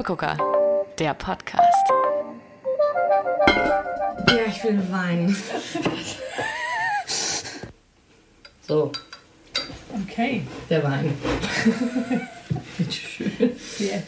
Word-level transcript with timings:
Steppegucker, 0.00 0.34
der 0.98 1.12
Podcast. 1.12 1.60
Ja, 4.28 4.46
ich 4.48 4.64
will 4.64 4.80
Wein. 4.90 5.36
so, 8.66 8.90
Okay, 10.06 10.42
der 10.70 10.84
Wein. 10.84 11.14
Bitteschön. 12.78 13.30
ja, 13.78 13.98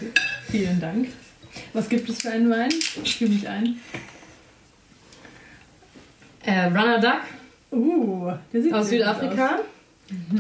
vielen 0.51 0.81
Dank. 0.81 1.09
Was 1.75 1.91
gibt 1.91 2.09
es 2.09 2.23
für 2.23 2.31
einen 2.31 2.49
Wein? 2.49 2.71
Fühl 2.71 3.29
mich 3.29 3.47
ein. 3.47 3.79
Äh, 6.43 6.69
Runner 6.69 7.01
Duck 7.01 7.21
Uh, 7.71 8.33
der 8.51 8.63
sieht 8.63 8.73
aus 8.73 8.89
sehr 8.89 9.01
Südafrika. 9.01 9.59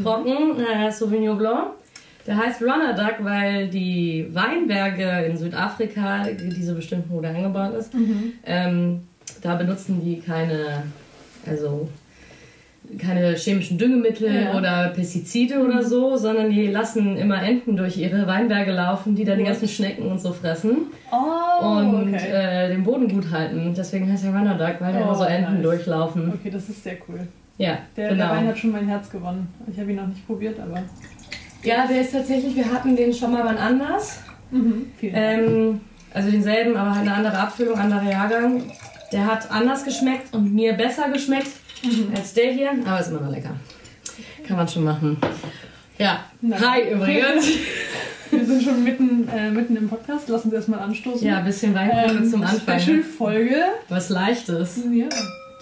Trocken, 0.03 0.59
äh, 0.65 0.91
Sauvignon 0.91 1.37
Blanc. 1.37 1.82
Der 2.27 2.37
heißt 2.37 2.63
Runner 2.63 2.93
Duck, 2.95 3.17
weil 3.25 3.69
die 3.69 4.27
Weinberge 4.31 5.27
in 5.27 5.37
Südafrika, 5.37 6.25
diese 6.31 6.75
bestimmten, 6.75 7.11
wo 7.11 7.21
der 7.21 7.31
angebaut 7.35 7.75
ist, 7.75 7.93
Mhm. 7.95 8.33
ähm, 8.47 9.01
da 9.43 9.57
benutzen 9.57 10.01
die 10.05 10.21
keine, 10.21 10.85
also 11.47 11.89
keine 12.99 13.35
chemischen 13.37 13.79
Düngemittel 13.79 14.33
Ja. 14.33 14.55
oder 14.55 14.89
Pestizide 14.95 15.59
oder 15.65 15.83
so, 15.83 16.17
sondern 16.17 16.51
die 16.51 16.67
lassen 16.69 17.17
immer 17.17 17.43
Enten 17.43 17.77
durch 17.77 17.97
ihre 17.97 18.27
Weinberge 18.27 18.73
laufen, 18.73 19.15
die 19.15 19.25
dann 19.25 19.39
die 19.39 19.45
ganzen 19.45 19.69
Schnecken 19.69 20.07
und 20.07 20.21
so 20.21 20.33
fressen 20.33 20.89
Oh, 21.11 21.65
und 21.65 22.15
okay. 22.15 22.29
äh, 22.31 22.69
den 22.69 22.83
Boden 22.85 23.09
gut 23.09 23.31
halten. 23.31 23.73
Deswegen 23.77 24.11
heißt 24.13 24.25
er 24.25 24.31
Runner 24.35 24.55
Duck, 24.57 24.77
weil 24.81 24.93
da 24.93 25.01
Oh, 25.01 25.03
immer 25.05 25.15
so 25.15 25.25
Enten 25.25 25.55
nice. 25.55 25.63
durchlaufen. 25.63 26.33
okay, 26.35 26.51
das 26.51 26.69
ist 26.69 26.83
sehr 26.85 26.97
cool. 27.09 27.21
Ja, 27.59 27.79
Der, 27.97 28.11
genau. 28.11 28.27
der 28.29 28.37
Wein 28.37 28.47
hat 28.49 28.59
schon 28.59 28.73
mein 28.73 28.87
Herz 28.89 29.09
gewonnen. 29.11 29.47
Ich 29.73 29.79
habe 29.79 29.91
ihn 29.91 29.97
noch 29.97 30.07
nicht 30.09 30.27
probiert, 30.27 30.59
aber. 30.61 30.81
Ja, 31.63 31.87
der 31.87 32.01
ist 32.01 32.13
tatsächlich, 32.13 32.55
wir 32.57 32.71
hatten 32.73 32.97
den 32.97 33.13
schon 33.13 33.33
mal 33.33 33.45
wann 33.45 33.57
anders. 33.59 34.19
Mhm. 34.51 34.87
Ähm, 35.03 35.81
also 36.13 36.31
denselben, 36.31 36.77
aber 36.77 36.91
halt 36.95 37.03
eine 37.09 37.15
andere 37.15 37.39
Abfüllung, 37.39 37.79
anderer 37.79 38.03
Jahrgang. 38.11 38.63
Der 39.13 39.27
hat 39.27 39.51
anders 39.51 39.85
geschmeckt 39.85 40.35
und 40.35 40.55
mir 40.55 40.73
besser 40.75 41.09
geschmeckt 41.11 41.51
Mhm. 41.85 42.13
als 42.15 42.33
der 42.35 42.53
hier, 42.53 42.71
aber 42.87 43.01
ist 43.01 43.09
immer 43.09 43.21
noch 43.23 43.31
lecker. 43.31 43.51
Kann 44.47 44.57
man 44.57 44.69
schon 44.69 44.85
machen. 44.85 45.17
Ja, 45.99 46.21
Na. 46.41 46.61
hi 46.61 46.93
übrigens. 46.93 47.47
Wir 48.31 48.47
sind 48.47 48.63
schon 48.63 48.83
mitten, 48.83 49.29
äh, 49.29 49.51
mitten 49.51 49.77
im 49.77 49.89
Podcast. 49.91 50.27
Lassen 50.29 50.49
Sie 50.49 50.57
erstmal 50.57 50.81
anstoßen. 50.81 51.27
Ja, 51.27 51.39
ein 51.39 51.45
bisschen 51.45 51.75
Weinprobe 51.75 52.19
ähm, 52.23 52.31
zum 52.31 52.43
Anfang. 52.43 52.79
Special-Folge. 52.81 53.57
Was 53.91 54.09
Leichtes. 54.09 54.81
Ja. 54.91 55.07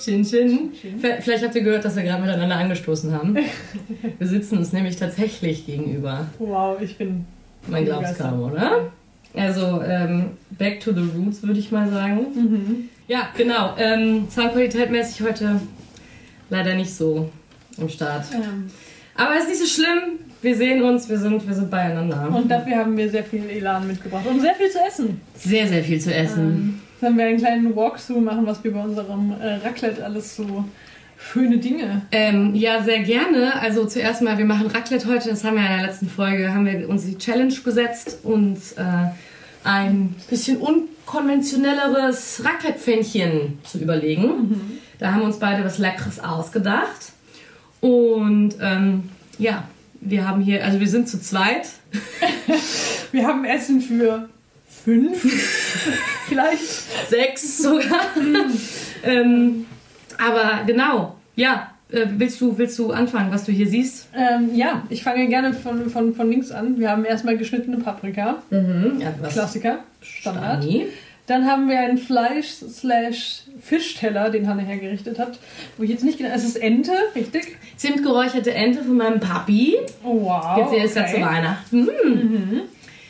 Chin 0.00 0.24
Chin. 0.24 0.72
Vielleicht 1.20 1.44
habt 1.44 1.54
ihr 1.54 1.62
gehört, 1.62 1.84
dass 1.84 1.94
wir 1.96 2.02
gerade 2.02 2.22
miteinander 2.22 2.56
angestoßen 2.56 3.12
haben. 3.12 3.36
Wir 4.18 4.26
sitzen 4.26 4.58
uns 4.58 4.72
nämlich 4.72 4.96
tatsächlich 4.96 5.66
gegenüber. 5.66 6.26
Wow, 6.38 6.80
ich 6.80 6.96
bin. 6.96 7.24
Man 7.66 7.84
glaubt's 7.84 8.16
kaum, 8.18 8.42
oder? 8.42 8.90
Also, 9.34 9.82
ähm, 9.82 10.30
back 10.58 10.80
to 10.80 10.92
the 10.92 11.00
roots, 11.16 11.42
würde 11.42 11.60
ich 11.60 11.70
mal 11.70 11.88
sagen. 11.90 12.18
Mhm. 12.34 12.88
Ja, 13.06 13.28
genau. 13.36 13.74
Ähm, 13.78 14.26
Soundqualität 14.30 14.90
mäßig 14.90 15.22
heute 15.22 15.60
leider 16.48 16.74
nicht 16.74 16.92
so 16.94 17.30
am 17.80 17.88
Start. 17.88 18.24
Ähm, 18.34 18.70
Aber 19.14 19.36
ist 19.38 19.48
nicht 19.48 19.60
so 19.60 19.66
schlimm. 19.66 20.18
Wir 20.42 20.56
sehen 20.56 20.82
uns, 20.82 21.08
wir 21.08 21.18
sind, 21.18 21.46
wir 21.46 21.54
sind 21.54 21.70
beieinander. 21.70 22.30
und 22.34 22.50
dafür 22.50 22.76
haben 22.76 22.96
wir 22.96 23.10
sehr 23.10 23.24
viel 23.24 23.48
Elan 23.50 23.86
mitgebracht 23.86 24.24
und 24.26 24.40
sehr 24.40 24.54
viel 24.54 24.70
zu 24.70 24.78
essen. 24.78 25.20
sehr, 25.36 25.66
sehr 25.66 25.84
viel 25.84 26.00
zu 26.00 26.14
essen. 26.14 26.40
Ähm, 26.40 26.80
dann 27.00 27.16
werden 27.16 27.16
wir 27.16 27.26
einen 27.26 27.38
kleinen 27.38 27.76
Walkthrough 27.76 28.20
machen, 28.20 28.46
was 28.46 28.62
wir 28.62 28.72
bei 28.72 28.82
unserem 28.82 29.32
äh, 29.40 29.56
Raclette 29.56 30.04
alles 30.04 30.36
so 30.36 30.64
schöne 31.18 31.58
Dinge. 31.58 32.02
Ähm, 32.12 32.54
ja, 32.54 32.82
sehr 32.82 33.00
gerne. 33.00 33.60
Also 33.60 33.86
zuerst 33.86 34.22
mal, 34.22 34.38
wir 34.38 34.44
machen 34.44 34.66
Raclette 34.66 35.06
heute. 35.08 35.30
Das 35.30 35.44
haben 35.44 35.56
wir 35.56 35.62
in 35.62 35.78
der 35.78 35.86
letzten 35.86 36.08
Folge, 36.08 36.52
haben 36.52 36.66
wir 36.66 36.88
uns 36.88 37.04
die 37.04 37.18
Challenge 37.18 37.54
gesetzt, 37.54 38.18
uns 38.22 38.72
äh, 38.72 38.84
ein 39.64 40.14
bisschen 40.28 40.58
unkonventionelleres 40.58 42.42
Raclette-Pfännchen 42.44 43.58
zu 43.64 43.78
überlegen. 43.78 44.80
Da 44.98 45.12
haben 45.12 45.22
uns 45.22 45.38
beide 45.38 45.64
was 45.64 45.78
Leckeres 45.78 46.20
ausgedacht. 46.20 47.12
Und 47.80 48.56
ähm, 48.60 49.10
ja, 49.38 49.64
wir 50.00 50.26
haben 50.26 50.42
hier, 50.42 50.64
also 50.64 50.80
wir 50.80 50.88
sind 50.88 51.08
zu 51.08 51.20
zweit. 51.20 51.68
Wir 53.12 53.26
haben 53.26 53.44
Essen 53.44 53.80
für 53.80 54.28
fünf, 54.84 55.22
vielleicht. 56.28 57.08
Sechs 57.08 57.58
sogar. 57.58 58.00
ähm, 59.04 59.66
aber 60.18 60.64
genau, 60.66 61.14
ja. 61.36 61.68
Äh, 61.92 62.06
willst, 62.18 62.40
du, 62.40 62.56
willst 62.56 62.78
du 62.78 62.92
anfangen, 62.92 63.32
was 63.32 63.44
du 63.46 63.50
hier 63.50 63.66
siehst? 63.66 64.06
Ähm, 64.16 64.50
ja, 64.54 64.84
ich 64.90 65.02
fange 65.02 65.26
gerne 65.26 65.52
von, 65.52 65.90
von, 65.90 66.14
von 66.14 66.30
links 66.30 66.52
an. 66.52 66.78
Wir 66.78 66.88
haben 66.88 67.04
erstmal 67.04 67.36
geschnittene 67.36 67.78
Paprika, 67.78 68.36
Mhm. 68.50 69.00
Ja? 69.00 69.10
Klassiker, 69.28 69.80
Standard. 70.00 70.62
Stani. 70.62 70.86
Dann 71.26 71.46
haben 71.46 71.68
wir 71.68 71.78
einen 71.80 71.98
Fleisch-Fischteller, 71.98 74.30
den 74.30 74.46
Hanne 74.48 74.62
hergerichtet 74.62 75.18
hat. 75.18 75.38
Wo 75.76 75.82
ich 75.84 75.90
jetzt 75.90 76.02
nicht 76.04 76.16
genau. 76.18 76.30
Es 76.34 76.44
ist 76.44 76.56
Ente, 76.62 76.92
richtig? 77.14 77.56
Zimtgeräucherte 77.76 78.52
Ente 78.52 78.82
von 78.84 78.96
meinem 78.96 79.20
Papi. 79.20 79.76
Oh, 80.04 80.22
wow. 80.24 80.72
Jetzt 80.72 80.90
ist 80.90 80.96
ja 80.96 81.06
zu 81.06 81.20
Weihnachten. 81.20 81.88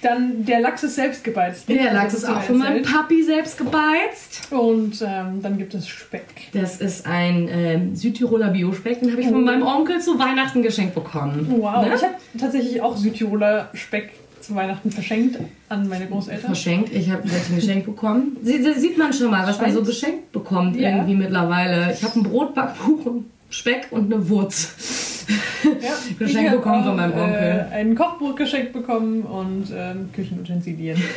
Dann 0.03 0.45
der 0.47 0.61
Lachs 0.61 0.83
ist 0.83 0.95
selbst 0.95 1.23
gebeizt. 1.25 1.69
Der 1.69 1.93
Lachs 1.93 2.15
Das 2.15 2.23
ist 2.23 2.29
hast 2.29 2.35
du 2.35 2.39
auch 2.39 2.43
von 2.45 2.59
meinem. 2.59 2.83
Papi 2.83 3.23
selbst 3.23 3.59
gebeizt. 3.59 4.49
Und 4.51 5.03
ähm, 5.07 5.43
dann 5.43 5.59
gibt 5.59 5.75
es 5.75 5.87
Speck. 5.89 6.25
Das 6.53 6.81
ist 6.81 7.07
ein 7.07 7.49
ähm, 7.53 7.95
Südtiroler 7.97 8.49
Biospeck, 8.49 9.01
den 9.01 9.11
habe 9.13 9.21
ich 9.21 9.29
Oh. 9.29 9.33
von 9.33 9.45
meinem 9.45 9.63
Onkel 9.63 10.01
zu 10.01 10.19
Weihnachten 10.19 10.63
geschenkt 10.63 10.95
bekommen. 10.95 11.47
Wow. 11.59 11.85
Ne? 11.85 11.93
Ich 11.95 12.03
habe 12.03 12.15
tatsächlich 12.39 12.81
auch 12.81 12.97
Südtiroler 12.97 13.69
Speck 13.75 14.11
zu 14.41 14.55
Weihnachten 14.55 14.91
verschenkt 14.91 15.39
an 15.69 15.87
meine 15.89 16.07
Großeltern. 16.07 16.47
Verschenkt. 16.47 16.95
Ich 16.95 17.11
habe 17.11 17.23
ein 17.25 17.55
geschenkt 17.57 17.85
bekommen. 17.85 18.39
Sie, 18.43 18.63
sie, 18.63 18.73
sieht 18.81 18.97
man 18.97 19.13
schon 19.13 19.31
mal, 19.31 19.47
was 19.47 19.61
man 19.61 19.71
so 19.71 19.77
Scheint. 19.85 19.87
geschenkt 19.89 20.33
bekommt 20.33 20.77
Ja. 20.77 20.91
irgendwie 20.97 21.15
mittlerweile. 21.15 21.93
Ich 21.93 22.03
habe 22.03 22.19
ein 22.19 22.23
Brot, 22.23 22.55
Backkuchen, 22.55 23.27
Speck 23.51 23.89
und 23.91 24.11
eine 24.13 24.29
Wurz. 24.31 25.10
Ja, 25.81 25.93
Geschenk 26.19 26.51
bekommen 26.53 26.85
von 26.85 26.97
meinem 26.97 27.13
Onkel. 27.13 27.67
Äh, 27.71 27.75
ein 27.75 27.95
Kochbuch 27.95 28.35
geschenkt 28.35 28.73
bekommen 28.73 29.23
und 29.23 29.67
ähm, 29.75 30.11
Küchenutensilien. 30.13 31.03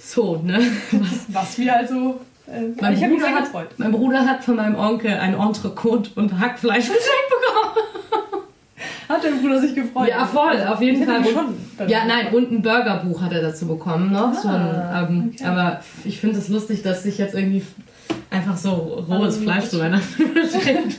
So, 0.00 0.36
ne? 0.42 0.58
Was 1.28 1.58
wir 1.58 1.76
also. 1.76 2.18
Äh, 2.46 2.72
Mein 2.80 2.94
ich 2.94 3.02
habe 3.02 3.12
mich 3.12 3.20
Bruder, 3.20 3.26
sehr 3.26 3.34
hat, 3.36 3.44
gefreut. 3.44 3.68
mein 3.76 3.92
Bruder 3.92 4.24
hat 4.26 4.42
von 4.42 4.56
meinem 4.56 4.74
Onkel 4.74 5.10
ein 5.12 5.34
Entrecote 5.34 6.10
und 6.14 6.40
Hackfleisch 6.40 6.86
geschenkt 6.86 7.28
bekommen. 7.28 8.44
Hat 9.06 9.22
dein 9.22 9.40
Bruder 9.42 9.60
sich 9.60 9.74
gefreut? 9.74 10.08
Ja, 10.08 10.24
voll, 10.26 10.62
auf 10.66 10.80
jeden 10.80 11.04
Fall. 11.04 11.22
schon 11.26 11.88
Ja, 11.88 12.06
nein, 12.06 12.28
und 12.32 12.50
ein 12.50 12.62
Burgerbuch 12.62 13.20
hat 13.20 13.32
er 13.32 13.42
dazu 13.42 13.66
bekommen 13.66 14.10
noch. 14.12 14.32
so 14.34 14.48
ein, 14.48 14.54
Ah, 14.54 15.06
ähm, 15.08 15.32
okay. 15.34 15.44
Aber 15.44 15.80
ich 16.04 16.18
finde 16.20 16.38
es 16.38 16.48
lustig, 16.48 16.82
dass 16.82 17.02
sich 17.02 17.18
jetzt 17.18 17.34
irgendwie 17.34 17.62
einfach 18.30 18.56
so 18.56 18.70
rohes 19.08 19.36
Ähm, 19.38 19.42
Fleisch 19.44 19.64
zu 19.66 19.78
Weihnachten 19.80 20.22
verschenkt. 20.34 20.96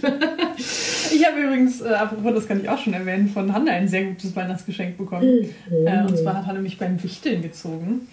Ich 1.11 1.25
habe 1.25 1.39
übrigens, 1.41 1.81
äh, 1.81 1.89
apropos, 1.89 2.33
das 2.33 2.47
kann 2.47 2.61
ich 2.61 2.69
auch 2.69 2.77
schon 2.77 2.93
erwähnen, 2.93 3.29
von 3.29 3.51
Hanna 3.53 3.71
ein 3.71 3.87
sehr 3.87 4.03
gutes 4.05 4.35
Weihnachtsgeschenk 4.35 4.97
bekommen. 4.97 5.45
Äh, 5.71 6.03
und 6.07 6.17
zwar 6.17 6.37
hat 6.37 6.45
Hanna 6.47 6.59
mich 6.59 6.77
beim 6.77 7.01
Wichteln 7.01 7.41
gezogen. 7.41 8.07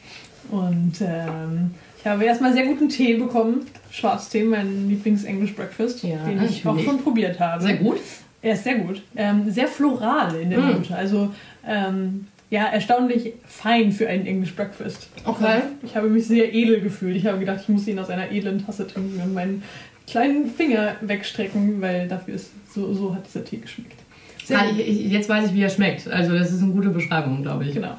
Und 0.50 0.94
ähm, 1.00 1.70
ich 1.98 2.06
habe 2.06 2.24
erstmal 2.24 2.52
sehr 2.52 2.66
guten 2.66 2.88
Tee 2.88 3.14
bekommen. 3.14 3.66
Schwarztee, 3.90 4.44
mein 4.44 4.88
Lieblings-English 4.88 5.54
Breakfast, 5.54 6.02
Ja, 6.04 6.18
den 6.24 6.42
ich 6.44 6.64
auch 6.66 6.78
schon 6.78 6.98
probiert 7.02 7.40
habe. 7.40 7.62
Sehr 7.62 7.76
gut. 7.76 7.98
Er 8.42 8.54
ist 8.54 8.64
sehr 8.64 8.76
gut. 8.76 9.02
Ähm, 9.16 9.50
sehr 9.50 9.66
floral 9.66 10.36
in 10.36 10.50
der 10.50 10.60
Mm. 10.60 10.72
Note. 10.72 10.94
Also, 10.96 11.30
ähm, 11.66 12.28
ja, 12.50 12.66
erstaunlich 12.66 13.32
fein 13.46 13.90
für 13.92 14.08
einen 14.08 14.26
English 14.26 14.54
Breakfast. 14.54 15.08
Okay. 15.24 15.62
Ich 15.82 15.96
habe 15.96 16.08
mich 16.08 16.26
sehr 16.26 16.52
edel 16.54 16.80
gefühlt. 16.80 17.16
Ich 17.16 17.26
habe 17.26 17.38
gedacht, 17.40 17.60
ich 17.62 17.68
muss 17.68 17.86
ihn 17.88 17.98
aus 17.98 18.08
einer 18.10 18.30
edlen 18.30 18.64
Tasse 18.64 18.86
trinken 18.86 19.20
und 19.20 19.34
meinen 19.34 19.62
kleinen 20.06 20.48
Finger 20.48 20.94
wegstrecken, 21.00 21.80
weil 21.80 22.06
dafür 22.06 22.34
ist 22.34 22.50
so, 22.72 22.94
so 22.94 23.14
hat 23.14 23.26
dieser 23.26 23.44
Tee 23.44 23.56
geschmeckt. 23.56 23.98
Sehr 24.44 24.60
Ah, 24.60 24.64
ich, 24.70 24.78
ich, 25.06 25.10
jetzt 25.10 25.28
weiß 25.28 25.48
ich, 25.48 25.54
wie 25.54 25.62
er 25.62 25.70
schmeckt. 25.70 26.06
Also 26.08 26.38
das 26.38 26.52
ist 26.52 26.62
eine 26.62 26.70
gute 26.72 26.90
Beschreibung, 26.90 27.42
glaube 27.42 27.64
ich. 27.64 27.74
Genau. 27.74 27.96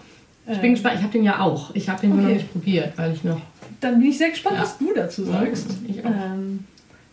Ich 0.49 0.59
bin 0.59 0.71
gespannt. 0.71 0.95
Ich 0.95 1.01
habe 1.03 1.11
den 1.11 1.23
ja 1.25 1.39
auch. 1.41 1.75
Ich 1.75 1.89
habe 1.89 1.99
den 1.99 2.11
nur 2.11 2.19
noch 2.19 2.25
Okay. 2.29 2.35
nicht 2.35 2.51
probiert, 2.53 2.93
weil 2.97 3.11
ich 3.13 3.23
noch... 3.25 3.41
Dann 3.81 3.99
bin 3.99 4.09
ich 4.09 4.17
sehr 4.17 4.29
gespannt, 4.29 4.55
Ja. 4.55 4.61
was 4.63 4.77
du 4.77 4.93
dazu 4.95 5.25
sagst. 5.25 5.67
Ich 5.85 5.99
auch. 6.05 6.09
Ähm, 6.09 6.63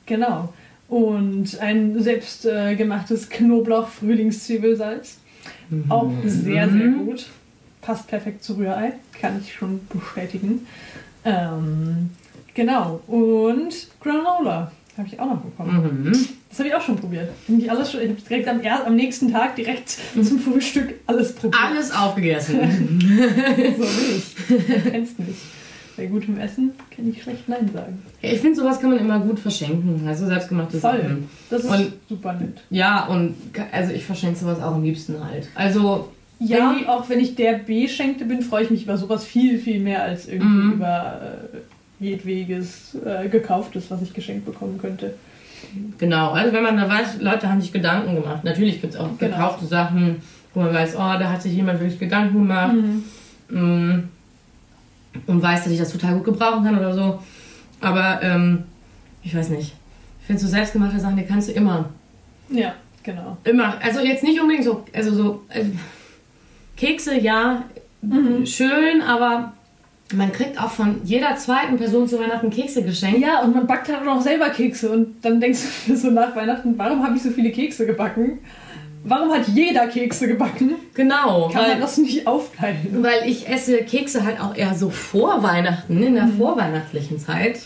genau. 0.07 0.55
Und 0.89 1.59
ein 1.61 2.01
selbst 2.01 2.47
äh, 2.47 2.77
gemachtes 2.77 3.29
Knoblauch-Frühlingszwiebelsalz. 5.83 5.91
Auch 5.91 6.11
sehr, 6.29 6.69
sehr 6.69 6.87
Mhm. 6.91 7.07
gut. 7.07 7.27
Passt 7.81 8.07
perfekt 8.09 8.43
zu 8.43 8.55
Rührei, 8.55 8.93
kann 9.21 9.41
ich 9.43 9.53
schon 9.53 9.81
bestätigen. 9.93 10.67
Ähm, 11.25 12.11
genau. 12.55 13.01
Und 13.07 13.89
Granola 14.01 14.73
habe 14.97 15.09
ich 15.09 15.19
auch 15.21 15.27
noch 15.27 15.41
bekommen. 15.41 16.05
Mhm. 16.05 16.13
Das 16.49 16.59
habe 16.61 16.69
ich 16.69 16.75
auch 16.75 16.81
schon 16.83 16.97
probiert. 16.97 17.31
Ich 17.49 17.69
habe 17.69 17.83
direkt 18.29 18.49
am, 18.49 18.61
am 18.87 18.95
nächsten 18.97 19.31
Tag 19.33 19.57
direkt 19.57 19.99
zum 20.15 20.39
Frühstück 20.39 20.95
alles 21.07 21.35
probiert. 21.35 21.61
Alles 21.63 21.91
aufgegessen. 21.91 22.61
So 23.77 23.83
will 23.83 24.17
ich. 24.19 24.35
Du 24.85 24.91
kennst 24.91 25.19
mich. 25.19 25.37
Bei 25.97 26.07
gutem 26.07 26.39
Essen 26.39 26.73
kann 26.95 27.09
ich 27.09 27.23
schlecht 27.23 27.49
Nein 27.49 27.71
sagen. 27.73 28.03
ich 28.21 28.41
finde, 28.41 28.57
sowas 28.61 28.81
kann 28.81 28.91
man 28.91 28.99
immer 28.99 29.21
gut 29.21 29.39
verschenken. 29.39 30.03
Also 30.09 30.27
selbstgemachte 30.27 30.79
Voll. 30.79 30.99
Sachen. 31.01 31.29
Das 31.51 31.63
ist 31.65 31.71
Und- 31.71 31.93
super 32.09 32.33
nett. 32.33 32.57
Ja, 32.71 33.07
und 33.07 33.35
also 33.71 33.93
ich 33.93 34.05
verschenke 34.05 34.37
sowas 34.39 34.59
auch 34.61 34.75
am 34.75 34.83
liebsten 34.83 35.23
halt. 35.25 35.49
Also 35.55 36.11
Ja, 36.41 36.75
Wenn 36.81 36.89
auch 36.89 37.09
wenn 37.09 37.21
ich 37.21 37.37
der 37.37 37.55
B-Schenkte 37.59 38.25
bin, 38.25 38.43
freue 38.43 38.65
ich 38.65 38.71
mich 38.71 38.83
über 38.83 38.97
sowas 38.99 39.25
viel, 39.25 39.59
viel 39.59 39.79
mehr 39.79 40.03
als 40.03 40.27
irgendwie 40.27 40.47
Mhm. 40.67 40.73
über 40.73 41.21
äh, 42.01 42.05
jedweges 42.05 42.97
äh, 43.07 43.29
gekauftes, 43.29 43.89
was 43.91 44.03
ich 44.03 44.13
geschenkt 44.13 44.45
bekommen 44.45 44.79
könnte. 44.79 45.15
Genau, 45.99 46.33
also 46.33 46.53
wenn 46.53 46.65
man 46.65 46.77
da 46.77 46.89
weiß, 46.89 47.21
Leute 47.21 47.49
haben 47.49 47.61
sich 47.61 47.73
Gedanken 47.73 48.17
gemacht. 48.17 48.43
Natürlich 48.45 48.81
gibt 48.81 48.95
es 48.95 49.01
auch 49.01 49.17
Genau. 49.17 49.37
gekaufte 49.37 49.67
Sachen, 49.67 50.17
wo 50.53 50.61
man 50.61 50.75
weiß, 50.75 50.97
oh, 50.97 50.99
da 51.19 51.31
hat 51.33 51.41
sich 51.41 51.53
jemand 51.55 51.79
wirklich 51.81 52.01
Gedanken 52.01 52.35
gemacht 52.41 52.75
mm, 53.51 53.99
und 55.27 55.43
weiß, 55.43 55.65
dass 55.65 55.73
ich 55.73 55.79
das 55.79 55.93
total 55.93 56.15
gut 56.15 56.25
gebrauchen 56.25 56.65
kann 56.65 56.79
oder 56.79 56.95
so. 56.95 57.19
Aber 57.81 58.21
ähm, 58.23 58.65
ich 59.23 59.35
weiß 59.35 59.51
nicht. 59.51 59.75
Ich 60.21 60.27
finde 60.27 60.41
so 60.41 60.49
selbstgemachte 60.49 60.99
Sachen, 60.99 61.17
die 61.17 61.25
kannst 61.25 61.49
du 61.49 61.53
immer. 61.53 61.91
Ja, 62.49 62.75
genau. 63.03 63.37
Immer. 63.45 63.75
Also 63.83 64.01
jetzt 64.01 64.25
nicht 64.25 64.41
unbedingt 64.41 64.65
so, 64.65 64.85
also 64.93 65.15
so 65.15 65.43
äh, 65.51 65.65
Kekse, 66.77 67.19
ja, 67.21 67.65
schön, 68.45 69.03
aber 69.03 69.53
man 70.13 70.33
kriegt 70.33 70.61
auch 70.61 70.71
von 70.71 71.01
jeder 71.05 71.37
zweiten 71.37 71.77
Person 71.77 72.09
zu 72.09 72.19
Weihnachten 72.19 72.51
Kekse 72.51 72.83
geschenkt. 72.83 73.21
Ja, 73.21 73.43
und 73.43 73.55
man 73.55 73.67
backt 73.67 73.89
halt 73.89 74.07
auch 74.07 74.21
selber 74.21 74.51
Kekse 74.51 74.91
und 74.91 75.25
dann 75.25 75.41
denkst 75.41 75.61
du 75.87 75.97
so 75.97 76.11
nach 76.11 76.35
Weihnachten, 76.37 76.77
warum 76.77 77.03
habe 77.05 77.17
ich 77.17 77.23
so 77.23 77.31
viele 77.31 77.51
Kekse 77.51 77.87
gebacken? 77.87 78.39
Warum 79.07 79.31
hat 79.33 79.47
jeder 79.49 79.87
Kekse 79.87 80.27
gebacken? 80.27 80.77
Genau. 80.95 81.51
Kann 81.53 81.63
weil- 81.63 81.71
man 81.73 81.81
das 81.81 81.99
nicht 81.99 82.27
aufteilen? 82.27 83.03
Weil 83.03 83.29
ich 83.29 83.49
esse 83.49 83.79
Kekse 83.79 84.25
halt 84.25 84.41
auch 84.41 84.57
eher 84.57 84.75
so 84.75 84.89
vor 84.89 85.43
Weihnachten, 85.43 86.03
in 86.03 86.15
der 86.15 86.27
vorweihnachtlichen 86.27 87.19
Zeit. 87.19 87.61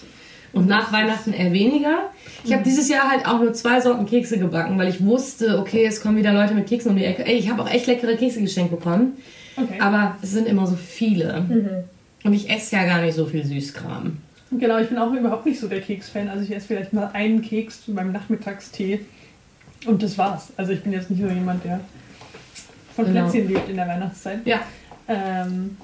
Und 0.52 0.66
nach 0.66 0.92
Weihnachten 0.92 1.32
eher 1.32 1.52
weniger. 1.52 2.10
Ich 2.42 2.52
habe 2.52 2.64
dieses 2.64 2.88
Jahr 2.88 3.10
halt 3.10 3.26
auch 3.26 3.38
nur 3.38 3.52
zwei 3.52 3.80
Sorten 3.80 4.06
Kekse 4.06 4.38
gebacken, 4.38 4.78
weil 4.78 4.88
ich 4.88 5.04
wusste, 5.04 5.58
okay, 5.58 5.84
es 5.84 6.00
kommen 6.00 6.16
wieder 6.16 6.32
Leute 6.32 6.54
mit 6.54 6.66
Keksen 6.66 6.90
um 6.90 6.96
die 6.96 7.04
Ecke. 7.04 7.24
Ey, 7.24 7.36
ich 7.36 7.50
habe 7.50 7.62
auch 7.62 7.70
echt 7.70 7.86
leckere 7.86 8.16
Kekse 8.16 8.40
geschenkt 8.40 8.70
bekommen. 8.70 9.18
Okay. 9.56 9.78
Aber 9.80 10.16
es 10.22 10.32
sind 10.32 10.48
immer 10.48 10.66
so 10.66 10.76
viele. 10.76 11.86
Und 12.24 12.32
ich 12.32 12.50
esse 12.50 12.76
ja 12.76 12.84
gar 12.84 13.02
nicht 13.02 13.14
so 13.14 13.26
viel 13.26 13.44
Süßkram. 13.44 14.16
Genau, 14.52 14.78
ich 14.78 14.88
bin 14.88 14.98
auch 14.98 15.12
überhaupt 15.12 15.44
nicht 15.46 15.60
so 15.60 15.68
der 15.68 15.82
Keks-Fan. 15.82 16.28
Also 16.28 16.44
ich 16.44 16.54
esse 16.54 16.66
vielleicht 16.66 16.92
mal 16.92 17.10
einen 17.12 17.42
Keks 17.42 17.84
zu 17.84 17.92
meinem 17.92 18.12
Nachmittagstee 18.12 19.00
und 19.86 20.02
das 20.02 20.16
war's. 20.18 20.52
Also 20.56 20.72
ich 20.72 20.82
bin 20.82 20.92
jetzt 20.92 21.10
nicht 21.10 21.20
so 21.22 21.28
jemand, 21.28 21.64
der 21.64 21.80
von 22.96 23.04
Genau. 23.06 23.22
Plätzchen 23.28 23.48
lebt 23.48 23.68
in 23.68 23.76
der 23.76 23.86
Weihnachtszeit. 23.88 24.40
Ja, 24.46 24.60
Ähm, 25.08 25.76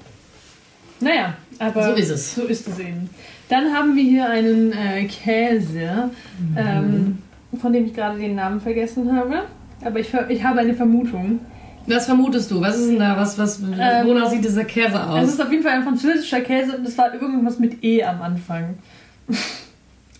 naja, 0.99 1.33
aber 1.59 1.83
So 1.89 1.93
ist 1.93 2.09
es. 2.09 2.35
So 2.35 2.43
ist 2.43 2.67
es 2.67 2.77
eben. 2.79 3.09
Dann 3.49 3.73
haben 3.73 3.95
wir 3.95 4.03
hier 4.03 4.29
einen 4.29 4.71
äh, 4.71 5.05
Käse, 5.05 6.09
Mhm. 6.39 6.57
ähm, 6.57 7.17
von 7.59 7.73
dem 7.73 7.85
ich 7.85 7.93
gerade 7.93 8.19
den 8.19 8.35
Namen 8.35 8.59
vergessen 8.61 9.15
habe. 9.15 9.43
Aber 9.83 9.99
ich, 9.99 10.09
ich 10.29 10.43
habe 10.43 10.59
eine 10.59 10.73
Vermutung. 10.73 11.39
was 11.87 12.05
vermutest 12.05 12.49
du? 12.51 12.61
Was 12.61 12.77
ist 12.77 12.89
denn 12.89 12.99
da? 12.99 13.15
Was, 13.17 13.37
was, 13.37 13.59
Ähm, 13.59 14.07
wonach 14.07 14.29
sieht 14.29 14.43
dieser 14.43 14.63
Käse 14.65 14.95
Es 14.95 14.99
aus? 15.01 15.29
ist 15.29 15.41
auf 15.41 15.51
jeden 15.51 15.63
Fall 15.63 15.73
ein 15.73 15.83
französischer 15.83 16.41
Käse 16.41 16.77
und 16.77 16.87
es 16.87 16.97
war 16.97 17.13
irgendwas 17.13 17.59
mit 17.59 17.83
E 17.83 18.03
am 18.03 18.21
Anfang. 18.21 18.75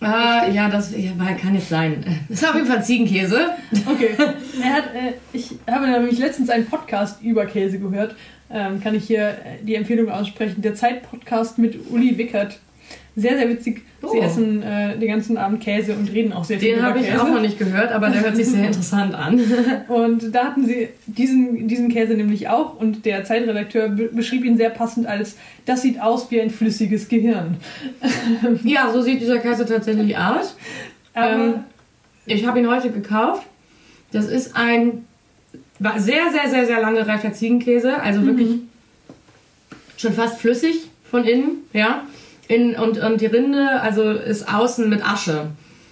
Ah, 0.05 0.47
ja, 0.47 0.69
das 0.69 0.93
ja, 0.95 1.13
kann 1.41 1.55
jetzt 1.55 1.69
sein. 1.69 2.05
Das 2.29 2.41
ist 2.41 2.47
auf 2.47 2.53
jeden 2.53 2.67
Fall 2.67 2.83
Ziegenkäse. 2.83 3.49
Okay. 3.87 4.09
er 4.61 4.73
hat, 4.73 4.93
äh, 4.93 5.13
ich 5.33 5.55
habe 5.67 5.87
nämlich 5.87 6.19
letztens 6.19 6.51
einen 6.51 6.67
Podcast 6.67 7.23
über 7.23 7.47
Käse 7.47 7.79
gehört. 7.79 8.15
Ähm, 8.51 8.79
kann 8.81 8.93
ich 8.93 9.05
hier 9.05 9.29
äh, 9.29 9.63
die 9.63 9.73
Empfehlung 9.73 10.09
aussprechen. 10.09 10.61
Der 10.61 10.75
Zeit-Podcast 10.75 11.57
mit 11.57 11.89
Uli 11.89 12.19
Wickert. 12.19 12.59
Sehr, 13.17 13.37
sehr 13.37 13.47
witzig. 13.49 13.81
Sie 14.01 14.07
Oh. 14.07 14.21
essen 14.21 14.61
äh, 14.61 14.97
den 14.97 15.07
ganzen 15.07 15.37
Abend 15.37 15.61
Käse 15.61 15.93
und 15.95 16.11
reden 16.11 16.33
auch 16.33 16.43
sehr 16.43 16.59
viel 16.59 16.69
Den 16.71 16.79
über 16.79 16.87
habe 16.89 16.99
ich 16.99 17.07
Käse. 17.07 17.21
auch 17.23 17.29
noch 17.29 17.41
nicht 17.41 17.57
gehört, 17.57 17.91
aber 17.93 18.09
der 18.09 18.21
hört 18.21 18.35
sich 18.35 18.45
sehr 18.47 18.67
interessant 18.67 19.15
an. 19.15 19.39
Und 19.87 20.35
da 20.35 20.45
hatten 20.45 20.65
sie 20.67 20.89
diesen, 21.07 21.67
diesen 21.67 21.89
Käse 21.89 22.13
nämlich 22.13 22.49
auch 22.49 22.79
und 22.79 23.05
der 23.05 23.23
Zeitredakteur 23.23 23.87
be 23.89 24.09
beschrieb 24.11 24.43
ihn 24.43 24.57
sehr 24.57 24.69
passend 24.69 25.07
als, 25.07 25.37
das 25.65 25.81
sieht 25.81 26.01
aus 26.01 26.29
wie 26.29 26.41
ein 26.41 26.49
flüssiges 26.49 27.07
Gehirn. 27.07 27.57
Ja, 28.63 28.91
so 28.91 29.01
sieht 29.01 29.21
dieser 29.21 29.39
Käse 29.39 29.65
tatsächlich 29.65 30.15
aus. 30.17 30.55
Ähm, 31.15 31.55
ich 32.25 32.45
habe 32.45 32.59
ihn 32.59 32.67
heute 32.69 32.89
gekauft. 32.91 33.43
Das 34.11 34.25
ist 34.27 34.55
ein 34.55 35.05
sehr, 35.97 36.31
sehr, 36.31 36.49
sehr, 36.49 36.65
sehr 36.65 36.81
lange 36.81 37.07
reifer 37.07 37.33
Ziegenkäse. 37.33 37.99
Also 38.01 38.25
wirklich 38.25 38.49
schon 39.97 40.13
fast 40.13 40.39
flüssig 40.39 40.89
von 41.09 41.23
innen, 41.23 41.63
ja. 41.73 42.03
In, 42.47 42.75
und, 42.75 42.97
und 42.99 43.21
die 43.21 43.25
Rinde, 43.25 43.81
also 43.81 44.03
ist 44.11 44.47
außen 44.53 44.87
mit 44.89 45.03
Asche. 45.07 45.47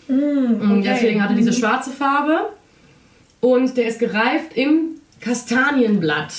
Und 0.07 0.79
okay. 0.79 0.81
deswegen 0.83 1.23
hat 1.23 1.31
er 1.31 1.35
diese 1.35 1.53
schwarze 1.53 1.89
Farbe. 1.89 2.49
Und 3.39 3.75
der 3.77 3.87
ist 3.87 3.99
gereift 3.99 4.55
im 4.55 4.89
Kastanienblatt. 5.19 6.33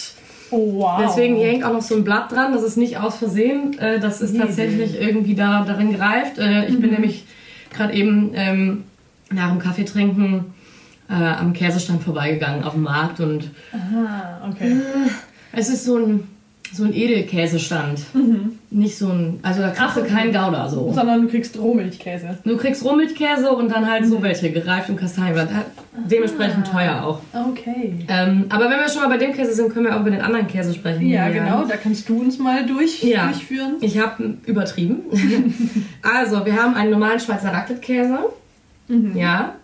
oh, 0.50 0.74
wow. 0.80 1.00
Deswegen 1.02 1.36
hier 1.36 1.48
hängt 1.48 1.64
auch 1.64 1.72
noch 1.72 1.82
so 1.82 1.96
ein 1.96 2.04
Blatt 2.04 2.30
dran. 2.30 2.52
Das 2.52 2.62
ist 2.62 2.76
nicht 2.76 2.98
aus 2.98 3.16
Versehen. 3.16 3.78
Äh, 3.78 3.98
das 4.00 4.20
ist 4.20 4.34
Riesig. 4.34 4.46
tatsächlich 4.46 5.00
irgendwie 5.00 5.34
da 5.34 5.64
darin 5.66 5.92
gereift. 5.92 6.38
Äh, 6.38 6.66
ich 6.66 6.78
bin 6.80 6.90
nämlich 6.90 7.24
gerade 7.72 7.92
eben 7.94 8.30
ähm, 8.34 8.84
nach 9.30 9.50
dem 9.50 9.58
Kaffee 9.58 9.84
trinken 9.84 10.54
äh, 11.08 11.14
am 11.14 11.52
Käsestand 11.52 12.02
vorbeigegangen 12.02 12.62
auf 12.64 12.74
dem 12.74 12.82
Markt 12.82 13.20
und 13.20 13.50
Ah, 13.72 14.48
okay. 14.48 14.76
es 15.52 15.68
ist 15.68 15.84
so 15.84 15.96
ein 15.98 16.28
so 16.74 16.84
ein 16.84 16.92
Edelkäsestand. 16.92 18.00
Nicht 18.70 18.98
so 18.98 19.08
ein, 19.08 19.38
also 19.42 19.60
da 19.60 19.68
kriegst 19.68 19.82
Ach, 19.82 19.94
du 19.94 20.04
keinen 20.04 20.32
Gouda 20.32 20.68
so. 20.68 20.92
Sondern 20.92 21.22
du 21.22 21.28
kriegst 21.28 21.58
Rohmilchkäse. 21.58 22.38
Du 22.44 22.56
kriegst 22.56 22.84
Rohmilchkäse 22.84 23.50
und 23.52 23.70
dann 23.70 23.88
halt 23.90 24.06
so 24.06 24.20
welche 24.22 24.50
gereift 24.50 24.88
im 24.88 24.96
Kastanienblatt. 24.96 25.48
Dementsprechend 26.10 26.66
teuer 26.66 27.02
auch. 27.04 27.20
Okay. 27.50 27.94
Ähm, 28.08 28.46
aber 28.48 28.64
wenn 28.64 28.78
wir 28.80 28.88
schon 28.88 29.02
mal 29.02 29.08
bei 29.08 29.18
dem 29.18 29.32
Käse 29.32 29.54
sind, 29.54 29.72
können 29.72 29.86
wir 29.86 29.94
auch 29.96 30.00
über 30.00 30.10
den 30.10 30.20
anderen 30.20 30.48
Käse 30.48 30.74
sprechen. 30.74 31.06
Ja, 31.08 31.28
Julian. 31.28 31.44
genau. 31.46 31.64
Da 31.66 31.76
kannst 31.76 32.08
du 32.08 32.20
uns 32.20 32.38
mal 32.38 32.66
durch, 32.66 33.02
Ja. 33.02 33.26
durchführen. 33.28 33.76
Ich 33.80 33.98
habe 33.98 34.34
übertrieben. 34.46 35.00
also, 36.02 36.44
wir 36.44 36.60
haben 36.60 36.74
einen 36.74 36.90
normalen 36.90 37.20
Schweizer 37.20 37.52
Raclette-Käse. 37.52 38.18
Ja. 39.14 39.54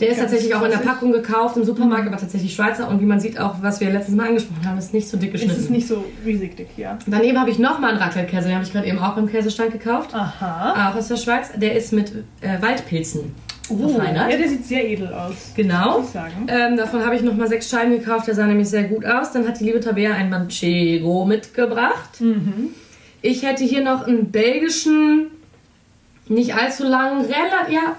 Der 0.00 0.08
ist 0.10 0.18
tatsächlich 0.20 0.54
auch 0.54 0.62
in 0.62 0.70
der. 0.70 0.78
Packung 0.78 1.10
gekauft, 1.12 1.56
im 1.56 1.64
Supermarkt, 1.64 2.06
aber 2.06 2.16
tatsächlich 2.16 2.54
Schweizer. 2.54 2.88
Und 2.88 3.00
wie 3.00 3.04
man 3.04 3.18
sieht, 3.20 3.38
auch 3.40 3.56
was 3.62 3.80
wir 3.80 3.90
letztes 3.90 4.14
Mal 4.14 4.28
angesprochen 4.28 4.64
haben, 4.66 4.78
ist 4.78 4.94
nicht 4.94 5.08
so 5.08 5.16
dick 5.16 5.34
Es 5.34 5.40
geschnitten. 5.40 5.60
ist 5.60 5.70
nicht 5.70 5.88
so 5.88 6.04
riesig 6.24 6.56
dick, 6.56 6.68
ja. 6.76 6.98
Daneben 7.06 7.38
habe 7.40 7.50
ich 7.50 7.58
nochmal 7.58 7.90
einen 7.90 7.98
Raclette-Käse, 7.98 8.46
den 8.48 8.54
habe 8.54 8.64
ich 8.64 8.72
gerade 8.72 8.86
eben 8.86 8.98
auch 8.98 9.14
beim 9.14 9.26
Käsestand 9.28 9.72
gekauft. 9.72 10.14
Aha. 10.14 10.90
Auch 10.90 10.96
aus 10.96 11.08
der 11.08 11.16
Schweiz. 11.16 11.50
Der 11.56 11.74
ist 11.74 11.92
mit 11.92 12.12
äh, 12.40 12.60
Waldpilzen 12.62 13.34
Oh, 13.70 13.76
verfeinert. 13.88 14.30
ja, 14.30 14.36
der 14.38 14.48
sieht 14.48 14.64
sehr 14.64 14.88
edel 14.88 15.12
aus. 15.12 15.52
Genau. 15.54 16.02
Ähm, 16.46 16.76
davon 16.78 17.04
habe 17.04 17.16
ich 17.16 17.22
nochmal 17.22 17.48
sechs 17.48 17.68
Scheiben 17.68 17.90
gekauft, 17.92 18.26
der 18.26 18.34
sah 18.34 18.46
nämlich 18.46 18.68
sehr 18.70 18.84
gut 18.84 19.04
aus. 19.04 19.32
Dann 19.32 19.46
hat 19.46 19.60
die 19.60 19.64
liebe 19.64 19.80
Tabea 19.80 20.14
ein 20.14 20.30
Manchego 20.30 21.26
mitgebracht. 21.26 22.20
Mhm. 22.20 22.70
Ich 23.20 23.42
hätte 23.42 23.64
hier 23.64 23.82
noch 23.82 24.06
einen 24.06 24.30
belgischen, 24.30 25.26
nicht 26.28 26.54
allzu 26.54 26.84
langen, 26.84 27.20
relativ, 27.26 27.74
ja, 27.74 27.96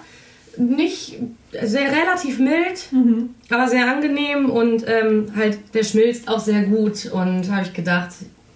nicht 0.60 1.18
sehr 1.64 1.92
relativ 1.92 2.38
mild, 2.40 2.92
Mhm. 2.92 3.30
aber 3.50 3.68
sehr 3.68 3.90
angenehm 3.90 4.50
und 4.50 4.86
ähm, 4.88 5.28
halt 5.36 5.58
der 5.74 5.84
schmilzt 5.84 6.28
auch 6.28 6.40
sehr 6.40 6.64
gut. 6.64 7.06
Und 7.12 7.50
habe 7.52 7.64
ich 7.64 7.74
gedacht, 7.74 8.10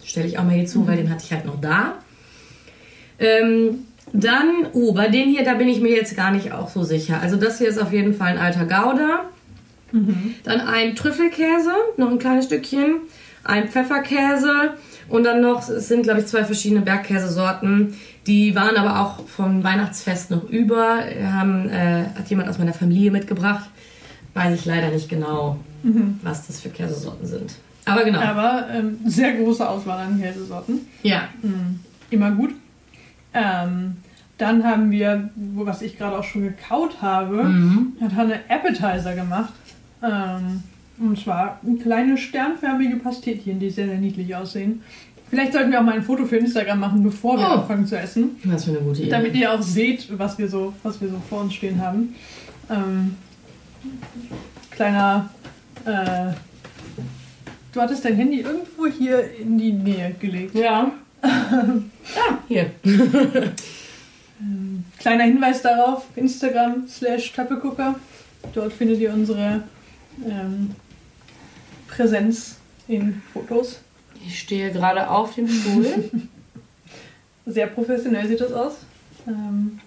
stelle 0.03 0.27
ich 0.27 0.38
auch 0.38 0.43
mal 0.43 0.53
hier 0.53 0.65
zu, 0.67 0.86
weil 0.88 0.98
den 0.98 1.10
hatte 1.10 1.24
ich 1.25 1.31
halt 1.33 1.45
noch 1.45 1.60
da. 1.62 1.95
Ähm, 3.19 3.86
dann, 4.12 4.67
oh, 4.74 4.93
bei 4.93 5.07
den 5.07 5.29
hier, 5.29 5.43
da 5.43 5.53
bin 5.55 5.69
ich 5.69 5.79
mir 5.79 5.91
jetzt 5.95 6.15
gar 6.15 6.31
nicht 6.31 6.51
auch 6.51 6.69
so 6.69 6.83
sicher. 6.83 7.19
Also 7.22 7.38
das 7.38 7.57
hier 7.60 7.69
ist 7.69 7.79
auf 7.81 7.93
jeden 7.93 8.13
Fall 8.13 8.33
ein 8.33 8.38
alter 8.38 8.65
Gouda. 8.65 9.25
Dann 10.43 10.60
ein 10.62 10.95
Trüffelkäse, 10.95 11.72
noch 11.98 12.10
ein 12.10 12.17
kleines 12.19 12.45
Stückchen. 12.45 12.95
Ein 13.43 13.69
Pfefferkäse. 13.69 14.74
Und 15.07 15.24
dann 15.24 15.41
noch, 15.41 15.67
es 15.69 15.88
sind 15.88 16.03
glaube 16.03 16.22
ich 16.22 16.25
zwei 16.25 16.43
verschiedene 16.43 16.81
Bergkäsesorten. 16.81 17.93
Die 18.27 18.56
waren 18.56 18.77
aber 18.77 19.01
auch 19.01 19.27
vom 19.27 19.63
Weihnachtsfest 19.63 20.32
noch 20.32 20.44
über. 20.50 21.00
Haben, 21.24 21.70
äh, 21.70 22.06
hat 22.18 22.30
jemand 22.30 22.48
aus 22.50 22.58
meiner 22.58 22.74
Familie 22.74 23.12
mitgebracht. 23.12 23.70
Weiß 24.34 24.58
ich 24.60 24.65
leider 24.65 24.89
nicht 24.89 25.10
genau, 25.10 25.58
was 26.24 26.48
das 26.48 26.60
für 26.62 26.70
Käsesorten 26.70 27.27
sind. 27.27 27.56
Aber 27.86 28.03
genau. 28.03 28.20
Aber 28.20 28.68
ähm, 28.74 28.98
sehr 29.06 29.34
große 29.34 29.68
Auswahl 29.68 30.00
an 30.08 30.20
Käsesorten. 30.22 30.80
Ja. 31.03 31.27
Immer 32.10 32.32
gut. 32.32 32.51
Ähm, 33.34 33.98
dann 34.38 34.63
haben 34.63 34.89
wir, 34.89 35.30
was 35.36 35.82
ich 35.82 35.98
gerade 35.98 36.18
auch 36.18 36.24
schon 36.24 36.44
gekaut 36.44 37.01
habe, 37.01 37.44
Mhm. 37.44 37.94
hat 38.01 38.15
Hanne 38.15 38.39
Appetizer 38.50 39.13
gemacht. 39.15 39.53
Ähm, 40.01 40.63
und 41.00 41.20
zwar 41.20 41.60
kleine 41.82 42.18
sternförmige 42.18 42.96
Pastetchen, 42.98 43.60
die 43.60 43.70
sehr, 43.70 43.88
sehr 43.88 43.98
niedlich 43.98 44.36
aussehen. 44.36 44.82
Vielleicht 45.33 45.53
sollten 45.53 45.71
wir 45.71 45.79
auch 45.79 45.83
mal 45.83 45.95
ein 45.95 46.03
Foto 46.03 46.25
für 46.25 46.37
Instagram 46.37 46.79
machen, 46.79 47.01
bevor 47.01 47.37
wir 47.39 47.47
Oh. 47.47 47.53
anfangen 47.61 47.87
zu 47.87 47.97
essen. 47.97 48.39
Was 48.43 48.65
für 48.65 48.69
eine 48.71 48.81
gute 48.81 49.01
Idee. 49.01 49.09
Damit 49.09 49.33
ihr 49.35 49.51
auch 49.51 49.63
seht, 49.63 50.07
was 50.19 50.37
wir 50.37 50.47
so, 50.47 50.73
was 50.83 51.01
wir 51.01 51.09
so 51.09 51.19
vor 51.27 51.41
uns 51.41 51.55
stehen 51.55 51.81
haben. 51.81 52.13
Ähm, 52.69 53.15
kleiner. 54.69 55.29
Äh, 55.85 56.33
du 57.73 57.81
hattest 57.81 58.05
dein 58.05 58.15
Handy 58.15 58.41
irgendwo 58.41 58.85
hier 58.85 59.23
in 59.39 59.57
die 59.57 59.71
Nähe 59.73 60.13
gelegt. 60.19 60.53
ja. 60.53 60.91
ah, 61.23 62.37
hier. 62.47 62.69
Kleiner 64.99 65.23
Hinweis 65.23 65.61
darauf: 65.61 66.05
Instagram 66.15 66.87
slash 66.87 67.31
Tappegucker. 67.33 67.95
Dort 68.53 68.73
findet 68.73 68.99
ihr 68.99 69.11
unsere 69.13 69.63
ähm, 70.27 70.71
Präsenz 71.87 72.57
in 72.87 73.21
Fotos. 73.33 73.79
Ich 74.25 74.39
stehe 74.39 74.72
gerade 74.72 75.10
auf 75.10 75.36
dem 75.36 75.48
Stuhl. 75.48 75.86
Sehr 77.46 77.68
professionell 77.68 78.27
sieht 78.27 78.39
das 78.42 78.53
aus. 78.53 78.74
Ähm, 79.27 79.80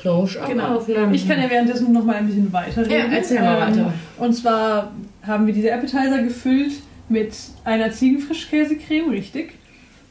Close 0.00 0.38
genau. 0.46 0.80
Ich 1.12 1.26
kann 1.28 1.40
ja 1.42 1.50
währenddessen 1.50 1.92
noch 1.92 2.04
mal 2.04 2.16
ein 2.16 2.26
bisschen 2.26 2.52
weiterreden. 2.52 3.10
Ja, 3.10 3.16
erzähl 3.16 3.40
mal 3.40 3.68
Ähm, 3.68 3.76
weiter. 3.76 3.92
Und 4.18 4.32
zwar 4.34 4.92
haben 5.26 5.46
wir 5.46 5.52
diese 5.54 5.72
Appetizer 5.72 6.22
gefüllt 6.22 6.72
mit 7.08 7.32
einer 7.64 7.90
Ziegenfrischkäsecreme, 7.90 9.10
richtig. 9.10 9.54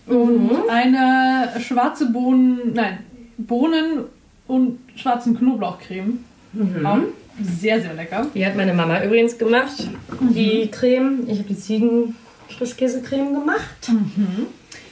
Und 0.08 0.44
Mhm. 0.46 0.52
einer 0.70 1.50
schwarze 1.60 2.12
Bohnen, 2.12 2.74
nein, 2.74 3.00
Bohnen 3.38 4.04
und 4.48 4.80
schwarzen 4.96 5.38
Knoblauchcreme. 5.38 6.24
Auch 6.84 6.98
sehr, 7.42 7.80
sehr 7.82 7.94
lecker. 7.94 8.28
Die 8.34 8.46
hat 8.46 8.56
meine 8.56 8.74
Mama 8.74 9.04
übrigens 9.04 9.38
gemacht. 9.38 9.88
Die 10.22 10.68
Creme. 10.72 11.28
Ich 11.28 11.38
habe 11.40 11.48
die 11.50 11.56
Ziegen-Frischkäsecreme 12.48 13.34
gemacht. 13.34 13.92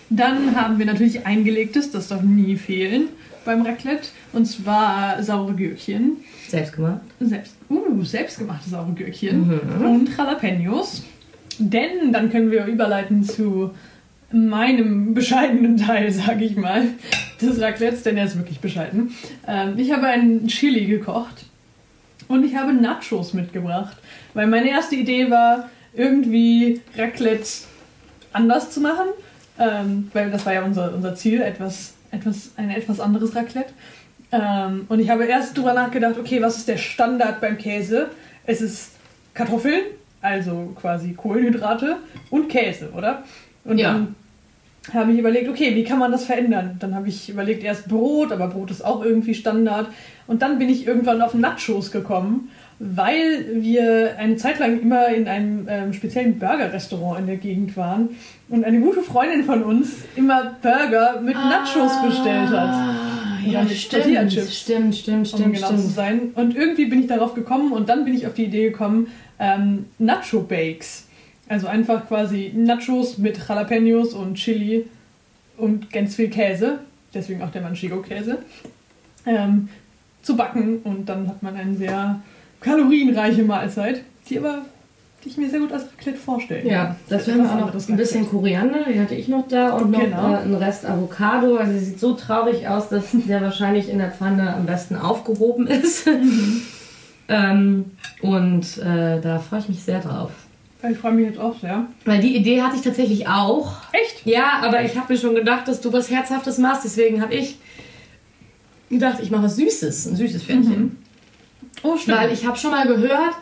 Dann 0.10 0.56
haben 0.56 0.78
wir 0.78 0.86
natürlich 0.86 1.26
eingelegtes, 1.26 1.92
das 1.92 2.10
darf 2.10 2.22
nie 2.22 2.58
fehlen 2.58 3.10
beim 3.44 3.62
Raclette. 3.62 4.10
Und 4.34 4.46
zwar 4.46 5.22
saure 5.24 5.54
Gürkchen. 5.54 6.18
Selbst 6.48 6.76
gemacht. 6.76 7.02
Selbst, 7.20 7.56
uh, 7.70 8.04
selbstgemachte 8.04 8.70
saure 8.70 8.94
Gürkchen. 8.94 9.60
Und 9.84 10.16
Jalapenos. 10.16 11.04
Denn 11.58 12.12
dann 12.12 12.32
können 12.32 12.52
wir 12.52 12.66
überleiten 12.66 13.24
zu 13.24 13.72
meinem 14.32 15.14
bescheidenen 15.14 15.78
Teil, 15.78 16.12
sage 16.12 16.44
ich 16.44 16.56
mal, 16.56 16.84
des 17.42 17.62
Raclettes, 17.62 18.04
denn 18.04 18.18
er 18.18 18.26
ist 18.26 18.38
wirklich 18.38 18.60
bescheiden. 18.60 19.12
Ähm, 19.48 19.78
ich 19.78 19.92
habe 19.92 20.08
einen 20.08 20.48
Chili 20.48 20.86
gekocht 20.86 21.46
und 22.28 22.44
ich 22.44 22.56
habe 22.56 22.74
Nachos 22.74 23.34
mitgebracht, 23.34 23.98
weil 24.34 24.48
meine 24.48 24.70
erste 24.70 24.96
Idee 24.96 25.30
war, 25.30 25.70
irgendwie 25.96 26.82
Raclette 26.98 27.48
anders 28.34 28.72
zu 28.72 28.82
machen, 28.82 29.08
ähm, 29.60 30.10
weil 30.14 30.30
das 30.32 30.46
war 30.46 30.54
ja 30.54 30.64
unser, 30.64 30.94
unser 30.94 31.16
Ziel, 31.16 31.42
etwas, 31.42 31.94
etwas, 32.12 32.52
ein 32.58 32.70
etwas 32.70 33.00
anderes 33.00 33.36
Raclette. 33.36 33.74
Ähm, 34.32 34.86
und 34.90 35.00
ich 35.00 35.10
habe 35.10 35.26
erst 35.26 35.58
drüber 35.58 35.74
nachgedacht, 35.74 36.18
okay, 36.20 36.42
was 36.42 36.58
ist 36.58 36.68
der 36.68 36.78
Standard 36.78 37.40
beim 37.42 37.58
Käse? 37.58 38.10
Es 38.46 38.62
ist 38.62 38.92
Kartoffeln, 39.34 39.82
also 40.22 40.74
quasi 40.80 41.14
Kohlenhydrate 41.14 41.98
und 42.30 42.50
Käse, 42.50 42.90
oder? 42.96 43.24
Und 43.64 43.78
Ja. 43.78 43.94
dann 43.94 44.16
habe 44.94 45.14
ich 45.14 45.20
überlegt, 45.20 45.50
okay, 45.50 45.76
wie 45.76 45.84
kann 45.84 46.00
man 46.00 46.12
das 46.12 46.26
verändern? 46.26 46.78
Dann 46.80 46.94
habe 46.94 47.08
ich 47.10 47.30
überlegt, 47.30 47.64
erst 47.64 47.88
Brot, 47.88 48.32
aber 48.32 48.48
Brot 48.48 48.70
ist 48.72 48.84
auch 48.86 49.04
irgendwie 49.04 49.34
Standard. 49.34 49.88
Und 50.28 50.42
dann 50.42 50.60
bin 50.60 50.70
ich 50.70 50.86
irgendwann 50.86 51.22
auf 51.22 51.34
Nachos 51.34 51.92
gekommen, 51.92 52.52
weil 52.80 53.62
wir 53.62 54.18
eine 54.18 54.36
Zeit 54.36 54.60
lang 54.60 54.82
immer 54.82 55.08
in 55.08 55.28
einem 55.28 55.68
ähm, 55.70 55.94
speziellen 55.94 56.38
Burger-Restaurant 56.40 57.20
in 57.22 57.28
der 57.28 57.38
Gegend 57.38 57.78
waren 57.78 58.10
und 58.50 58.66
eine 58.66 58.80
gute 58.82 59.02
Freundin 59.02 59.44
von 59.44 59.64
uns 59.64 60.04
immer 60.16 60.58
Burger 60.62 61.22
mit 61.22 61.36
Nachos 61.36 61.92
bestellt 62.06 62.50
hat. 62.50 62.70
Ah, 62.70 63.40
ja, 63.46 63.64
mit 63.64 63.78
stimmt. 63.78 64.32
Stimmt, 64.34 64.96
stimmt, 64.96 65.18
um 65.18 65.26
stimmt, 65.26 65.56
genau 65.56 65.70
zu 65.70 65.78
stimmt. 65.78 65.96
sein. 65.96 66.22
Und 66.36 66.56
irgendwie 66.56 66.86
bin 66.86 67.00
ich 67.00 67.08
darauf 67.08 67.34
gekommen 67.34 67.72
und 67.72 67.88
dann 67.88 68.04
bin 68.04 68.14
ich 68.14 68.28
auf 68.28 68.34
die 68.34 68.46
Idee 68.46 68.70
gekommen, 68.70 69.08
ähm, 69.40 69.86
Nacho 69.98 70.42
Bakes. 70.42 71.08
Also 71.48 71.68
einfach 71.68 72.08
quasi 72.08 72.52
Nachos 72.56 73.18
mit 73.18 73.38
Jalapenos 73.38 74.14
und 74.14 74.36
Chili 74.36 74.88
und 75.58 75.92
ganz 75.92 76.16
viel 76.16 76.30
Käse, 76.30 76.80
deswegen 77.14 77.42
auch 77.42 77.52
der 77.52 77.62
Manchego-Käse, 77.62 78.40
ähm, 79.26 79.70
zu 80.22 80.36
backen. 80.36 80.80
Und 80.84 81.08
dann 81.08 81.28
hat 81.28 81.42
man 81.42 81.56
eine 81.56 81.76
sehr 81.76 82.20
kalorienreiche 82.66 83.44
Mahlzeit, 83.44 84.02
die 84.30 84.40
aber 84.40 84.66
die 85.24 85.30
ich 85.30 85.38
mir 85.38 85.50
sehr 85.50 85.60
gut 85.60 85.72
als 85.72 85.84
Raclette 85.86 86.18
vorstellen 86.20 86.68
Ja, 86.68 86.96
kann. 87.10 87.20
haben 87.20 87.44
wir 87.60 87.66
auch 87.66 87.74
noch 87.74 87.90
ein 87.90 87.98
bisschen 87.98 88.30
Koriander, 88.30 88.86
die 88.92 89.00
hatte 89.00 89.16
ich 89.16 89.28
noch 89.28 89.48
da 89.48 89.74
und 89.74 89.90
noch 89.92 90.00
Genau. 90.00 90.34
äh, 90.34 90.38
einen 90.38 90.54
Rest 90.56 90.86
Avocado. 90.86 91.58
Also 91.58 91.72
sie 91.74 91.80
sieht 91.86 92.00
so 92.00 92.14
traurig 92.14 92.68
aus, 92.68 92.90
dass 92.90 93.06
der 93.14 93.42
wahrscheinlich 93.42 93.90
in 93.90 93.98
der 93.98 94.12
Pfanne 94.12 94.54
am 94.56 94.66
besten 94.68 94.96
aufgehoben 94.96 95.66
ist. 95.66 96.08
ähm, 97.28 97.86
und 98.22 98.78
äh, 98.78 99.20
da 99.22 99.40
freue 99.40 99.60
ich 99.62 99.70
mich 99.70 99.82
sehr 99.84 100.00
drauf. 100.00 100.30
Ich 100.88 100.98
freue 101.00 101.14
mich 101.14 101.26
jetzt 101.26 101.40
auch 101.40 101.60
sehr. 101.60 101.86
Weil 102.06 102.20
die 102.22 102.36
Idee 102.36 102.62
hatte 102.62 102.76
ich 102.76 102.84
tatsächlich 102.84 103.28
auch. 103.28 103.72
Echt? 103.92 104.24
Ja, 104.26 104.60
aber 104.62 104.84
ich 104.84 104.96
habe 104.96 105.12
mir 105.12 105.18
schon 105.20 105.34
gedacht, 105.34 105.68
dass 105.68 105.82
du 105.82 105.92
was 105.92 106.12
Herzhaftes 106.12 106.60
machst. 106.60 106.84
Deswegen 106.86 107.24
habe 107.24 107.34
ich 107.34 107.58
gedacht, 108.92 109.18
ich 109.24 109.32
mache 109.32 109.44
was 109.44 109.56
Süßes, 109.56 110.06
ein 110.06 110.16
süßes 110.16 110.44
Pfännchen. 110.44 110.98
Oh, 111.84 111.98
stimmt. 111.98 112.18
Weil 112.18 112.32
ich 112.34 112.46
habe 112.46 112.58
schon 112.58 112.72
mal 112.72 112.88
gehört, 112.88 113.34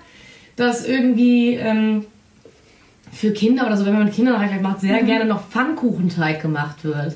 dass 0.55 0.85
irgendwie 0.87 1.53
ähm, 1.55 2.05
für 3.11 3.31
Kinder 3.31 3.67
oder 3.67 3.77
so, 3.77 3.85
wenn 3.85 3.93
man 3.93 4.05
mit 4.05 4.13
Kindern 4.15 4.35
Raclette 4.41 4.63
macht, 4.63 4.81
sehr 4.81 5.03
gerne 5.03 5.25
noch 5.25 5.47
Pfannkuchenteig 5.47 6.41
gemacht 6.41 6.83
wird. 6.83 7.15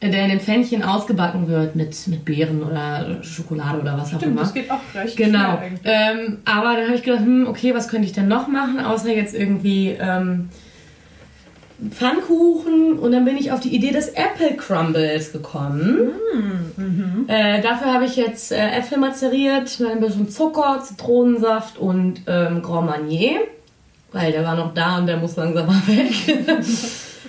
Äh, 0.00 0.10
Der 0.10 0.24
in 0.24 0.30
den 0.30 0.40
Pfännchen 0.40 0.82
ausgebacken 0.82 1.46
wird 1.46 1.76
mit, 1.76 1.94
mit 2.08 2.24
Beeren 2.24 2.62
oder 2.62 3.22
Schokolade 3.22 3.80
oder 3.80 3.98
was 3.98 4.04
auch 4.14 4.18
Stimmt, 4.18 4.32
immer. 4.32 4.40
das 4.40 4.54
geht 4.54 4.70
auch 4.70 4.80
recht 4.94 5.16
Genau. 5.16 5.60
Ähm, 5.84 6.38
aber 6.46 6.74
dann 6.74 6.86
habe 6.86 6.94
ich 6.94 7.02
gedacht, 7.02 7.20
hm, 7.24 7.46
okay, 7.46 7.74
was 7.74 7.88
könnte 7.88 8.06
ich 8.06 8.12
denn 8.12 8.28
noch 8.28 8.48
machen, 8.48 8.80
außer 8.80 9.14
jetzt 9.14 9.34
irgendwie 9.34 9.94
ähm, 10.00 10.48
Pfannkuchen. 11.88 12.98
Und 12.98 13.12
dann 13.12 13.24
bin 13.24 13.36
ich 13.36 13.52
auf 13.52 13.60
die 13.60 13.74
Idee 13.74 13.92
des 13.92 14.08
Apple 14.10 14.56
Crumbles 14.56 15.32
gekommen. 15.32 16.10
Äh, 17.28 17.62
dafür 17.62 17.92
habe 17.92 18.04
ich 18.04 18.16
jetzt 18.16 18.52
äh, 18.52 18.70
Äpfel 18.78 18.98
mazeriert, 18.98 19.80
mit 19.80 19.90
ein 19.90 20.00
bisschen 20.00 20.28
Zucker, 20.28 20.82
Zitronensaft 20.82 21.78
und 21.78 22.22
ähm, 22.26 22.62
Grand 22.62 22.86
Marnier. 22.86 23.40
Weil 24.12 24.32
der 24.32 24.44
war 24.44 24.56
noch 24.56 24.74
da 24.74 24.98
und 24.98 25.06
der 25.06 25.16
muss 25.16 25.36
langsam 25.36 25.66
mal 25.66 25.82
weg. 25.86 26.12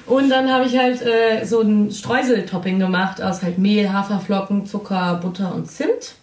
und 0.08 0.30
dann 0.30 0.52
habe 0.52 0.66
ich 0.66 0.78
halt 0.78 1.02
äh, 1.02 1.46
so 1.46 1.62
ein 1.62 1.92
Streuseltopping 1.92 2.80
gemacht 2.80 3.22
aus 3.22 3.44
halt 3.44 3.58
Mehl, 3.58 3.94
Haferflocken, 3.94 4.66
Zucker, 4.66 5.20
Butter 5.22 5.54
und 5.54 5.70
Zimt. 5.70 6.16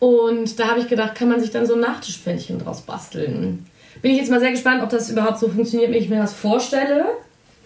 Und 0.00 0.58
da 0.58 0.68
habe 0.68 0.80
ich 0.80 0.88
gedacht, 0.88 1.14
kann 1.14 1.28
man 1.28 1.40
sich 1.40 1.50
dann 1.50 1.66
so 1.66 1.74
ein 1.74 1.80
Nachtischpfännchen 1.80 2.58
draus 2.58 2.80
basteln. 2.80 3.66
Bin 4.02 4.12
ich 4.12 4.18
jetzt 4.18 4.30
mal 4.30 4.40
sehr 4.40 4.50
gespannt, 4.50 4.82
ob 4.82 4.88
das 4.88 5.10
überhaupt 5.10 5.38
so 5.38 5.48
funktioniert, 5.48 5.92
wie 5.92 5.98
ich 5.98 6.08
mir 6.08 6.18
das 6.18 6.32
vorstelle. 6.32 7.04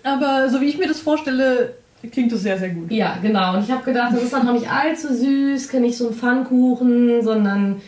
Aber 0.03 0.51
so 0.51 0.61
wie 0.61 0.67
ich 0.67 0.77
mir 0.77 0.89
das 0.89 1.01
vorstelle, 1.01 1.75
klingt 2.13 2.33
das 2.33 2.43
sehr, 2.43 2.59
sehr 2.59 2.71
gut. 2.71 2.91
Ja, 2.91 3.19
genau. 3.23 3.55
Und 3.55 3.65
ich 3.65 3.71
habe 3.71 3.85
gedacht, 3.85 4.13
das 4.13 4.23
ist 4.25 4.33
dann 4.33 4.47
noch 4.47 4.53
nicht 4.53 4.71
allzu 4.71 5.15
süß, 5.15 5.69
kann 5.69 5.83
nicht 5.83 5.97
so 5.97 6.09
ein 6.09 6.15
Pfannkuchen, 6.15 7.23
sondern 7.23 7.81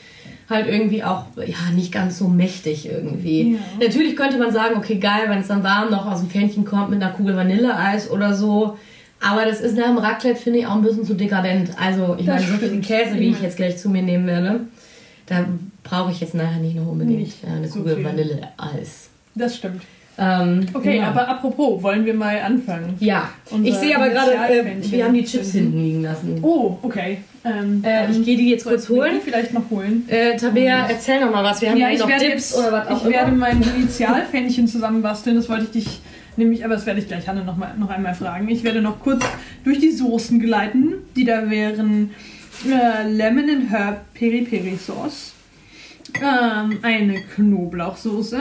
halt 0.49 0.69
irgendwie 0.69 1.03
auch, 1.03 1.25
ja, 1.37 1.75
nicht 1.75 1.93
ganz 1.93 2.19
so 2.19 2.29
mächtig 2.29 2.87
irgendwie. 2.87 3.55
Ja. 3.55 3.59
Natürlich 3.81 4.15
könnte 4.15 4.39
man 4.39 4.53
sagen, 4.53 4.77
okay, 4.77 4.97
geil, 4.97 5.25
wenn 5.27 5.41
es 5.41 5.49
dann 5.49 5.65
warm 5.65 5.91
noch 5.91 6.07
aus 6.07 6.21
dem 6.21 6.31
Pfännchen 6.31 6.65
kommt 6.65 6.91
mit 6.91 7.03
einer 7.03 7.13
Kugel 7.13 7.37
Vanilleeis 7.37 8.11
oder 8.11 8.35
so. 8.35 8.79
Aber 9.21 9.45
das 9.47 9.61
ist 9.61 9.77
nach 9.77 9.87
dem 9.87 9.99
Raclette, 9.99 10.41
finde 10.41 10.59
ich, 10.61 10.67
auch 10.67 10.75
ein 10.77 10.83
bisschen 10.83 11.05
zu 11.05 11.15
dekadent. 11.15 11.71
Also, 11.81 12.17
ich 12.19 12.27
Das 12.27 12.43
meine, 12.43 12.53
so 12.53 12.59
viel. 12.67 12.81
Käse, 12.81 13.15
wie 13.19 13.31
ich 13.31 13.41
jetzt 13.41 13.57
gleich 13.57 13.79
zu 13.79 13.89
mir 13.89 14.03
nehmen 14.03 14.27
werde, 14.27 14.61
da 15.27 15.45
brauche 15.83 16.11
ich 16.13 16.21
jetzt 16.21 16.35
nachher 16.35 16.59
nicht 16.61 16.77
noch 16.77 16.87
unbedingt 16.87 17.21
Nicht 17.21 17.39
eine 17.45 17.67
so 17.67 17.79
Kugel. 17.81 18.05
Vanilleeis. 18.05 19.09
Das 19.35 19.57
stimmt. 19.57 19.83
Ähm, 20.19 20.65
Okay, 20.73 20.97
ja. 20.99 21.09
aber 21.09 21.29
apropos, 21.29 21.83
wollen 21.83 22.07
wir 22.07 22.15
mal 22.15 22.41
anfangen? 22.41 22.95
Ja, 23.01 23.29
Unser 23.51 23.69
ich 23.69 23.75
sehe 23.75 23.97
aber 23.97 24.09
gerade, 24.09 24.33
äh, 24.33 24.65
wir 24.91 25.05
haben 25.05 25.13
die 25.13 25.25
Chips 25.25 25.53
hinten 25.53 25.79
liegen 25.83 26.03
lassen. 26.03 26.39
Oh, 26.41 26.79
okay. 26.83 27.19
Ähm, 27.45 27.83
Äh, 27.85 28.11
ich 28.11 28.25
gehe 28.25 28.37
die 28.39 28.49
jetzt 28.51 28.65
kurz 28.65 28.89
holen. 28.89 29.17
Die 29.17 29.21
vielleicht 29.31 29.53
noch 29.53 29.69
holen. 29.71 30.05
Äh, 30.09 30.37
Tabea, 30.37 30.87
erzähl 30.89 31.21
noch 31.21 31.31
mal 31.31 31.45
was. 31.45 31.61
Wir 31.61 31.71
haben 31.71 31.77
ja, 31.77 31.91
ich 31.91 31.99
noch 32.01 32.09
werde 32.09 32.25
jetzt, 32.29 32.57
oder 32.57 32.73
was 32.73 32.89
auch 32.89 33.05
ich 33.07 33.13
werde 33.13 33.29
immer. 33.31 33.39
mein 33.39 33.63
Initialpfännchen 33.77 34.67
zusammenbasteln. 34.69 35.37
Das 35.37 35.49
wollte 35.51 35.65
ich 35.65 35.71
dich 35.71 36.01
nämlich, 36.37 36.65
aber 36.65 36.75
das 36.75 36.87
werde 36.87 37.01
ich 37.01 37.09
gleich 37.09 37.27
Hanne 37.29 37.45
noch, 37.45 37.57
mal, 37.57 37.75
noch 37.79 37.91
einmal 37.91 38.15
fragen. 38.15 38.49
Ich 38.49 38.65
werde 38.65 38.81
noch 38.81 39.01
kurz 39.01 39.25
durch 39.65 39.79
die 39.81 39.91
Soßen 39.91 40.39
gleiten, 40.41 40.95
die 41.17 41.25
da 41.25 41.51
wären 41.51 42.11
äh, 42.67 43.09
Lemon 43.09 43.49
and 43.51 43.71
Herb 43.71 44.13
Peri 44.15 44.43
Peri 44.43 44.77
Sauce, 44.77 45.33
ähm, 46.21 46.79
eine 46.83 47.21
Knoblauchsoße. 47.35 48.39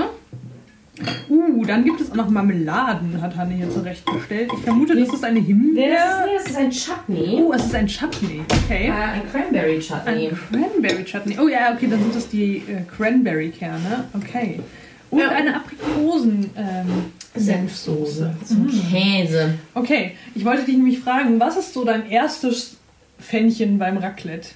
Uh, 1.29 1.65
dann 1.65 1.83
gibt 1.83 1.99
es 1.99 2.09
auch 2.09 2.15
noch 2.15 2.29
Marmeladen, 2.29 3.21
hat 3.21 3.35
Hanne 3.35 3.53
hier 3.55 3.69
zurechtgestellt. 3.69 4.49
Ich 4.55 4.63
vermute, 4.63 4.95
das 4.95 5.09
ist 5.13 5.25
eine 5.25 5.41
Nee, 5.41 5.45
Himbeer. 5.47 5.93
das, 5.93 6.15
ist, 6.15 6.25
nee, 6.25 6.35
das 6.37 6.45
ist 6.51 6.57
ein 6.57 6.71
Chutney. 6.71 7.41
Oh, 7.43 7.51
es 7.53 7.65
ist 7.65 7.75
ein 7.75 7.87
Chutney. 7.87 8.41
Okay. 8.63 8.87
Äh, 8.87 8.91
ein 8.91 9.21
Cranberry 9.29 9.79
Chutney. 9.79 10.29
Ein 10.29 10.37
Cranberry 10.49 11.03
Chutney. 11.03 11.37
Oh 11.37 11.49
ja, 11.49 11.73
okay, 11.73 11.87
dann 11.91 11.99
sind 11.99 12.15
das 12.15 12.29
die 12.29 12.57
äh, 12.59 12.83
Cranberry-Kerne. 12.95 14.05
Okay. 14.13 14.61
Und 15.09 15.19
Ja. 15.19 15.29
eine 15.31 15.57
Aprikosen. 15.57 16.49
Ähm, 16.55 16.87
Senfsoße 17.36 18.36
zum 18.46 18.68
Käse. 18.92 19.56
okay, 19.74 20.12
ich 20.34 20.46
wollte 20.46 20.63
dich 20.65 20.75
nämlich 20.77 21.00
fragen, 21.00 21.39
was 21.39 21.58
ist 21.58 21.74
so 21.74 21.84
dein 21.84 22.10
erstes 22.10 22.77
Pfännchen 23.20 23.77
beim 23.77 23.98
Raclette? 23.98 24.50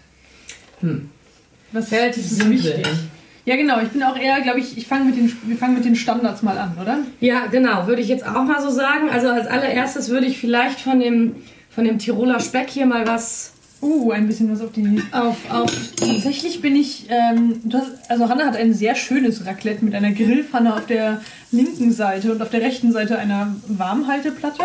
Hm. 0.82 1.10
Was 1.72 1.92
Relativ 1.92 2.26
simpel. 2.26 2.64
wichtig? 2.64 2.88
Ja, 3.46 3.56
genau. 3.56 3.82
Ich 3.82 3.90
bin 3.90 4.04
auch 4.04 4.18
eher, 4.18 4.42
glaube 4.42 4.60
ich, 4.60 4.78
ich 4.78 4.88
fange 4.88 5.06
mit 5.06 5.18
den, 5.18 5.36
wir 5.46 5.58
fangen 5.58 5.76
mit 5.76 5.86
den 5.86 5.96
Standards 5.96 6.42
mal 6.42 6.58
an, 6.58 6.78
oder? 6.82 7.00
Ja, 7.20 7.48
genau, 7.48 7.88
würde 7.88 8.02
ich 8.02 8.08
jetzt 8.08 8.26
auch 8.26 8.44
mal 8.44 8.62
so 8.62 8.70
sagen. 8.70 9.10
Also 9.10 9.30
als 9.30 9.48
allererstes 9.48 10.10
würde 10.10 10.28
ich 10.28 10.38
vielleicht 10.38 10.80
von 10.80 11.00
dem, 11.00 11.36
von 11.70 11.84
dem 11.84 11.98
Tiroler 12.00 12.40
Speck 12.40 12.70
hier 12.70 12.86
mal 12.86 13.08
was 13.08 13.54
Uh, 13.82 14.12
ein 14.12 14.28
bisschen 14.28 14.52
was 14.52 14.62
auf 14.62 14.72
die. 14.74 15.02
Auf, 15.12 15.38
auf 15.50 15.72
Tatsächlich 15.96 16.62
bin 16.62 16.76
ich. 16.76 17.06
Ähm, 17.10 17.62
hast, 17.72 17.92
also 18.10 18.28
Hanna 18.28 18.46
hat 18.46 18.58
ein 18.58 18.74
sehr 18.74 18.96
schönes 18.96 19.46
Raclette 19.46 19.86
mit 19.86 19.96
einer 19.96 20.12
Grillpfanne 20.12 20.76
auf 20.76 20.86
der 20.86 21.22
linken 21.52 21.94
Seite 21.94 22.32
und 22.32 22.42
auf 22.42 22.50
der 22.50 22.62
rechten 22.62 22.92
Seite 22.92 23.18
einer 23.18 23.56
Warmhalteplatte. 23.68 24.64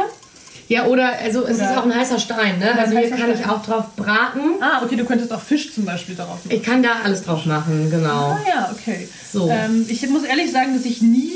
Ja, 0.67 0.87
oder, 0.87 1.13
also 1.23 1.47
es 1.47 1.59
Oder- 1.59 1.71
ist 1.71 1.77
auch 1.77 1.85
ein 1.85 1.95
heißer 1.95 2.19
Stein, 2.19 2.59
ne? 2.59 2.77
Also 2.77 2.97
hier 2.97 3.11
kann 3.11 3.31
ich 3.31 3.39
Stein. 3.39 3.51
auch 3.51 3.65
drauf 3.65 3.95
braten. 3.97 4.41
Ah, 4.61 4.83
okay, 4.83 4.97
du 4.97 5.05
könntest 5.05 5.33
auch 5.33 5.43
Fisch 5.43 5.75
zum 5.75 5.85
Beispiel 5.85 6.15
darauf 6.15 6.43
machen. 6.45 6.57
Ich 6.57 6.63
kann 6.63 6.83
da 6.83 7.01
alles 7.05 7.23
drauf 7.23 7.45
machen, 7.45 7.91
genau. 7.91 8.31
Ah 8.31 8.41
ja, 8.49 8.73
okay. 8.73 9.07
So. 9.31 9.49
Ähm, 9.51 9.85
ich 9.89 10.09
muss 10.09 10.25
ehrlich 10.25 10.51
sagen, 10.51 10.75
dass 10.75 10.87
ich 10.87 11.03
nie 11.03 11.33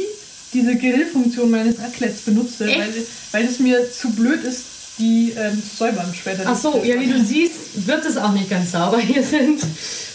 diese 0.55 0.77
Grillfunktion 0.77 1.51
meines 1.51 1.79
Raclettes 1.79 2.23
benutze, 2.23 2.67
Echt? 2.67 2.79
weil, 2.79 2.89
weil 3.33 3.45
es 3.45 3.59
mir 3.61 3.79
zu 3.93 4.11
blöd 4.13 4.43
ist, 4.45 4.65
die 4.99 5.33
ähm, 5.37 5.63
säubern 5.79 6.13
später. 6.15 6.43
Ach 6.47 6.57
so, 6.57 6.83
ja, 6.85 6.99
wie 7.01 7.07
du 7.07 7.23
siehst, 7.25 7.87
wird 7.87 8.05
es 8.05 8.17
auch 8.17 8.33
nicht 8.33 8.51
ganz 8.51 8.73
sauber. 8.73 8.99
Hier 8.99 9.23
sind 9.23 9.61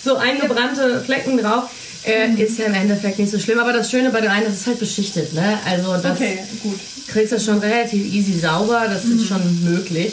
so 0.04 0.16
eingebrannte 0.18 1.02
Flecken 1.04 1.38
drauf. 1.38 1.70
Äh, 2.06 2.28
Mhm. 2.28 2.38
Ist 2.38 2.58
ja 2.60 2.66
im 2.66 2.74
Endeffekt 2.74 3.18
nicht 3.18 3.32
so 3.32 3.40
schlimm, 3.40 3.60
aber 3.60 3.72
das 3.72 3.90
Schöne 3.90 4.10
bei 4.10 4.20
der 4.20 4.32
einen, 4.32 4.46
das 4.46 4.56
ist 4.56 4.68
halt 4.68 4.80
beschichtet, 4.80 5.34
ne? 5.34 5.58
Also 5.66 5.94
das 5.94 6.06
Okay, 6.18 6.40
gut. 6.62 6.78
kriegst 7.08 7.32
du 7.32 7.40
schon 7.40 7.60
relativ 7.60 8.14
easy 8.14 8.38
sauber, 8.38 8.88
das 8.90 9.06
Mhm. 9.06 9.20
ist 9.20 9.28
schon 9.28 9.64
möglich. 9.64 10.12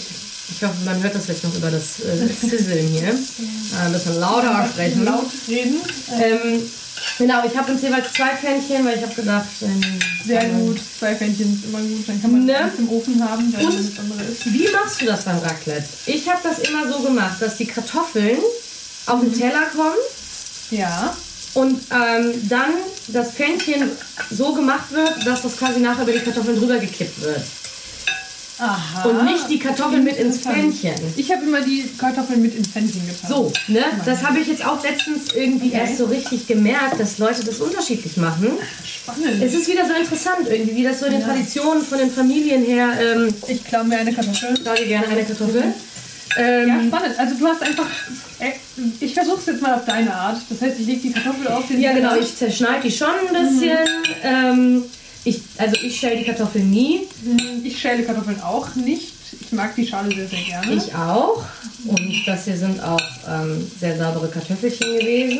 Ich 0.52 0.62
hoffe, 0.62 0.74
man 0.84 1.02
hört 1.02 1.14
das 1.16 1.26
jetzt 1.28 1.42
noch 1.42 1.54
über 1.56 1.70
das 1.70 1.98
äh, 2.00 2.28
hier. 2.42 3.08
Äh, 3.72 3.86
ein 3.86 3.92
bisschen 3.92 4.18
lauter 4.20 4.68
sprechen. 4.72 5.04
Laut 5.04 5.26
reden. 5.48 5.76
Ähm, 6.12 6.62
genau, 7.18 7.42
ich 7.46 7.56
habe 7.56 7.72
uns 7.72 7.82
jeweils 7.82 8.12
zwei 8.12 8.30
Pfännchen, 8.36 8.84
weil 8.84 8.96
ich 8.98 9.02
habe 9.02 9.14
gedacht, 9.14 9.46
Sehr 10.26 10.44
gut. 10.50 10.78
Zwei 10.98 11.14
Fännchen 11.16 11.54
ist 11.54 11.64
immer 11.64 11.80
gut. 11.80 12.06
Dann 12.08 12.20
kann 12.20 12.32
man 12.32 12.44
Ne? 12.46 12.56
eins 12.56 12.74
im 12.78 12.88
Ofen 12.90 13.22
haben, 13.28 13.52
weil 13.56 13.64
Und? 13.66 13.78
das 13.78 13.98
andere 13.98 14.22
ist. 14.30 14.52
Wie 14.52 14.68
machst 14.70 15.00
du 15.00 15.06
das 15.06 15.22
beim 15.24 15.38
Raclette? 15.38 15.84
Ich 16.06 16.28
habe 16.28 16.40
das 16.42 16.58
immer 16.68 16.90
so 16.92 17.00
gemacht, 17.00 17.36
dass 17.40 17.56
die 17.56 17.66
Kartoffeln 17.66 18.38
auf 19.06 19.20
den 19.20 19.32
Teller 19.32 19.66
kommen 19.74 19.96
Ja. 20.70 21.16
und 21.54 21.80
ähm, 21.90 22.48
dann 22.48 22.70
das 23.08 23.30
Pfännchen 23.32 23.90
so 24.30 24.52
gemacht 24.52 24.90
wird, 24.92 25.26
dass 25.26 25.42
das 25.42 25.56
quasi 25.56 25.80
nachher 25.80 26.02
über 26.02 26.12
die 26.12 26.20
Kartoffeln 26.20 26.58
drüber 26.58 26.78
gekippt 26.78 27.20
wird. 27.22 27.42
Aha. 28.60 29.08
Und 29.08 29.24
nicht 29.24 29.48
die 29.48 29.58
Kartoffeln 29.58 30.04
mit 30.04 30.16
ins. 30.18 30.38
Pfännchen. 30.40 30.92
Ich 31.16 31.32
habe 31.32 31.42
immer 31.44 31.60
die 31.62 31.84
Kartoffeln 31.98 32.42
mit 32.42 32.54
ins 32.56 32.68
Pfännchen 32.68 33.00
getan. 33.06 33.28
So, 33.30 33.52
ne? 33.68 33.82
Das 34.04 34.22
habe 34.22 34.38
ich 34.38 34.48
jetzt 34.48 34.64
auch 34.64 34.82
letztens 34.82 35.32
irgendwie 35.34 35.68
Okay. 35.68 35.80
erst 35.80 35.98
so 35.98 36.04
richtig 36.06 36.46
gemerkt, 36.46 36.98
dass 37.00 37.18
Leute 37.18 37.44
das 37.44 37.58
unterschiedlich 37.60 38.16
machen. 38.16 38.50
Spannend. 38.84 39.42
Es 39.42 39.54
ist 39.54 39.66
wieder 39.68 39.86
so 39.86 39.94
interessant 39.94 40.46
irgendwie, 40.48 40.76
wie 40.76 40.82
das 40.84 41.00
so 41.00 41.06
in 41.06 41.12
den 41.12 41.20
Ja. 41.22 41.28
Traditionen 41.28 41.82
von 41.82 41.98
den 41.98 42.10
Familien 42.10 42.62
her. 42.64 42.88
Ähm, 43.00 43.34
ich 43.48 43.64
klaue 43.64 43.84
mir 43.84 43.98
eine 43.98 44.12
Kartoffel. 44.12 44.54
da 44.64 44.74
dir 44.74 44.86
gerne 44.86 45.08
eine 45.08 45.24
Kartoffel. 45.24 45.62
Ähm, 46.38 46.68
Ja, 46.68 46.80
spannend. 46.84 47.18
Also 47.18 47.34
du 47.36 47.46
hast 47.46 47.62
einfach. 47.62 47.86
äh, 48.38 48.50
Ich 49.00 49.14
versuche 49.14 49.38
es 49.40 49.46
jetzt 49.46 49.62
mal 49.62 49.74
auf 49.74 49.84
deine 49.84 50.14
Art. 50.14 50.40
Das 50.48 50.60
heißt, 50.60 50.78
ich 50.80 50.86
lege 50.86 51.00
die 51.00 51.12
Kartoffel 51.12 51.48
auf 51.48 51.66
den 51.66 51.80
Ja, 51.80 51.92
genau, 51.92 52.14
ich 52.16 52.36
zerschneide 52.36 52.82
die 52.84 52.90
schon 52.92 53.08
ein 53.08 53.44
bisschen. 53.46 53.78
Ähm, 54.22 54.84
ich, 55.24 55.42
also 55.58 55.76
ich 55.82 55.98
schäle 55.98 56.16
die 56.16 56.24
Kartoffeln 56.24 56.70
nie. 56.70 57.02
Ich 57.64 57.78
schäle 57.78 58.02
Kartoffeln 58.04 58.40
auch 58.40 58.74
nicht. 58.74 59.12
Ich 59.40 59.52
mag 59.52 59.74
die 59.76 59.86
Schale 59.86 60.14
sehr, 60.14 60.26
sehr 60.26 60.40
gerne. 60.42 60.74
Ich 60.74 60.94
auch. 60.94 61.44
Und 61.86 62.22
das 62.26 62.44
hier 62.44 62.56
sind 62.56 62.82
auch 62.82 63.00
ähm, 63.28 63.70
sehr 63.78 63.96
saubere 63.96 64.28
Kartoffelchen 64.28 64.98
gewesen. 64.98 65.38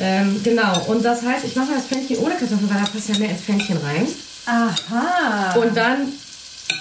Ähm, 0.00 0.40
genau, 0.42 0.84
und 0.86 1.04
das 1.04 1.22
heißt, 1.22 1.44
ich 1.44 1.54
mache 1.54 1.72
das 1.74 1.84
Pfännchen 1.84 2.18
ohne 2.18 2.34
Kartoffeln, 2.34 2.70
weil 2.70 2.82
da 2.82 2.88
passt 2.88 3.08
ja 3.08 3.18
mehr 3.18 3.30
ins 3.30 3.42
Pfännchen 3.42 3.76
rein. 3.78 4.06
Aha. 4.46 5.54
Und 5.60 5.76
dann 5.76 6.08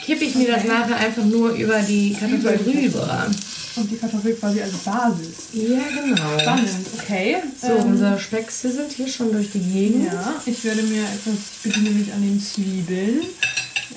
kippe 0.06 0.26
ich 0.26 0.36
mir 0.36 0.48
das 0.48 0.64
nachher 0.64 0.98
einfach 0.98 1.24
nur 1.24 1.52
über 1.52 1.80
die 1.80 2.14
Kartoffel 2.14 2.40
Über 2.40 2.72
die 2.72 2.86
rüber. 2.88 3.28
Und 3.76 3.90
die 3.90 3.96
Kartoffel 3.98 4.34
quasi 4.36 4.62
als 4.62 4.74
Basis. 4.74 5.48
Ja, 5.54 5.80
genau. 5.96 6.40
Spannend, 6.40 6.70
okay. 7.00 7.38
So, 7.62 7.68
Ähm, 7.68 7.86
unser 7.86 8.20
Speck 8.20 8.52
sizzelt 8.52 8.92
hier 8.92 9.08
schon 9.08 9.32
durch 9.32 9.50
die 9.52 9.60
Gegend. 9.60 10.06
ja, 10.12 10.34
ich 10.46 10.64
werde 10.66 10.84
mir 10.84 11.04
etwas, 11.04 11.36
ich 11.56 11.72
bediene 11.72 11.92
mich 11.92 12.12
an 12.12 12.22
den 12.22 12.42
Zwiebeln. 12.42 13.22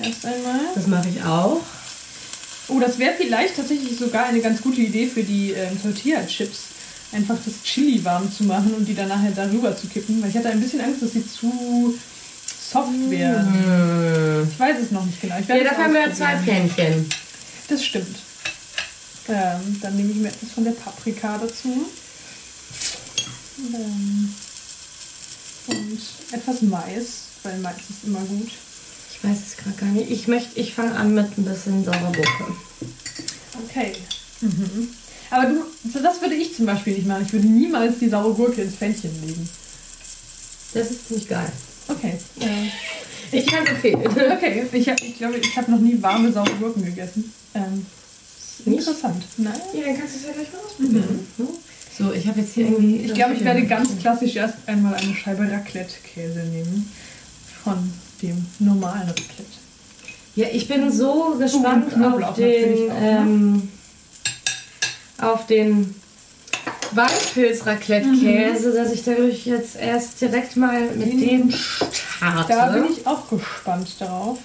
Erst 0.01 0.25
einmal. 0.25 0.59
Das 0.73 0.87
mache 0.87 1.09
ich 1.09 1.21
auch. 1.23 1.61
Oh, 2.67 2.79
das 2.79 2.97
wäre 2.97 3.13
vielleicht 3.17 3.55
tatsächlich 3.57 3.97
sogar 3.97 4.25
eine 4.27 4.39
ganz 4.39 4.61
gute 4.61 4.81
Idee 4.81 5.07
für 5.07 5.23
die 5.23 5.51
ähm, 5.51 5.79
Tortilla-Chips. 5.81 6.59
Einfach 7.11 7.35
das 7.45 7.61
Chili 7.63 8.03
warm 8.03 8.31
zu 8.31 8.43
machen 8.45 8.73
und 8.73 8.85
die 8.85 8.95
dann 8.95 9.07
nachher 9.09 9.31
darüber 9.31 9.75
zu 9.77 9.87
kippen. 9.87 10.21
Weil 10.21 10.29
ich 10.29 10.37
hatte 10.37 10.49
ein 10.49 10.59
bisschen 10.59 10.81
Angst, 10.81 11.01
dass 11.01 11.11
sie 11.11 11.25
zu 11.25 11.95
soft 12.71 13.09
werden. 13.09 14.47
Ich 14.51 14.59
weiß 14.59 14.77
es 14.83 14.91
noch 14.91 15.05
nicht 15.05 15.21
genau. 15.21 15.35
Ich 15.39 15.47
Ja, 15.47 15.63
dafür 15.63 15.83
haben 15.83 15.93
wir 15.93 16.01
ja 16.07 16.13
zwei. 16.13 16.37
Pfännchen. 16.37 17.07
Das 17.69 17.85
stimmt. 17.85 18.17
Ähm, 19.27 19.79
dann 19.81 19.95
nehme 19.95 20.11
ich 20.11 20.17
mir 20.17 20.27
etwas 20.29 20.51
von 20.51 20.63
der 20.63 20.71
Paprika 20.71 21.37
dazu. 21.37 21.87
Ähm, 23.73 24.33
und 25.67 25.99
etwas 26.31 26.61
Mais, 26.61 27.05
weil 27.43 27.57
Mais 27.59 27.75
ist 27.89 28.03
immer 28.05 28.19
gut. 28.19 28.49
Ich 29.11 29.23
weiß 29.23 29.37
es 29.47 29.57
gerade 29.57 29.77
gar 29.77 29.89
nicht. 29.89 30.11
Ich 30.11 30.27
möchte, 30.27 30.59
ich 30.59 30.73
fange 30.73 30.93
an 30.95 31.13
mit 31.15 31.37
ein 31.37 31.45
bisschen 31.45 31.83
saurer 31.83 32.11
Gurke. 32.11 32.53
Okay. 33.65 33.93
Mhm. 34.41 34.89
Aber 35.31 35.45
du, 35.47 35.63
so 35.91 35.99
das 36.03 36.21
würde 36.21 36.35
ich 36.35 36.55
zum 36.55 36.67
Beispiel 36.67 36.93
nicht 36.93 37.07
machen. 37.07 37.23
Ich 37.25 37.33
würde 37.33 37.47
niemals 37.47 37.97
die 37.99 38.09
saure 38.09 38.33
Gurke 38.33 38.61
ins 38.61 38.75
Pfännchen 38.75 39.09
legen. 39.25 39.49
Das 40.73 40.91
ist 40.91 41.07
ziemlich 41.07 41.27
geil. 41.27 41.51
Okay. 41.87 42.19
Äh, 42.41 42.69
Ich 43.37 43.47
kann 43.47 43.65
empfehlen. 43.65 44.05
okay, 44.05 44.65
ich, 44.71 44.87
ich 44.87 45.17
glaube, 45.17 45.37
ich 45.39 45.57
habe 45.57 45.71
noch 45.71 45.79
nie 45.79 45.99
warme 46.01 46.31
saure 46.31 46.53
Gurken 46.55 46.85
gegessen. 46.85 47.33
Ähm, 47.55 47.75
Nicht? 47.77 47.85
Interessant. 48.65 49.23
Nein. 49.37 49.53
Ja, 49.73 49.85
dann 49.85 49.97
kannst 49.97 50.15
du 50.15 50.19
es 50.19 50.25
ja 50.27 50.31
gleich 50.33 50.47
mal 50.53 50.59
ausprobieren. 50.65 51.27
ne? 51.37 51.47
So, 51.97 52.11
ich 52.11 52.27
habe 52.27 52.39
jetzt 52.41 52.53
hier 52.53 52.65
irgendwie. 52.67 52.97
Ich 52.97 53.13
glaube, 53.13 53.33
ich 53.35 53.43
werde 53.45 53.65
ganz 53.65 53.89
klassisch 53.99 54.35
erst 54.35 54.55
einmal 54.65 54.95
eine 54.95 55.13
Scheibe 55.15 55.49
Raclette-Käse 55.49 56.39
nehmen. 56.39 56.91
Von 57.63 57.91
dem 58.21 58.45
normalen 58.59 59.07
Raclette. 59.07 59.43
Ja, 60.35 60.47
ich 60.51 60.67
bin 60.67 60.91
so 60.91 61.35
gespannt 61.39 61.85
Oh, 61.91 61.95
Knoblauch 61.95 62.29
auf 62.29 62.35
den. 62.35 62.91
auch, 62.91 62.99
ne? 62.99 63.09
ähm, 63.19 63.69
auf 65.21 65.47
den 65.47 65.95
Waldpilz-Raclette-Käse, 66.91 68.73
dass 68.73 68.91
ich 68.91 69.03
dadurch 69.03 69.45
jetzt 69.45 69.75
erst 69.75 70.19
direkt 70.21 70.55
mal 70.57 70.81
mit 70.95 71.13
Mhm. 71.13 71.19
dem 71.19 71.51
starte. 71.51 72.47
Da 72.53 72.67
bin 72.71 72.85
ich 72.91 73.05
auch 73.07 73.29
gespannt 73.29 73.87
darauf. 73.99 74.39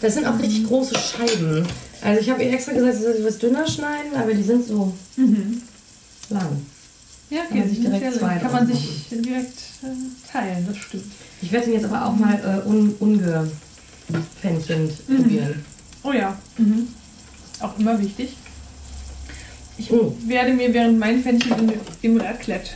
Das 0.00 0.14
sind 0.14 0.26
auch 0.26 0.38
richtig 0.38 0.66
große 0.66 0.94
Scheiben. 0.98 1.66
Also 2.02 2.20
ich 2.20 2.30
habe 2.30 2.42
ihr 2.42 2.52
extra 2.52 2.72
gesagt, 2.72 2.96
sie 2.96 3.02
soll 3.02 3.16
sie 3.16 3.24
was 3.24 3.38
dünner 3.38 3.66
schneiden, 3.68 4.14
aber 4.14 4.32
die 4.32 4.42
sind 4.42 4.66
so 4.66 4.92
lang. 6.30 6.64
Ja, 7.28 7.44
Kann 7.44 7.58
man 7.58 7.68
sich 7.68 7.76
die 7.78 7.82
sind 7.82 7.92
direkt 7.92 8.12
sehr- 8.12 8.20
zwei 8.20 8.38
kann 8.38 8.52
man 8.52 8.66
sich 8.66 9.04
direkt 9.10 9.58
äh, 9.82 10.30
teilen, 10.32 10.66
das 10.66 10.76
stimmt. 10.78 11.04
Ich 11.42 11.52
werde 11.52 11.66
den 11.66 11.74
jetzt 11.74 11.84
aber 11.84 12.06
auch 12.06 12.16
mal 12.16 12.34
äh, 12.64 12.68
un 12.68 12.94
ungepfännchen 12.98 14.90
Mhm. 15.06 15.16
probieren. 15.22 15.64
Oh 16.02 16.12
ja. 16.12 16.36
Mhm. 16.58 16.88
Auch 17.60 17.78
immer 17.78 18.00
wichtig. 18.00 18.36
Ich 19.78 19.90
Oh. 19.92 20.14
werde 20.26 20.52
mir, 20.54 20.72
während 20.74 20.98
mein 20.98 21.22
Pfännchen 21.22 21.52
im, 21.58 21.72
im 22.02 22.16
Raclette 22.20 22.70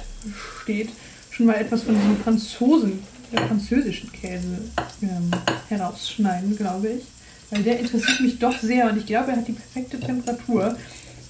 steht, 0.62 0.90
schon 1.30 1.46
mal 1.46 1.54
etwas 1.56 1.82
von 1.82 1.94
diesem 1.94 2.16
Franzosen, 2.18 3.00
der 3.32 3.46
französischen 3.48 4.12
Käse 4.12 4.58
ähm, 5.02 5.30
herausschneiden, 5.68 6.56
glaube 6.56 6.88
ich. 6.88 7.02
Weil 7.54 7.62
der 7.62 7.78
interessiert 7.78 8.20
mich 8.20 8.38
doch 8.40 8.58
sehr 8.60 8.90
und 8.90 8.98
ich 8.98 9.06
glaube, 9.06 9.30
er 9.30 9.36
hat 9.36 9.46
die 9.46 9.52
perfekte 9.52 10.00
Temperatur. 10.00 10.76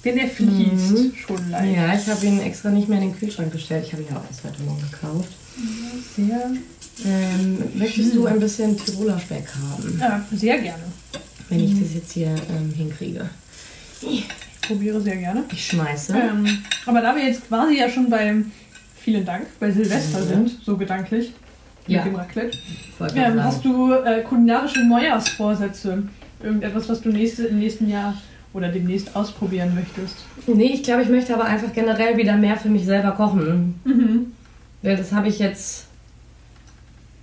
Denn 0.03 0.17
er 0.17 0.27
fließt 0.27 0.91
Mhm. 0.91 1.13
schon 1.15 1.51
leicht. 1.51 1.75
Ja, 1.75 1.93
ich 1.95 2.07
habe 2.07 2.25
ihn 2.25 2.39
extra 2.39 2.69
nicht 2.69 2.87
mehr 2.89 2.99
in 3.01 3.09
den 3.11 3.19
Kühlschrank 3.19 3.51
gestellt. 3.51 3.85
Ich 3.87 3.93
habe 3.93 4.03
ihn 4.03 4.09
ja 4.11 4.17
auch 4.17 4.25
erst 4.27 4.43
heute 4.43 4.61
Morgen 4.63 4.81
gekauft. 4.91 5.29
Sehr, 6.15 6.51
Ähm, 7.05 7.57
möchtest 7.75 8.15
du 8.15 8.25
ein 8.25 8.39
bisschen 8.39 8.77
Tiroler 8.77 9.19
Speck 9.19 9.45
haben, 9.69 10.01
äh, 10.01 10.35
sehr 10.35 10.59
gerne. 10.59 10.83
wenn 11.49 11.59
ich 11.63 11.77
das 11.79 11.93
jetzt 11.93 12.11
hier 12.13 12.27
ähm, 12.49 12.73
hinkriege? 12.73 13.29
Ich 14.01 14.25
probiere 14.61 15.01
sehr 15.01 15.17
gerne. 15.17 15.43
Ich 15.51 15.67
schmeiße. 15.67 16.13
Ähm, 16.13 16.59
aber 16.85 17.01
da 17.01 17.13
wir 17.15 17.25
jetzt 17.25 17.47
quasi 17.49 17.77
ja 17.77 17.89
schon 17.89 18.09
beim 18.09 18.51
vielen 19.01 19.25
Dank 19.25 19.45
bei 19.59 19.71
Silvester 19.71 20.21
Mhm. 20.21 20.27
sind, 20.27 20.51
so 20.63 20.77
gedanklich, 20.77 21.33
Ja. 21.87 22.03
mit 22.03 22.13
dem 22.13 22.15
Raclette, 22.15 22.57
ähm, 23.15 23.43
hast 23.43 23.63
du 23.63 23.93
äh, 23.93 24.21
kulinarische 24.21 24.83
Neujahrsvorsätze? 24.85 26.03
Irgendetwas, 26.41 26.89
was 26.89 27.01
du 27.01 27.09
nächste, 27.09 27.45
im 27.45 27.59
nächsten 27.59 27.89
Jahr 27.89 28.15
oder 28.53 28.69
demnächst 28.69 29.15
ausprobieren 29.15 29.75
möchtest? 29.75 30.17
Nee, 30.47 30.71
ich 30.73 30.83
glaube, 30.83 31.03
ich 31.03 31.09
möchte 31.09 31.33
aber 31.33 31.45
einfach 31.45 31.71
generell 31.73 32.17
wieder 32.17 32.37
mehr 32.37 32.57
für 32.57 32.69
mich 32.69 32.85
selber 32.85 33.11
kochen. 33.11 33.79
Mhm. 33.83 34.31
Weil 34.81 34.97
das 34.97 35.11
habe 35.11 35.27
ich 35.27 35.39
jetzt 35.39 35.87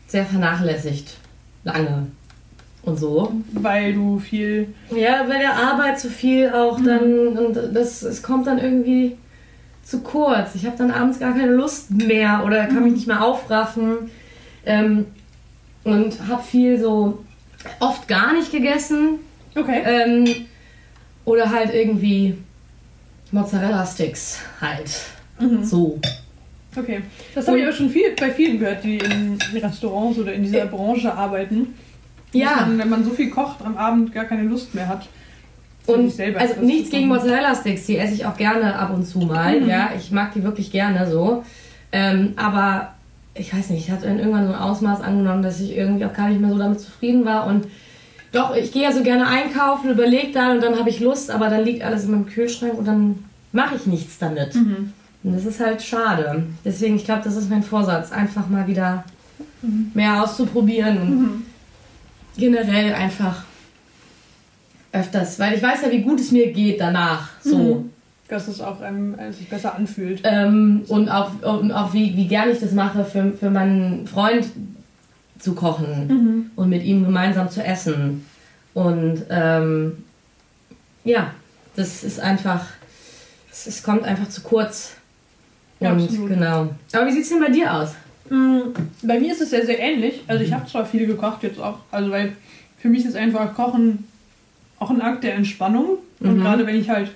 sehr 0.06 0.26
vernachlässigt. 0.26 1.16
Lange. 1.64 2.08
Und 2.82 2.98
so. 2.98 3.32
Weil 3.52 3.94
du 3.94 4.18
viel. 4.18 4.74
Ja, 4.94 5.22
bei 5.22 5.38
der 5.38 5.54
Arbeit 5.54 6.00
zu 6.00 6.10
viel 6.10 6.50
auch 6.50 6.80
dann 6.80 7.38
und 7.38 7.74
das 7.74 8.02
es 8.02 8.22
kommt 8.22 8.46
dann 8.46 8.58
irgendwie 8.58 9.16
zu 9.84 10.00
kurz. 10.00 10.54
Ich 10.54 10.66
habe 10.66 10.76
dann 10.76 10.90
abends 10.90 11.18
gar 11.18 11.32
keine 11.32 11.52
Lust 11.52 11.90
mehr 11.90 12.42
oder 12.44 12.66
kann 12.66 12.84
mich 12.84 12.94
nicht 12.94 13.06
mehr 13.06 13.22
aufraffen 13.24 14.10
ähm, 14.66 15.06
und 15.84 16.28
habe 16.28 16.42
viel 16.42 16.78
so 16.78 17.24
oft 17.80 18.08
gar 18.08 18.32
nicht 18.32 18.50
gegessen 18.52 19.18
Okay. 19.54 19.82
ähm, 19.84 20.24
oder 21.24 21.50
halt 21.50 21.74
irgendwie 21.74 22.36
Mozzarella-Sticks 23.30 24.40
halt. 24.60 24.90
Mhm. 25.40 25.64
So. 25.64 25.98
Okay. 26.76 27.02
Das 27.34 27.46
habe 27.46 27.58
ich 27.58 27.64
aber 27.64 27.72
schon 27.72 27.90
viel, 27.90 28.14
bei 28.18 28.30
vielen 28.30 28.58
gehört, 28.58 28.82
die 28.84 28.98
in 28.98 29.38
Restaurants 29.54 30.18
oder 30.18 30.32
in 30.32 30.42
dieser 30.42 30.58
Ja. 30.58 30.64
Branche 30.66 31.12
arbeiten. 31.12 31.74
Ja. 32.32 32.66
Man, 32.66 32.78
wenn 32.78 32.88
man 32.88 33.04
so 33.04 33.10
viel 33.10 33.30
kocht, 33.30 33.62
am 33.64 33.76
Abend 33.76 34.12
gar 34.12 34.24
keine 34.24 34.44
Lust 34.44 34.74
mehr 34.74 34.88
hat. 34.88 35.08
Und 35.86 36.10
selber 36.10 36.40
also 36.40 36.60
nichts 36.60 36.90
gegen. 36.90 37.08
Mozzarella-Sticks, 37.08 37.86
die 37.86 37.98
esse 37.98 38.14
ich 38.14 38.24
auch 38.24 38.36
gerne 38.36 38.76
ab 38.76 38.94
und 38.94 39.04
zu 39.04 39.18
mal. 39.20 39.60
Mhm. 39.60 39.68
Ja, 39.68 39.90
ich 39.96 40.10
mag 40.12 40.32
die 40.32 40.42
wirklich 40.44 40.70
gerne 40.70 41.10
so. 41.10 41.44
Ähm, 41.90 42.32
aber 42.36 42.94
ich 43.34 43.54
weiß 43.54 43.70
nicht, 43.70 43.86
ich 43.86 43.90
hatte 43.90 44.06
irgendwann 44.06 44.46
so 44.46 44.52
ein 44.52 44.58
Ausmaß 44.58 45.00
angenommen, 45.00 45.42
dass 45.42 45.60
ich 45.60 45.76
irgendwie 45.76 46.04
auch 46.04 46.12
gar 46.12 46.28
nicht 46.28 46.40
mehr 46.40 46.50
so 46.50 46.58
damit 46.58 46.80
zufrieden 46.80 47.24
war. 47.24 47.46
Und 47.46 47.66
doch, 48.32 48.54
ich 48.54 48.72
gehe 48.72 48.82
ja 48.82 48.92
so 48.92 49.02
gerne 49.02 49.26
einkaufen, 49.26 49.90
überlege 49.90 50.32
dann 50.32 50.56
und 50.56 50.62
dann 50.62 50.78
habe 50.78 50.90
ich 50.90 51.00
Lust, 51.00 51.30
aber 51.30 51.48
dann 51.48 51.64
liegt 51.64 51.82
alles 51.82 52.04
in 52.04 52.10
meinem 52.12 52.26
Kühlschrank 52.26 52.74
und 52.78 52.86
dann 52.86 53.24
mache 53.52 53.76
ich 53.76 53.86
nichts 53.86 54.18
damit. 54.18 54.54
Mhm. 54.54 54.92
Und 55.22 55.34
das 55.34 55.44
ist 55.44 55.60
halt 55.60 55.82
schade. 55.82 56.44
Deswegen, 56.64 56.96
ich 56.96 57.04
glaube, 57.04 57.22
das 57.24 57.36
ist 57.36 57.48
mein 57.50 57.62
Vorsatz, 57.62 58.10
einfach 58.12 58.48
mal 58.48 58.66
wieder 58.66 59.04
mehr 59.94 60.22
auszuprobieren 60.22 60.98
und 61.00 61.10
Mhm. 61.20 61.42
generell 62.36 62.92
einfach 62.94 63.44
öfters, 64.92 65.38
weil 65.38 65.54
ich 65.54 65.62
weiß 65.62 65.82
ja, 65.82 65.90
wie 65.90 66.02
gut 66.02 66.20
es 66.20 66.32
mir 66.32 66.52
geht 66.52 66.80
danach. 66.80 67.28
So. 67.42 67.86
Mhm. 68.32 68.34
Dass 68.34 68.48
es 68.48 68.60
auch 68.60 68.80
einem, 68.80 69.18
äh, 69.18 69.32
sich 69.32 69.48
besser 69.48 69.74
anfühlt. 69.74 70.20
Ähm, 70.24 70.82
und 70.88 71.08
auch, 71.08 71.30
und 71.42 71.70
auch 71.72 71.92
wie, 71.92 72.16
wie 72.16 72.26
gern 72.26 72.50
ich 72.50 72.60
das 72.60 72.72
mache, 72.72 73.04
für, 73.04 73.32
für 73.32 73.50
meinen 73.50 74.06
Freund 74.06 74.46
zu 75.38 75.54
kochen 75.54 76.06
Mhm. 76.08 76.50
und 76.56 76.68
mit 76.68 76.82
ihm 76.84 77.04
gemeinsam 77.04 77.50
zu 77.50 77.62
essen. 77.62 78.24
Und 78.74 79.24
ähm, 79.28 80.04
ja, 81.04 81.32
das 81.76 82.04
ist 82.04 82.20
einfach, 82.20 82.64
es, 83.50 83.66
es 83.66 83.82
kommt 83.82 84.04
einfach 84.04 84.28
zu 84.28 84.40
kurz. 84.42 84.92
Und 85.80 85.86
Ja, 85.86 85.92
absolut. 85.94 86.28
genau. 86.28 86.68
Aber 86.92 87.06
wie 87.06 87.12
sieht 87.12 87.24
es 87.24 87.28
denn 87.30 87.40
bei 87.40 87.50
dir 87.50 87.74
aus? 87.74 87.90
Mm, 88.30 88.60
Bei 89.02 89.18
mir 89.18 89.32
ist 89.32 89.42
es 89.42 89.50
sehr, 89.50 89.66
sehr 89.66 89.78
ähnlich. 89.80 90.22
Also 90.28 90.42
ich 90.44 90.52
habe 90.52 90.64
zwar 90.70 90.86
viel 90.86 91.06
gekocht 91.06 91.42
jetzt 91.42 91.58
auch, 91.60 91.78
also 91.90 92.10
weil 92.12 92.32
für 92.78 92.88
mich 92.88 93.04
ist 93.04 93.16
einfach 93.16 93.52
Kochen 93.54 94.04
auch 94.78 94.90
ein 94.90 95.02
Akt 95.02 95.24
der 95.24 95.34
Entspannung. 95.34 95.98
Und 96.20 96.36
Mhm. 96.36 96.40
gerade 96.40 96.66
wenn 96.66 96.76
ich 96.76 96.88
halt 96.88 97.10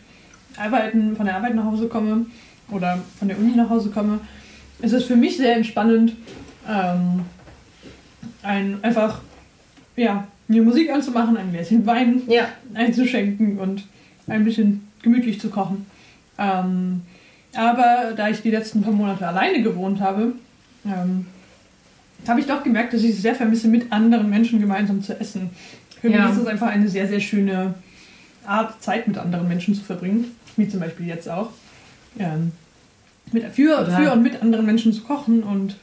arbeiten, 0.56 1.16
von 1.16 1.26
der 1.26 1.36
Arbeit 1.36 1.54
nach 1.54 1.64
Hause 1.64 1.88
komme 1.88 2.26
oder 2.70 2.98
von 3.18 3.28
der 3.28 3.38
Uni 3.38 3.54
nach 3.56 3.68
Hause 3.70 3.90
komme, 3.90 4.20
ist 4.80 4.92
es 4.92 5.04
für 5.04 5.16
mich 5.16 5.36
sehr 5.36 5.56
entspannend, 5.56 6.12
ähm, 6.68 7.22
ein, 8.42 8.78
einfach 8.82 9.20
ja, 9.96 10.26
mir 10.48 10.62
Musik 10.62 10.90
anzumachen, 10.90 11.36
ein 11.36 11.50
Gläschen 11.52 11.86
Wein 11.86 12.22
Ja. 12.28 12.48
einzuschenken 12.74 13.58
und 13.58 13.84
ein 14.26 14.44
bisschen 14.44 14.86
gemütlich 15.02 15.40
zu 15.40 15.48
kochen. 15.50 15.86
Ähm, 16.38 17.02
aber 17.54 18.12
da 18.16 18.28
ich 18.28 18.42
die 18.42 18.50
letzten 18.50 18.82
paar 18.82 18.92
Monate 18.92 19.26
alleine 19.26 19.62
gewohnt 19.62 20.00
habe, 20.00 20.32
ähm, 20.84 21.26
habe 22.28 22.40
ich 22.40 22.46
doch 22.46 22.62
gemerkt, 22.62 22.92
dass 22.92 23.02
ich 23.02 23.10
es 23.10 23.22
sehr 23.22 23.34
vermisse, 23.34 23.68
mit 23.68 23.90
anderen 23.92 24.28
Menschen 24.28 24.60
gemeinsam 24.60 25.00
zu 25.02 25.18
essen. 25.18 25.50
Für 26.00 26.08
Ja. 26.10 26.24
mich 26.24 26.32
ist 26.32 26.42
es 26.42 26.46
einfach 26.46 26.66
eine 26.68 26.88
sehr, 26.88 27.08
sehr 27.08 27.20
schöne 27.20 27.74
Art, 28.48 28.82
Zeit 28.82 29.08
mit 29.08 29.18
anderen 29.18 29.48
Menschen 29.48 29.74
zu 29.74 29.82
verbringen, 29.82 30.36
wie 30.56 30.68
zum 30.68 30.80
Beispiel 30.80 31.06
jetzt 31.06 31.28
auch. 31.28 31.50
Ähm, 32.18 32.52
mit, 33.32 33.44
für, 33.52 33.84
für 33.86 34.12
und 34.12 34.22
mit 34.22 34.40
anderen 34.40 34.66
Menschen 34.66 34.92
zu 34.92 35.02
kochen 35.02 35.42
und 35.42 35.76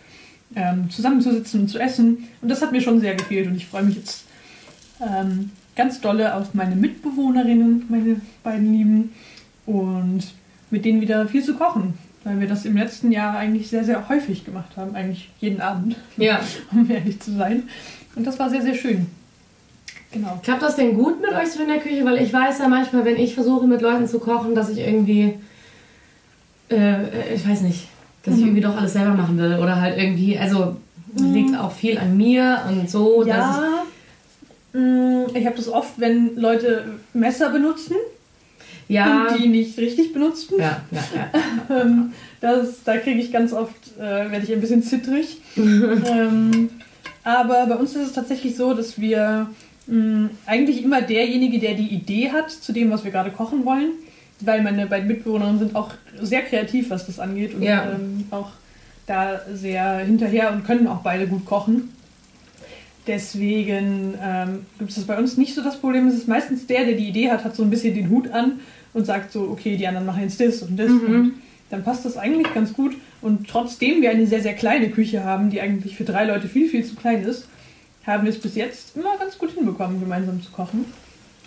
ähm, 0.56 0.90
zusammenzusitzen 0.90 1.62
und 1.62 1.68
zu 1.68 1.80
essen. 1.80 2.30
Und 2.42 2.50
das 2.50 2.62
hat 2.62 2.72
mir 2.72 2.82
schon 2.82 3.00
sehr 3.00 3.16
gefehlt 3.16 3.48
und 3.48 3.56
ich 3.56 3.68
freue 3.68 3.84
mich 3.84 3.96
jetzt 3.96 4.26
ähm, 5.02 5.52
ganz 5.76 6.02
dolle 6.02 6.36
auf 6.36 6.54
meine 6.54 6.76
Mitbewohnerinnen, 6.76 7.86
meine 7.90 8.22
beiden 8.44 8.74
Lieben 8.74 9.12
und 9.66 10.24
mit 10.70 10.86
denen 10.86 11.02
wieder 11.02 11.28
viel 11.28 11.44
zu 11.44 11.56
kochen, 11.56 11.96
weil 12.24 12.40
wir 12.40 12.48
das 12.48 12.66
im 12.66 12.78
letzten 12.78 13.12
Jahr 13.12 13.38
eigentlich 13.38 13.70
sehr, 13.70 13.84
sehr 13.84 14.08
häufig 14.10 14.46
gemacht 14.46 14.78
haben, 14.78 14.96
eigentlich 14.96 15.30
jeden 15.40 15.62
Abend, 15.62 15.96
Ja. 16.18 16.40
um 16.72 16.90
ehrlich 16.90 17.20
zu 17.20 17.36
sein. 17.36 17.64
Und 18.16 18.26
das 18.26 18.40
war 18.40 18.50
sehr, 18.50 18.62
sehr 18.62 18.76
schön. 18.76 19.08
Genau. 20.14 20.40
Klappt 20.44 20.62
das 20.62 20.76
denn 20.76 20.94
gut 20.96 21.20
mit 21.22 21.32
euch 21.34 21.50
so 21.52 21.62
in 21.62 21.68
der 21.70 21.80
Küche? 21.80 22.06
Weil 22.06 22.22
ich 22.22 22.32
weiß 22.32 22.60
ja 22.60 22.68
manchmal, 22.68 23.04
wenn 23.06 23.18
ich 23.18 23.34
versuche 23.34 23.66
mit 23.68 23.82
Leuten 23.82 24.08
zu 24.08 24.20
kochen, 24.20 24.54
dass 24.56 24.70
ich 24.70 24.78
irgendwie, 24.80 25.34
äh, 26.70 27.34
ich 27.36 27.48
weiß 27.48 27.62
nicht, 27.62 27.88
dass 28.24 28.36
ich 28.36 28.42
Mhm. 28.42 28.48
irgendwie 28.48 28.62
doch 28.62 28.78
alles 28.78 28.94
selber 28.94 29.12
machen 29.14 29.38
will. 29.38 29.58
Oder 29.62 29.80
halt 29.82 29.98
irgendwie, 29.98 30.38
also 30.38 30.78
liegt 31.16 31.56
auch 31.58 31.72
viel 31.72 31.98
an 31.98 32.16
mir 32.18 32.62
und 32.70 32.90
so. 32.90 33.24
Ja, 33.26 33.84
mh, 34.74 35.26
ich 35.34 35.46
habe 35.46 35.56
das 35.56 35.68
oft, 35.70 35.94
wenn 35.98 36.36
Leute 36.36 36.86
Messer 37.14 37.50
benutzen 37.50 37.96
ich, 38.88 38.96
ja, 38.96 39.28
und 39.28 39.40
die 39.40 39.48
nicht 39.48 39.78
richtig 39.78 40.14
benutzen. 40.14 40.56
ja, 40.60 40.82
ja, 40.92 41.04
ja. 41.16 41.30
Ähm, 41.82 42.14
das, 42.42 42.84
da 42.84 42.98
kriege 42.98 43.20
ich 43.20 43.32
ganz 43.32 43.54
oft, 43.54 43.74
äh, 43.98 44.02
werde 44.32 44.42
ich 44.44 44.52
ein 44.52 44.60
bisschen 44.62 44.84
zittrig. 44.84 45.38
ähm, 45.56 46.70
aber 47.24 47.66
bei 47.68 47.76
uns 47.76 47.96
ist 47.96 48.08
es 48.08 48.14
tatsächlich 48.14 48.56
so, 48.58 48.74
dass 48.74 49.00
wir 49.00 49.48
mh, 49.88 50.30
eigentlich 50.46 50.84
immer 50.84 51.02
derjenige, 51.02 51.60
der 51.60 51.74
die 51.76 51.88
Idee 51.88 52.32
hat 52.32 52.52
zu 52.52 52.72
dem, 52.74 52.92
was 52.92 53.04
wir 53.04 53.12
gerade 53.12 53.32
kochen 53.32 53.66
wollen, 53.66 53.92
weil 54.42 54.62
meine 54.62 54.88
beiden 54.88 55.08
Mitbewohnerinnen 55.08 55.60
sind 55.60 55.76
auch 55.76 55.92
sehr 56.22 56.42
kreativ, 56.42 56.90
was 56.90 57.06
das 57.06 57.20
angeht 57.20 57.54
und 57.54 57.62
Ja. 57.64 57.92
ähm, 57.94 58.26
auch 58.32 58.52
da 59.06 59.42
sehr 59.54 59.98
hinterher 60.00 60.52
und 60.54 60.66
können 60.66 60.88
auch 60.88 61.02
beide 61.02 61.28
gut 61.28 61.46
kochen. 61.46 61.90
Deswegen 63.06 64.14
ähm, 64.24 64.60
gibt 64.80 64.92
es 64.92 64.96
das 64.96 65.06
bei 65.06 65.18
uns 65.18 65.36
nicht 65.36 65.54
so 65.54 65.62
das 65.62 65.78
Problem. 65.78 66.08
Es 66.08 66.16
ist 66.16 66.28
meistens 66.30 66.68
der, 66.68 66.86
der 66.86 66.94
die 66.96 67.10
Idee 67.10 67.30
hat, 67.30 67.44
hat 67.44 67.56
so 67.56 67.64
ein 67.64 67.70
bisschen 67.70 67.94
den 67.94 68.10
Hut 68.10 68.32
an 68.32 68.62
und 68.94 69.06
sagt 69.06 69.34
so, 69.34 69.50
okay, 69.52 69.76
die 69.76 69.86
anderen 69.88 70.06
machen 70.06 70.22
jetzt 70.24 70.40
das 70.40 70.62
und 70.62 70.78
das. 70.80 70.90
Mhm. 70.90 71.06
Und 71.16 71.34
dann 71.70 71.84
passt 71.84 72.06
das 72.06 72.16
eigentlich 72.16 72.54
ganz 72.54 72.72
gut. 72.72 72.96
Und 73.22 73.50
trotzdem 73.50 74.02
wir 74.02 74.10
eine 74.10 74.26
sehr, 74.26 74.42
sehr 74.42 74.54
kleine 74.54 74.90
Küche 74.90 75.26
haben, 75.26 75.50
die 75.50 75.60
eigentlich 75.60 75.98
für 75.98 76.06
drei 76.06 76.24
Leute 76.26 76.48
viel, 76.48 76.70
viel 76.70 76.86
zu 76.86 76.96
klein 76.96 77.24
ist, 77.24 77.50
haben 78.06 78.24
wir 78.24 78.32
es 78.32 78.40
bis 78.40 78.56
jetzt 78.56 78.96
immer 78.96 79.18
ganz 79.18 79.38
gut 79.38 79.52
hinbekommen, 79.52 80.00
gemeinsam 80.00 80.42
zu 80.42 80.52
kochen. 80.52 80.86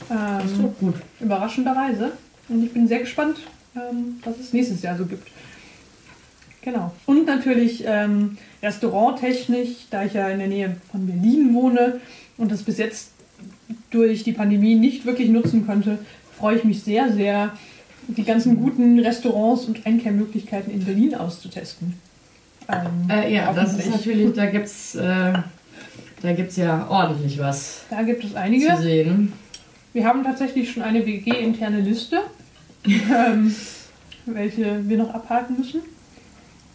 Das 0.08 0.44
ist 0.44 0.58
Ähm, 0.58 0.62
doch 0.62 0.78
gut. 0.78 0.94
überraschenderweise. 1.20 2.12
Und 2.48 2.64
ich 2.64 2.72
bin 2.72 2.86
sehr 2.88 3.00
gespannt, 3.00 3.38
ähm, 3.74 4.16
was 4.24 4.38
es 4.38 4.52
nächstes 4.52 4.82
Jahr 4.82 4.96
so 4.96 5.04
gibt. 5.06 5.28
Genau. 6.62 6.92
Und 7.06 7.26
natürlich 7.26 7.84
ähm, 7.86 8.36
restauranttechnisch, 8.62 9.86
da 9.90 10.04
ich 10.04 10.14
ja 10.14 10.28
in 10.28 10.38
der 10.38 10.48
Nähe 10.48 10.76
von 10.90 11.06
Berlin 11.06 11.54
wohne 11.54 12.00
und 12.38 12.50
das 12.50 12.62
bis 12.62 12.78
jetzt 12.78 13.10
durch 13.90 14.24
die 14.24 14.32
Pandemie 14.32 14.74
nicht 14.74 15.06
wirklich 15.06 15.28
nutzen 15.28 15.66
konnte, 15.66 15.98
freue 16.38 16.56
ich 16.56 16.64
mich 16.64 16.82
sehr, 16.82 17.12
sehr, 17.12 17.52
die 18.08 18.24
ganzen 18.24 18.56
guten 18.60 18.98
Restaurants 18.98 19.64
und 19.64 19.86
Einkehrmöglichkeiten 19.86 20.72
in 20.72 20.84
Berlin 20.84 21.14
auszutesten. 21.14 21.94
Ähm, 22.68 23.08
Äh, 23.10 23.32
ja, 23.34 23.52
das 23.52 23.78
ist 23.78 23.90
natürlich, 23.90 24.34
da 24.34 24.46
gibt's, 24.46 24.94
äh, 24.96 25.32
da 26.26 26.32
gibt's 26.32 26.56
ja 26.56 26.88
ordentlich 26.90 27.38
was 27.38 27.82
Da 27.88 28.02
gibt 28.02 28.24
es 28.24 28.32
zu 28.32 28.36
einige. 28.36 28.76
sehen. 28.76 29.32
Wir 29.92 30.04
haben 30.04 30.24
tatsächlich 30.24 30.70
schon 30.70 30.82
eine 30.82 31.06
WG-interne 31.06 31.80
Liste, 31.80 32.18
ähm, 32.84 33.54
welche 34.26 34.88
wir 34.88 34.98
noch 34.98 35.14
abhaken 35.14 35.56
müssen. 35.56 35.82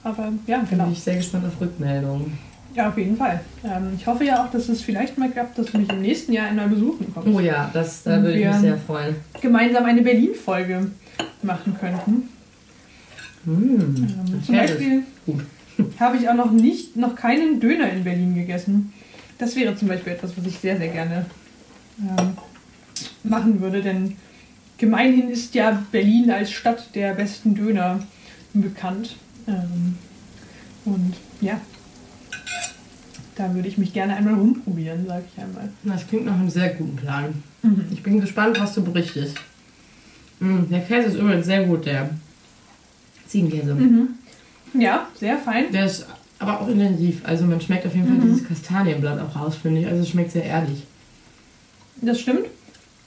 Aber 0.03 0.31
ja, 0.47 0.59
Bin 0.59 0.69
genau. 0.69 0.89
ich 0.91 1.03
sehr 1.03 1.17
gespannt 1.17 1.45
auf 1.45 1.59
Rückmeldungen. 1.59 2.37
Ja, 2.73 2.87
auf 2.89 2.97
jeden 2.97 3.17
Fall. 3.17 3.41
Ähm, 3.65 3.91
ich 3.97 4.07
hoffe 4.07 4.23
ja 4.23 4.43
auch, 4.43 4.49
dass 4.49 4.69
es 4.69 4.81
vielleicht 4.81 5.17
mal 5.17 5.29
klappt, 5.29 5.59
dass 5.59 5.65
du 5.67 5.77
mich 5.77 5.89
im 5.89 6.01
nächsten 6.01 6.31
Jahr 6.31 6.47
einmal 6.47 6.69
besuchen 6.69 7.13
kommst. 7.13 7.27
Oh 7.27 7.41
ja, 7.41 7.69
das, 7.73 8.03
da 8.03 8.23
würde 8.23 8.39
ich 8.39 8.47
mich 8.47 8.55
sehr 8.55 8.77
freuen. 8.77 9.15
Gemeinsam 9.41 9.83
eine 9.83 10.01
Berlin-Folge 10.01 10.91
machen 11.43 11.75
könnten. 11.77 12.29
Hm. 13.43 13.95
Ähm, 13.97 14.43
zum 14.43 14.55
Beispiel 14.55 15.03
habe 15.99 16.17
ich 16.17 16.29
auch 16.29 16.35
noch 16.35 16.51
nicht, 16.51 16.95
noch 16.95 17.15
keinen 17.15 17.59
Döner 17.59 17.91
in 17.91 18.05
Berlin 18.05 18.33
gegessen. 18.33 18.93
Das 19.41 19.55
wäre 19.55 19.75
zum 19.75 19.87
Beispiel 19.87 20.13
etwas, 20.13 20.37
was 20.37 20.45
ich 20.45 20.59
sehr, 20.59 20.77
sehr 20.77 20.89
gerne 20.89 21.25
ähm, 21.99 22.37
machen 23.23 23.59
würde, 23.59 23.81
denn 23.81 24.15
gemeinhin 24.77 25.31
ist 25.31 25.55
ja 25.55 25.83
Berlin 25.91 26.29
als 26.29 26.51
Stadt 26.51 26.93
der 26.93 27.15
besten 27.15 27.55
Döner 27.55 28.03
bekannt. 28.53 29.15
Ähm, 29.47 29.97
und 30.85 31.15
ja, 31.41 31.59
da 33.35 33.51
würde 33.55 33.67
ich 33.67 33.79
mich 33.79 33.93
gerne 33.93 34.15
einmal 34.15 34.35
rumprobieren, 34.35 35.07
sage 35.07 35.23
ich 35.33 35.43
einmal. 35.43 35.69
Das 35.85 36.07
klingt 36.07 36.25
nach 36.25 36.35
einem 36.35 36.51
sehr 36.51 36.75
guten 36.75 36.97
Plan. 36.97 37.33
Mhm. 37.63 37.85
Ich 37.89 38.03
bin 38.03 38.21
gespannt, 38.21 38.59
was 38.59 38.75
du 38.75 38.83
berichtest. 38.83 39.37
Mm, 40.39 40.69
der 40.69 40.81
Käse 40.81 41.07
ist 41.07 41.15
übrigens 41.15 41.47
sehr 41.47 41.63
gut, 41.63 41.87
der 41.87 42.11
Ziegenkäse. 43.25 43.73
Mhm. 43.73 44.09
Ja, 44.79 45.07
sehr 45.19 45.39
fein. 45.39 45.71
Der 45.71 45.87
ist 45.87 46.05
aber 46.41 46.59
auch 46.59 46.67
intensiv. 46.67 47.21
Also 47.23 47.45
man 47.45 47.61
schmeckt 47.61 47.85
auf 47.85 47.93
jeden 47.95 48.07
Fall 48.07 48.17
Mhm. 48.17 48.33
dieses 48.33 48.47
Kastanienblatt 48.47 49.19
auch 49.19 49.39
raus, 49.39 49.55
finde 49.61 49.81
ich. 49.81 49.87
Also 49.87 50.01
es 50.01 50.09
schmeckt 50.09 50.31
sehr 50.31 50.45
erdig. 50.45 50.83
Das 52.01 52.19
stimmt. 52.19 52.45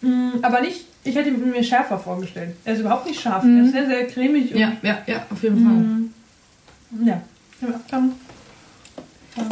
Mm, 0.00 0.30
Aber 0.42 0.60
nicht, 0.60 0.84
ich 1.02 1.14
hätte 1.16 1.30
mir 1.32 1.62
schärfer 1.64 1.98
vorgestellt. 1.98 2.54
Er 2.64 2.74
ist 2.74 2.80
überhaupt 2.80 3.06
nicht 3.06 3.20
scharf. 3.20 3.42
Mhm. 3.42 3.58
Er 3.58 3.64
ist 3.64 3.72
sehr, 3.72 3.86
sehr 3.86 4.06
cremig. 4.06 4.52
Und 4.52 4.60
Ja, 4.60 4.72
ja, 4.82 4.98
ja, 5.06 5.26
auf 5.30 5.42
jeden 5.42 5.64
Fall. 5.64 5.74
Mm, 5.74 6.10
Ja. 7.06 7.22
ja 7.60 7.68
dann, 7.90 8.12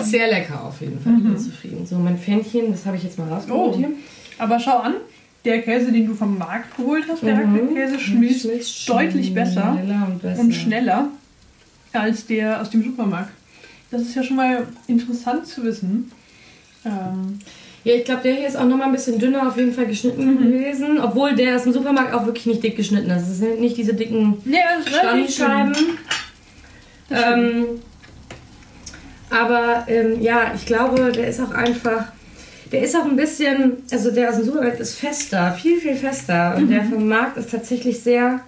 Sehr 0.05 0.29
lecker 0.31 0.63
auf 0.65 0.81
jeden 0.81 1.01
Fall. 1.01 1.15
Ich 1.17 1.23
bin 1.25 1.33
Mhm. 1.33 1.39
zufrieden. 1.39 1.87
So, 1.87 1.99
mein 1.99 2.17
Pfännchen, 2.17 2.71
das 2.71 2.87
habe 2.87 2.97
ich 2.97 3.03
jetzt 3.03 3.19
mal 3.19 3.29
rausgeholt 3.29 3.75
Oh. 3.75 3.77
hier. 3.79 3.89
aber 4.39 4.61
schau 4.61 4.79
an, 4.79 4.95
der 5.45 5.61
Käse, 5.63 5.91
den 5.91 6.07
du 6.07 6.15
vom 6.15 6.39
Markt 6.39 6.77
geholt 6.77 7.05
hast, 7.09 7.23
der 7.25 7.35
Raclette-Käse, 7.37 7.99
schmilzt, 7.99 8.43
Schmilzt 8.43 8.89
deutlich 8.89 9.35
besser 9.35 9.77
besser. 10.23 10.41
und 10.41 10.53
schneller 10.55 11.09
als 11.93 12.27
der 12.27 12.61
aus 12.61 12.71
dem 12.71 12.85
Supermarkt. 12.85 13.31
Das 13.93 14.03
ist 14.03 14.15
ja 14.17 14.23
schon 14.25 14.37
mal 14.37 14.67
interessant 14.89 15.47
zu 15.47 15.63
wissen. 15.63 16.11
Ähm, 16.85 17.39
Ja, 17.85 17.95
ich 17.97 18.05
glaube, 18.05 18.23
der 18.23 18.35
hier 18.35 18.47
ist 18.47 18.57
auch 18.57 18.65
nochmal 18.67 18.87
ein 18.87 18.93
bisschen 18.93 19.19
dünner 19.19 19.47
auf 19.49 19.57
jeden 19.57 19.73
Fall 19.75 19.87
geschnitten 19.87 20.25
Mhm. 20.25 20.39
gewesen. 20.39 21.01
Obwohl 21.01 21.35
der 21.35 21.57
ist 21.57 21.67
im 21.67 21.73
Supermarkt 21.73 22.15
auch 22.15 22.27
wirklich 22.27 22.47
nicht 22.47 22.63
dick 22.63 22.77
geschnitten 22.77 23.11
ist. 23.11 23.29
Es 23.29 23.39
sind 23.39 23.61
nicht 23.61 23.77
diese 23.77 23.95
dicken 23.95 24.37
ja. 24.45 24.61
Das 24.79 24.87
stimmt. 24.89 25.77
Ähm, 27.11 27.65
aber 29.31 29.85
ähm, 29.89 30.21
ja, 30.23 30.53
ich 30.55 30.65
glaube, 30.67 31.11
der 31.13 31.27
ist 31.29 31.41
auch 31.41 31.51
einfach. 31.51 32.05
Der 32.71 32.83
ist 32.83 32.97
auch 32.97 33.05
ein 33.05 33.17
bisschen, 33.17 33.79
also 33.91 34.11
der 34.11 34.31
aus 34.31 34.37
dem 34.37 34.45
Supermarkt 34.47 34.81
ist 34.81 34.95
fester, 34.95 35.53
viel, 35.53 35.79
viel 35.79 35.95
fester. 35.97 36.55
Und 36.57 36.67
Mhm. 36.67 36.71
der 36.71 36.85
vom 36.85 37.07
Markt 37.09 37.37
ist 37.37 37.51
tatsächlich 37.51 38.01
sehr 38.01 38.41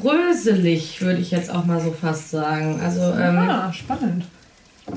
bröselig, 0.00 1.00
würde 1.00 1.20
ich 1.20 1.30
jetzt 1.30 1.50
auch 1.50 1.64
mal 1.64 1.80
so 1.80 1.92
fast 1.92 2.30
sagen. 2.30 2.80
Also 2.80 3.00
ähm, 3.00 3.38
ah, 3.38 3.72
spannend. 3.72 4.24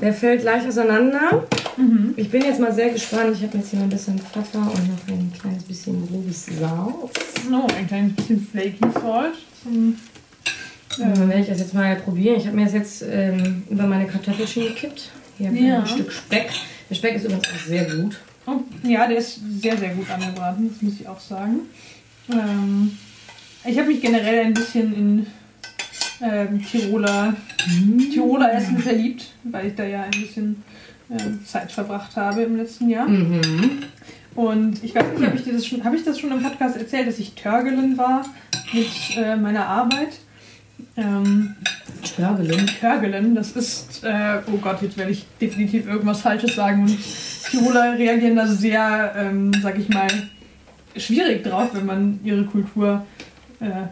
der 0.00 0.12
fällt 0.12 0.42
leicht 0.44 0.66
auseinander. 0.66 1.44
Mhm. 1.76 2.14
Ich 2.16 2.30
bin 2.30 2.42
jetzt 2.42 2.60
mal 2.60 2.72
sehr 2.72 2.90
gespannt. 2.90 3.34
Ich 3.36 3.42
habe 3.42 3.58
jetzt 3.58 3.70
hier 3.70 3.80
ein 3.80 3.88
bisschen 3.88 4.18
Pfeffer 4.18 4.58
und 4.60 4.88
noch 4.88 5.08
ein 5.08 5.32
kleines 5.40 5.62
bisschen 5.64 6.06
grobes 6.06 6.46
Salz. 6.46 7.48
No, 7.50 7.66
ein 7.76 7.86
kleines 7.86 8.14
bisschen 8.16 8.46
Flaky 8.50 8.78
Salt. 8.94 9.34
Zum, 9.62 9.96
Und 10.98 11.16
dann 11.16 11.28
werde 11.28 11.42
ich 11.42 11.48
das 11.48 11.58
jetzt 11.60 11.74
mal 11.74 11.96
probieren. 11.96 12.36
Ich 12.36 12.46
habe 12.46 12.56
mir 12.56 12.64
das 12.64 12.74
jetzt 12.74 13.02
ähm, 13.08 13.62
über 13.70 13.84
meine 13.84 14.06
Kartoffelchen 14.06 14.64
gekippt. 14.64 15.10
Hier 15.38 15.46
habe 15.48 15.56
ich 15.56 15.62
Ja. 15.64 15.80
ein 15.80 15.86
Stück 15.86 16.12
Speck. 16.12 16.50
Der 16.90 16.94
Speck 16.94 17.14
ist 17.16 17.24
übrigens 17.24 17.48
auch 17.48 17.66
sehr 17.66 17.84
gut. 17.86 18.18
oh, 18.46 18.60
ja, 18.82 19.06
der 19.06 19.16
ist 19.18 19.40
sehr, 19.62 19.76
sehr 19.78 19.90
gut 19.94 20.10
angebraten, 20.10 20.68
das 20.70 20.82
muss 20.82 21.00
ich 21.00 21.08
auch 21.08 21.20
sagen. 21.20 21.60
Ähm, 22.30 22.98
ich 23.64 23.78
habe 23.78 23.88
mich 23.88 24.00
generell 24.00 24.46
ein 24.46 24.54
bisschen 24.54 24.94
in 24.94 25.26
ähm, 26.22 26.64
Tiroler, 26.64 27.34
Tiroler 28.12 28.52
Essen 28.54 28.78
verliebt, 28.78 29.32
weil 29.44 29.68
ich 29.68 29.74
da 29.74 29.84
ja 29.84 30.02
ein 30.02 30.10
bisschen 30.10 30.62
ähm, 31.10 31.44
Zeit 31.44 31.70
verbracht 31.70 32.16
habe 32.16 32.42
im 32.42 32.56
letzten 32.56 32.88
Jahr. 32.88 33.08
Mhm. 33.08 33.82
Und 34.34 34.82
ich 34.82 34.94
weiß 34.94 35.04
nicht, 35.12 35.26
habe 35.26 35.36
ich, 35.36 35.44
dir 35.44 35.52
das 35.52 35.66
schon, 35.66 35.84
habe 35.84 35.96
ich 35.96 36.04
das 36.04 36.18
schon 36.18 36.32
im 36.32 36.42
Podcast 36.42 36.76
erzählt, 36.76 37.06
dass 37.06 37.18
ich 37.18 37.34
Törgelen 37.34 37.98
war 37.98 38.24
mit 38.72 39.16
äh, 39.16 39.36
meiner 39.36 39.66
Arbeit. 39.66 40.20
Ähm, 40.96 41.54
Törgelen. 42.16 42.66
Törgelen, 42.66 43.34
das 43.34 43.52
ist, 43.52 44.02
äh, 44.04 44.38
oh 44.46 44.56
Gott, 44.56 44.82
jetzt 44.82 44.96
werde 44.96 45.12
ich 45.12 45.26
definitiv 45.40 45.86
irgendwas 45.86 46.22
Falsches 46.22 46.54
sagen. 46.54 46.82
Und 46.82 46.98
Tiroler 47.50 47.98
reagieren 47.98 48.36
da 48.36 48.46
sehr, 48.46 49.14
ähm, 49.16 49.52
sag 49.62 49.78
ich 49.78 49.88
mal, 49.88 50.08
schwierig 50.96 51.44
drauf, 51.44 51.70
wenn 51.74 51.86
man 51.86 52.20
ihre 52.24 52.44
Kultur 52.44 53.04
äh, 53.62 53.86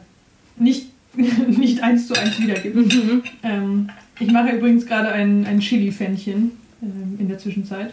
nicht, 0.62 0.88
nicht 1.16 1.82
eins 1.82 2.06
zu 2.08 2.14
eins 2.14 2.38
wiedergibt. 2.40 2.76
Mhm. 2.76 3.22
Ähm, 3.42 3.88
ich 4.18 4.30
mache 4.30 4.50
übrigens 4.50 4.86
gerade 4.86 5.10
ein, 5.12 5.46
ein 5.46 5.60
Chili-Fännchen 5.60 6.52
ähm, 6.82 7.16
in 7.18 7.28
der 7.28 7.38
Zwischenzeit. 7.38 7.92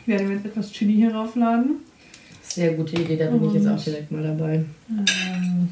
Ich 0.00 0.08
werde 0.08 0.24
mir 0.24 0.34
jetzt 0.34 0.46
etwas 0.46 0.72
Chili 0.72 0.94
hier 0.94 1.14
raufladen. 1.14 1.76
Sehr 2.42 2.74
gute 2.74 3.00
Idee, 3.00 3.16
da 3.16 3.30
bin 3.30 3.48
ich 3.48 3.54
jetzt 3.54 3.66
Und- 3.66 3.72
auch 3.72 3.82
direkt 3.84 4.10
mal 4.12 4.22
dabei. 4.22 4.64
Ähm, 4.90 5.68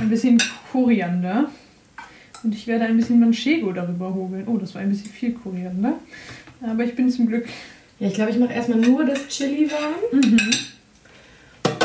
ein 0.00 0.08
bisschen 0.08 0.40
Koriander. 0.72 1.48
Und 2.42 2.54
ich 2.54 2.66
werde 2.66 2.84
ein 2.84 2.96
bisschen 2.96 3.18
Manchego 3.18 3.72
darüber 3.72 4.14
hobeln. 4.14 4.44
Oh, 4.46 4.56
das 4.58 4.74
war 4.74 4.82
ein 4.82 4.90
bisschen 4.90 5.10
viel 5.10 5.32
Koriander. 5.32 5.94
Aber 6.62 6.84
ich 6.84 6.94
bin 6.94 7.10
zum 7.10 7.26
Glück. 7.26 7.46
Ja, 7.98 8.08
ich 8.08 8.14
glaube, 8.14 8.30
ich 8.30 8.38
mache 8.38 8.52
erstmal 8.52 8.78
nur 8.78 9.04
das 9.04 9.26
Chili 9.28 9.68
warm. 9.70 9.94
Mhm. 10.12 10.38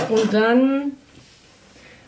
Und 0.09 0.33
dann. 0.33 0.91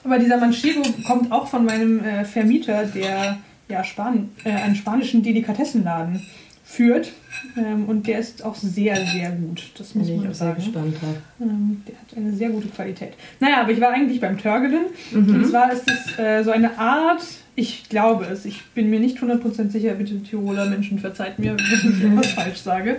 Aber 0.03 0.19
dieser 0.19 0.37
Manchego 0.37 0.81
kommt 1.07 1.31
auch 1.31 1.47
von 1.47 1.65
meinem 1.65 2.03
äh, 2.03 2.25
Vermieter, 2.25 2.85
der 2.85 3.37
ja 3.69 3.83
Span 3.83 4.29
äh, 4.43 4.51
einen 4.51 4.75
spanischen 4.75 5.23
Delikatessenladen 5.23 6.21
führt. 6.63 7.11
Ähm, 7.57 7.85
und 7.85 8.07
der 8.07 8.19
ist 8.19 8.43
auch 8.43 8.55
sehr, 8.55 8.95
sehr 8.95 9.31
gut. 9.31 9.71
Das 9.77 9.95
muss 9.95 10.07
Bin 10.07 10.15
ich 10.15 10.21
man 10.21 10.31
auch 10.31 10.35
sehr 10.35 10.47
sagen. 10.47 10.63
gespannt 10.63 10.95
drauf. 10.95 11.15
Ähm, 11.41 11.81
der 11.87 11.95
hat 11.95 12.17
eine 12.17 12.33
sehr 12.33 12.49
gute 12.49 12.67
Qualität. 12.67 13.13
Naja, 13.39 13.61
aber 13.61 13.71
ich 13.71 13.81
war 13.81 13.89
eigentlich 13.91 14.19
beim 14.19 14.37
Törgelen. 14.37 14.85
Mhm. 15.11 15.35
Und 15.35 15.45
zwar 15.47 15.71
ist 15.71 15.89
es 15.89 16.19
äh, 16.19 16.43
so 16.43 16.51
eine 16.51 16.77
Art, 16.77 17.21
ich 17.55 17.89
glaube 17.89 18.25
es, 18.25 18.45
ich 18.45 18.63
bin 18.73 18.89
mir 18.89 18.99
nicht 18.99 19.19
100% 19.19 19.69
sicher, 19.69 19.93
bitte 19.93 20.21
Tiroler 20.23 20.65
Menschen 20.65 20.99
verzeiht 20.99 21.37
mir, 21.39 21.51
wenn 21.57 21.91
ich 21.91 22.03
etwas 22.03 22.31
falsch 22.33 22.59
sage. 22.59 22.97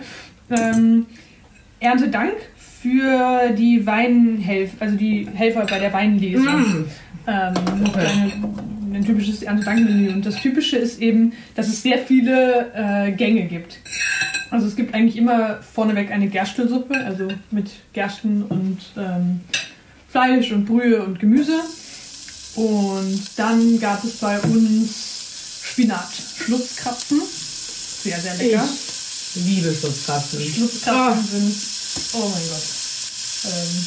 Ähm, 0.50 1.06
Erntedank 1.80 2.34
für 2.85 3.51
die 3.57 3.87
Weinhelfer, 3.87 4.77
also 4.81 4.97
die 4.97 5.27
Helfer 5.33 5.64
bei 5.64 5.79
der 5.79 5.90
Weinlese. 5.92 6.38
Mhm. 6.51 6.85
Ähm, 7.27 7.55
Okay. 7.87 8.07
eine, 8.07 8.99
ein 8.99 9.05
typisches 9.07 9.42
Erntedankmenü. 9.42 10.11
Und 10.11 10.27
das 10.27 10.37
Typische 10.37 10.77
ist 10.77 11.01
eben, 11.01 11.33
dass 11.55 11.68
es 11.68 11.81
sehr 11.83 11.97
viele 11.99 12.70
äh, 12.75 13.12
Gänge 13.12 13.44
gibt. 13.47 13.79
Also 14.51 14.66
es 14.66 14.77
gibt 14.77 14.92
eigentlich 14.94 15.16
immer 15.16 15.61
vorneweg 15.62 16.11
eine 16.12 16.29
Gerstelsuppe, 16.29 16.94
also 17.07 17.29
mit 17.51 17.70
Gersten 17.94 18.42
und 18.42 18.79
ähm, 18.99 19.40
Fleisch 20.11 20.53
und 20.53 20.66
Brühe 20.66 21.03
und 21.03 21.18
Gemüse. 21.18 21.59
Und 22.57 23.23
dann 23.37 23.81
gab 23.81 24.05
es 24.05 24.18
bei 24.18 24.38
uns 24.40 25.62
Spinat, 25.64 26.09
Schlutzkrapfen, 26.44 27.23
sehr, 28.03 28.18
sehr 28.20 28.35
lecker. 28.37 28.68
Ich 29.35 29.44
liebe 29.47 29.75
Schutzkraften. 29.75 30.40
Schlutzkrapfen 30.40 31.25
sind, 31.25 31.57
oh 32.14 32.28
mein 32.28 32.48
Gott. 32.48 32.62
Ähm, 33.44 33.87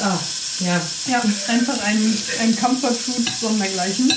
Ah, 0.00 0.18
ja. 0.60 0.80
Ja, 1.06 1.22
einfach 1.48 1.76
ein, 1.80 2.16
ein 2.40 2.56
Comfort 2.56 2.94
Food 2.94 3.28
sondergleichen. 3.40 4.12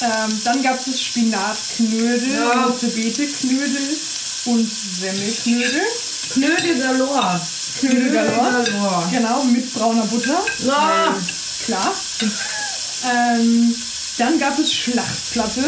Ähm, 0.00 0.40
dann 0.44 0.62
gab 0.64 0.84
es 0.84 1.00
Spinatknödel, 1.00 2.34
Ja. 2.34 2.64
rote 2.64 2.88
Beete-Knödel 2.88 3.96
und 4.46 4.68
Semmelknödel. 5.00 5.82
Knödel 6.32 6.78
Galore. 6.80 7.40
Knödel 7.78 8.10
galore. 8.10 8.64
Galore. 8.64 9.08
Genau, 9.12 9.44
mit 9.44 9.72
brauner 9.72 10.06
Butter. 10.06 10.44
Weil, 10.64 11.14
klar. 11.64 11.94
Ähm, 13.12 13.74
dann 14.18 14.38
gab 14.40 14.58
es 14.58 14.72
Schlachtplatte, 14.72 15.62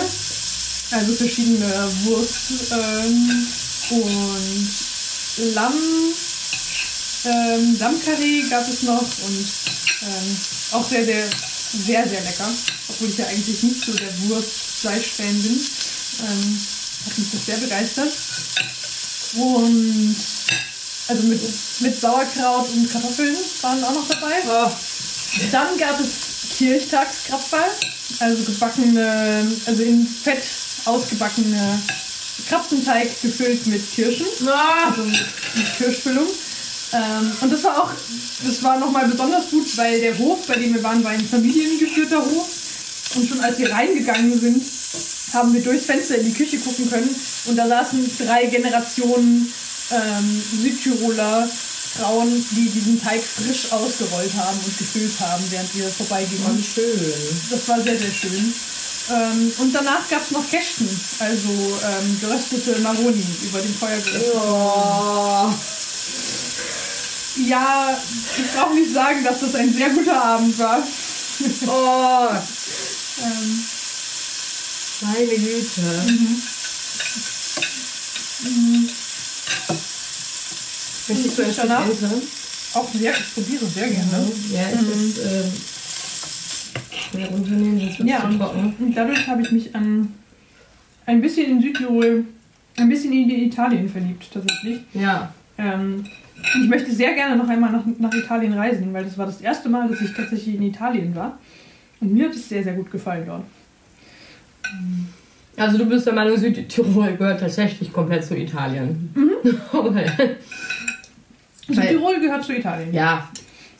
also 0.91 1.13
verschiedene 1.15 1.89
Wurst 2.05 2.73
ähm, 2.73 3.47
und 3.91 4.69
Lamm. 5.37 5.75
Ähm, 7.25 7.79
Lammkarree 7.79 8.43
gab 8.51 8.69
es 8.69 8.83
noch 8.83 9.01
und 9.01 9.47
ähm, 10.03 10.37
auch 10.73 10.89
sehr, 10.89 11.05
sehr, 11.05 11.27
sehr, 11.87 12.09
sehr 12.09 12.21
lecker. 12.21 12.51
Obwohl 12.89 13.09
ich 13.09 13.19
ja 13.19 13.27
eigentlich 13.27 13.63
nicht 13.63 13.85
so 13.85 13.93
der 13.93 14.13
Wurst-Fleisch-Fan 14.29 15.43
bin. 15.43 15.61
Ähm, 16.21 16.61
hat 17.07 17.19
mich 17.19 17.31
das 17.33 17.47
sehr 17.47 17.57
begeistert. 17.57 18.13
Und 19.37 20.17
also 21.09 21.23
mit, 21.25 21.41
mit 21.81 22.01
Sauerkraut 22.01 22.69
und 22.71 22.91
Kartoffeln 22.91 23.37
waren 23.63 23.85
auch 23.85 23.95
noch 23.95 24.09
dabei. 24.09 24.37
Oh. 24.47 24.71
Dann 25.51 25.77
gab 25.77 26.01
es 26.01 26.57
Kirchtagskrapferl, 26.57 27.71
also 28.21 28.45
gebackene, 28.45 29.53
also 29.67 29.83
in 29.83 30.07
Fett 30.07 30.45
ausgebackene 30.85 31.83
Krapfenteig 32.49 33.21
gefüllt 33.23 33.67
mit 33.67 33.95
Kirschen, 33.95 34.27
Ah. 34.49 34.91
also 34.91 35.03
mit, 35.03 35.77
Kirschfüllung. 35.79 36.27
Ähm, 36.93 37.33
und 37.41 37.53
das 37.53 37.65
war 37.65 37.83
auch, 37.83 37.91
das 38.47 38.63
war 38.63 38.79
nochmal 38.79 39.09
besonders 39.09 39.51
gut, 39.51 39.77
weil 39.77 40.01
der 40.01 40.17
Hof, 40.19 40.47
bei 40.47 40.57
dem 40.57 40.75
wir 40.75 40.83
waren, 40.83 41.03
war 41.03 41.11
ein 41.13 41.27
familiengeführter 41.27 42.21
Hof. 42.25 42.49
Und 43.15 43.29
schon 43.29 43.41
als 43.41 43.59
wir 43.59 43.71
reingegangen 43.73 44.41
sind, 44.41 44.63
haben 45.33 45.53
wir 45.53 45.63
durchs 45.63 45.87
Fenster 45.87 46.17
in 46.19 46.27
die 46.27 46.33
Küche 46.33 46.59
gucken 46.59 46.89
können. 46.91 47.15
Und 47.47 47.57
da 47.57 47.67
saßen 47.67 48.11
drei 48.19 48.47
Generationen 48.47 49.53
ähm, 49.91 50.43
Südtiroler 50.63 51.49
Frauen, 51.97 52.45
die 52.51 52.69
diesen 52.71 53.01
Teig 53.01 53.23
frisch 53.23 53.71
ausgerollt 53.71 54.33
haben 54.35 54.59
und 54.65 54.79
gefüllt 54.79 55.13
haben, 55.21 55.45
während 55.51 55.75
wir 55.77 55.89
vorbeigingen. 55.89 56.45
Und 56.47 56.65
schön. 56.65 57.01
Das 57.51 57.69
war 57.69 57.81
sehr, 57.81 57.99
sehr 57.99 58.11
schön. 58.11 58.53
Ähm, 59.11 59.53
und 59.59 59.75
danach 59.75 60.09
gab 60.09 60.23
es 60.25 60.31
noch 60.31 60.49
Kästen, 60.49 60.89
also 61.19 61.49
ähm, 61.49 62.21
geröstete 62.21 62.79
Maroni 62.81 63.25
über 63.43 63.61
dem 63.61 63.75
Feuer 63.75 63.99
geröstet. 63.99 64.33
Oh. 64.35 65.53
Ja, 67.47 67.99
ich 68.37 68.53
brauche 68.53 68.75
nicht 68.75 68.93
sagen, 68.95 69.23
dass 69.25 69.41
das 69.41 69.55
ein 69.57 69.75
sehr 69.75 69.91
guter 69.91 70.23
Abend 70.23 70.59
war. 70.59 70.83
Oh. 71.67 72.29
Ähm, 73.23 73.65
Meine 75.03 75.35
Güte. 75.35 75.83
Möchtest 81.09 81.39
du 81.39 81.43
Stück 81.43 81.57
Danach? 81.57 81.87
Auch 82.75 82.89
sehr, 82.93 83.13
ich 83.13 83.35
probiere 83.35 83.67
sehr 83.67 83.89
gerne. 83.89 84.33
Ja, 84.51 84.69
ich 84.73 84.81
muss 84.81 85.19
ähm, 85.19 85.53
mehr 87.13 87.29
runternehmen, 87.29 87.81
sonst 87.81 87.99
wird 87.99 88.09
Ja, 88.09 88.21
zu 88.21 88.27
und, 88.27 88.39
trocken. 88.39 88.75
und 88.79 88.97
dadurch 88.97 89.27
habe 89.29 89.43
ich 89.43 89.53
mich 89.53 89.75
an 89.75 90.13
ein 91.07 91.21
bisschen 91.21 91.51
in 91.51 91.61
Südtirol, 91.61 92.25
ein 92.77 92.89
bisschen 92.89 93.13
in 93.13 93.31
Italien 93.31 93.89
verliebt 93.89 94.29
tatsächlich. 94.33 94.81
Ja. 94.95 95.33
Ähm, 95.59 96.05
ich 96.61 96.69
möchte 96.69 96.93
sehr 96.93 97.15
gerne 97.15 97.37
noch 97.37 97.49
einmal 97.49 97.73
nach, 97.73 97.85
nach 97.99 98.13
Italien 98.15 98.53
reisen, 98.53 98.93
weil 98.93 99.05
das 99.05 99.17
war 99.17 99.27
das 99.27 99.41
erste 99.41 99.69
Mal, 99.69 99.89
dass 99.89 100.01
ich 100.01 100.13
tatsächlich 100.13 100.57
in 100.57 100.63
Italien 100.63 101.15
war. 101.15 101.39
Und 102.01 102.13
mir 102.13 102.27
hat 102.27 102.35
es 102.35 102.49
sehr, 102.49 102.63
sehr 102.63 102.75
gut 102.75 102.91
gefallen 102.91 103.25
dort. 103.27 103.45
Also 105.57 105.79
du 105.79 105.87
bist 105.87 106.07
der 106.07 106.15
Meinung, 106.15 106.37
Südtirol 106.37 107.17
gehört 107.17 107.41
tatsächlich 107.41 107.93
komplett 107.93 108.25
zu 108.25 108.37
Italien. 108.37 109.11
Mhm. 109.15 109.31
okay. 109.73 110.07
Südtirol 111.69 112.21
gehört 112.21 112.45
zu 112.45 112.53
Italien. 112.57 112.93
Ja, 112.93 113.29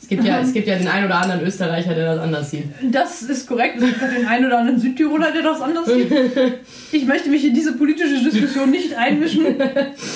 es 0.05 0.09
gibt, 0.09 0.23
ja, 0.23 0.39
es 0.43 0.53
gibt 0.53 0.67
ja 0.67 0.77
den 0.77 0.87
einen 0.87 1.07
oder 1.07 1.15
anderen 1.15 1.41
Österreicher, 1.41 1.95
der 1.95 2.13
das 2.15 2.23
anders 2.23 2.51
sieht. 2.51 2.65
Das 2.91 3.23
ist 3.23 3.47
korrekt. 3.47 3.77
Es 3.77 3.85
gibt 3.85 4.03
auch 4.03 4.15
den 4.15 4.27
einen 4.27 4.45
oder 4.45 4.59
anderen 4.59 4.79
Südtiroler, 4.79 5.31
der 5.31 5.41
das 5.41 5.61
anders 5.61 5.87
sieht. 5.87 6.13
Ich 6.91 7.05
möchte 7.05 7.29
mich 7.29 7.43
in 7.43 7.55
diese 7.55 7.73
politische 7.73 8.23
Diskussion 8.23 8.69
nicht 8.69 8.93
einmischen. 8.93 9.59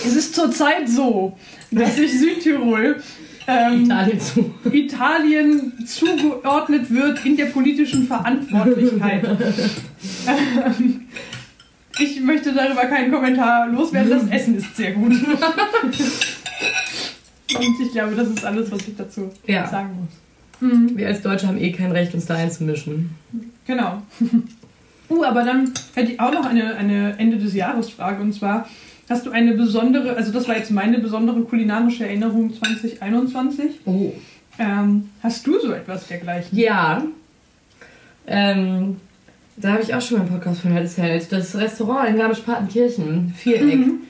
Es 0.05 0.15
ist 0.15 0.35
zurzeit 0.35 0.87
so, 0.87 1.35
dass 1.71 1.95
sich 1.95 2.19
Südtirol 2.19 3.01
ähm, 3.47 3.85
Italien, 3.85 4.19
zu. 4.19 4.53
Italien 4.71 5.73
zugeordnet 5.87 6.93
wird 6.93 7.25
in 7.25 7.35
der 7.35 7.45
politischen 7.45 8.05
Verantwortlichkeit. 8.05 9.23
ähm, 10.27 11.07
ich 11.97 12.21
möchte 12.21 12.53
darüber 12.53 12.85
keinen 12.85 13.11
Kommentar 13.11 13.67
loswerden. 13.69 14.11
Das 14.11 14.29
Essen 14.29 14.55
ist 14.55 14.77
sehr 14.77 14.91
gut. 14.91 15.13
Und 17.55 17.81
ich 17.81 17.91
glaube, 17.91 18.15
das 18.15 18.27
ist 18.27 18.45
alles, 18.45 18.71
was 18.71 18.87
ich 18.87 18.95
dazu 18.95 19.31
ja. 19.47 19.67
sagen 19.67 19.89
muss. 20.01 20.71
Mhm. 20.71 20.97
Wir 20.97 21.07
als 21.07 21.21
Deutsche 21.21 21.47
haben 21.47 21.57
eh 21.57 21.71
kein 21.71 21.91
Recht, 21.91 22.13
uns 22.13 22.25
da 22.25 22.35
einzumischen. 22.35 23.15
Genau. 23.65 24.01
Uh, 25.11 25.23
aber 25.23 25.43
dann 25.43 25.73
hätte 25.95 26.11
ich 26.11 26.19
auch 26.19 26.31
noch 26.31 26.45
eine, 26.45 26.75
eine 26.75 27.17
Ende 27.17 27.39
des 27.39 27.55
Jahres 27.55 27.89
Frage 27.89 28.21
und 28.21 28.31
zwar 28.31 28.69
hast 29.09 29.25
du 29.25 29.31
eine 29.31 29.55
besondere, 29.55 30.15
also 30.15 30.31
das 30.31 30.47
war 30.47 30.55
jetzt 30.55 30.69
meine 30.69 30.99
besondere 30.99 31.41
kulinarische 31.41 32.05
Erinnerung 32.05 32.53
2021. 32.53 33.71
Oh. 33.85 34.13
Ähm, 34.59 35.09
hast 35.23 35.47
du 35.47 35.59
so 35.59 35.73
etwas 35.73 36.05
dergleichen? 36.05 36.55
Ja. 36.55 37.03
Ähm, 38.27 38.97
da 39.57 39.71
habe 39.71 39.81
ich 39.81 39.95
auch 39.95 40.01
schon 40.01 40.19
mal 40.19 40.25
einen 40.25 40.33
Podcast 40.35 40.61
von 40.61 40.77
erzählt. 40.77 41.31
Das 41.31 41.55
Restaurant 41.55 42.09
in 42.09 42.17
Garmisch-Partenkirchen, 42.17 43.33
Viereck. 43.35 43.77
Mhm 43.77 44.01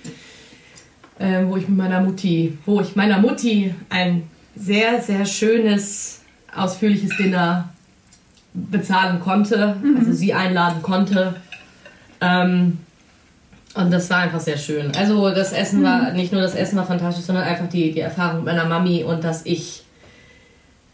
äh, 1.20 1.46
wo 1.46 1.58
ich 1.58 1.68
mit 1.68 1.78
meiner 1.78 2.02
Mutti, 2.02 2.58
wo 2.66 2.82
ich 2.82 2.96
meiner 2.96 3.20
Mutti 3.20 3.74
ein 3.90 4.24
sehr, 4.56 5.02
sehr 5.02 5.26
schönes, 5.26 6.22
ausführliches 6.56 7.16
Dinner 7.18 7.70
bezahlen 8.54 9.20
konnte, 9.20 9.76
mhm. 9.82 9.98
also 9.98 10.12
sie 10.12 10.34
einladen 10.34 10.82
konnte. 10.82 11.36
Ähm, 12.22 12.80
und 13.76 13.92
das 13.92 14.10
war 14.10 14.18
einfach 14.18 14.40
sehr 14.40 14.58
schön. 14.58 14.92
Also 14.98 15.30
das 15.30 15.54
Essen 15.54 15.84
war, 15.84 16.10
mhm. 16.10 16.16
nicht 16.16 16.32
nur 16.32 16.42
das 16.42 16.56
Essen 16.56 16.78
war 16.78 16.86
fantastisch, 16.86 17.26
sondern 17.26 17.44
einfach 17.44 17.70
die, 17.70 17.92
die 17.92 18.00
Erfahrung 18.00 18.38
mit 18.38 18.46
meiner 18.46 18.66
Mami 18.66 19.04
und 19.04 19.24
dass 19.24 19.46
ich, 19.46 19.84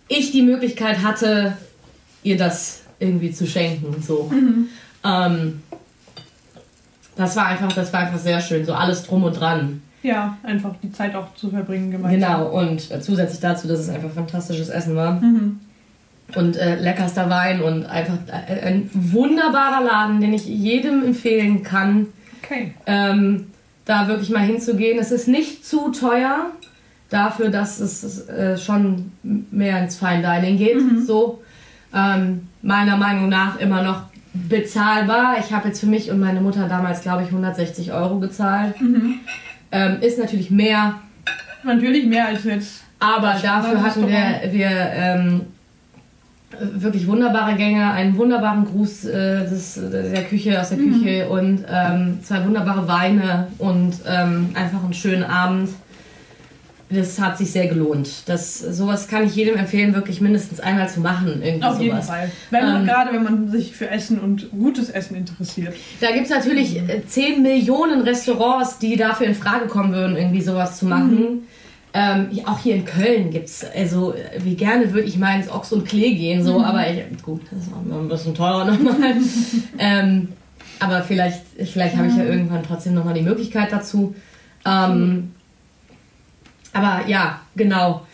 ich 0.07 0.31
die 0.31 0.41
Möglichkeit 0.41 1.01
hatte, 1.01 1.57
ihr 2.23 2.37
das 2.37 2.81
irgendwie 2.99 3.31
zu 3.31 3.47
schenken. 3.47 4.01
So. 4.01 4.29
Mhm. 4.31 4.69
Ähm, 5.03 5.61
das 7.15 7.35
war 7.35 7.45
einfach, 7.45 7.71
das 7.71 7.93
war 7.93 8.01
einfach 8.01 8.19
sehr 8.19 8.41
schön. 8.41 8.65
So 8.65 8.73
alles 8.73 9.03
drum 9.03 9.23
und 9.23 9.39
dran. 9.39 9.81
Ja, 10.05 10.37
einfach 10.43 10.75
die 10.83 10.91
Zeit 10.91 11.15
auch 11.15 11.33
zu 11.33 11.49
verbringen 11.49 11.89
gemeinsam. 11.89 12.19
Genau, 12.19 12.59
und 12.59 12.91
äh, 12.91 13.01
zusätzlich 13.01 13.39
dazu, 13.39 13.67
dass 13.67 13.79
es 13.79 13.89
einfach 13.89 14.11
fantastisches 14.11 14.69
Essen 14.69 14.95
war. 14.95 15.13
Mhm. 15.13 15.59
Und 16.35 16.57
äh, 16.57 16.75
leckerster 16.75 17.29
Wein 17.29 17.61
und 17.61 17.85
einfach 17.85 18.17
äh, 18.27 18.67
ein 18.67 18.89
wunderbarer 18.93 19.83
Laden, 19.83 20.21
den 20.21 20.33
ich 20.33 20.45
jedem 20.45 21.03
empfehlen 21.03 21.63
kann. 21.63 22.07
Okay. 22.43 22.73
Ähm, 22.85 23.47
da 23.85 24.07
wirklich 24.07 24.29
mal 24.29 24.45
hinzugehen. 24.45 24.99
Es 24.99 25.11
ist 25.11 25.27
nicht 25.27 25.65
zu 25.65 25.91
teuer 25.91 26.51
dafür, 27.09 27.49
dass 27.49 27.79
es 27.79 28.27
äh, 28.29 28.57
schon 28.57 29.11
mehr 29.23 29.81
ins 29.81 29.97
Fine 29.97 30.21
Dining 30.21 30.57
geht. 30.57 30.81
Mhm. 30.81 31.03
So 31.03 31.41
ähm, 31.95 32.47
meiner 32.61 32.97
Meinung 32.97 33.29
nach 33.29 33.59
immer 33.59 33.81
noch 33.81 34.03
bezahlbar. 34.33 35.37
Ich 35.39 35.51
habe 35.51 35.69
jetzt 35.69 35.79
für 35.79 35.87
mich 35.87 36.11
und 36.11 36.19
meine 36.19 36.41
Mutter 36.41 36.67
damals, 36.67 37.01
glaube 37.01 37.23
ich, 37.23 37.29
160 37.29 37.91
Euro 37.93 38.19
gezahlt. 38.19 38.79
Mhm. 38.79 39.19
Ähm, 39.75 39.97
ist 40.01 40.17
natürlich 40.17 40.49
mehr. 40.51 40.95
Natürlich 41.63 42.05
mehr 42.05 42.27
als 42.27 42.43
jetzt. 42.43 42.83
Aber 42.99 43.35
dafür 43.41 43.83
hatten 43.83 44.07
wir, 44.07 44.51
wir 44.51 44.69
ähm, 44.69 45.41
wirklich 46.59 47.07
wunderbare 47.07 47.55
Gänge, 47.55 47.91
einen 47.91 48.15
wunderbaren 48.17 48.65
Gruß 48.65 49.05
äh, 49.05 49.39
des, 49.41 49.79
der 49.91 50.23
Küche, 50.23 50.59
aus 50.59 50.69
der 50.69 50.77
mhm. 50.77 51.03
Küche 51.03 51.29
und 51.29 51.65
ähm, 51.69 52.19
zwei 52.23 52.45
wunderbare 52.45 52.87
Weine 52.87 53.47
und 53.57 53.95
ähm, 54.07 54.49
einfach 54.53 54.83
einen 54.83 54.93
schönen 54.93 55.23
Abend 55.23 55.69
das 56.89 57.19
hat 57.19 57.37
sich 57.37 57.51
sehr 57.51 57.67
gelohnt. 57.67 58.09
Das, 58.27 58.59
sowas 58.59 59.07
kann 59.07 59.25
ich 59.25 59.35
jedem 59.35 59.55
empfehlen, 59.55 59.95
wirklich 59.95 60.21
mindestens 60.21 60.59
einmal 60.59 60.87
zu 60.87 60.99
machen. 60.99 61.41
Irgendwie 61.41 61.65
Auf 61.65 61.73
sowas. 61.73 61.83
jeden 61.83 62.01
Fall. 62.01 62.31
Wenn 62.51 62.63
man, 62.63 62.81
ähm, 62.81 62.85
gerade 62.85 63.13
wenn 63.13 63.23
man 63.23 63.49
sich 63.49 63.75
für 63.75 63.89
Essen 63.89 64.19
und 64.19 64.51
gutes 64.51 64.89
Essen 64.89 65.15
interessiert. 65.15 65.73
Da 65.99 66.11
gibt 66.11 66.25
es 66.25 66.29
natürlich 66.29 66.79
mhm. 66.79 67.07
10 67.07 67.41
Millionen 67.41 68.01
Restaurants, 68.01 68.77
die 68.77 68.97
dafür 68.97 69.25
in 69.25 69.35
Frage 69.35 69.65
kommen 69.65 69.93
würden, 69.93 70.15
irgendwie 70.15 70.41
sowas 70.41 70.77
zu 70.77 70.85
machen. 70.85 71.19
Mhm. 71.19 71.39
Ähm, 71.97 72.27
auch 72.45 72.59
hier 72.59 72.75
in 72.75 72.85
Köln 72.85 73.31
gibt 73.31 73.47
es, 73.47 73.65
also 73.73 74.13
wie 74.39 74.55
gerne 74.55 74.91
würde 74.91 75.07
ich 75.07 75.17
mal 75.17 75.37
ins 75.37 75.49
Ochs 75.49 75.71
und 75.71 75.87
Klee 75.87 76.13
gehen, 76.13 76.43
so, 76.43 76.59
mhm. 76.59 76.65
aber 76.65 76.89
ich, 76.89 77.23
gut, 77.23 77.41
das 77.49 77.63
ist 77.63 77.71
auch 77.73 77.99
ein 77.99 78.09
bisschen 78.09 78.35
teurer 78.35 78.65
nochmal. 78.71 79.15
ähm, 79.77 80.27
aber 80.81 81.03
vielleicht, 81.03 81.41
vielleicht 81.55 81.95
habe 81.95 82.09
ich 82.09 82.17
ja 82.17 82.25
mhm. 82.25 82.31
irgendwann 82.31 82.63
trotzdem 82.63 82.95
nochmal 82.95 83.13
die 83.13 83.21
Möglichkeit 83.21 83.71
dazu. 83.71 84.13
Ähm, 84.65 85.31
aber 86.75 87.07
ja, 87.07 87.39
genau. 87.55 88.05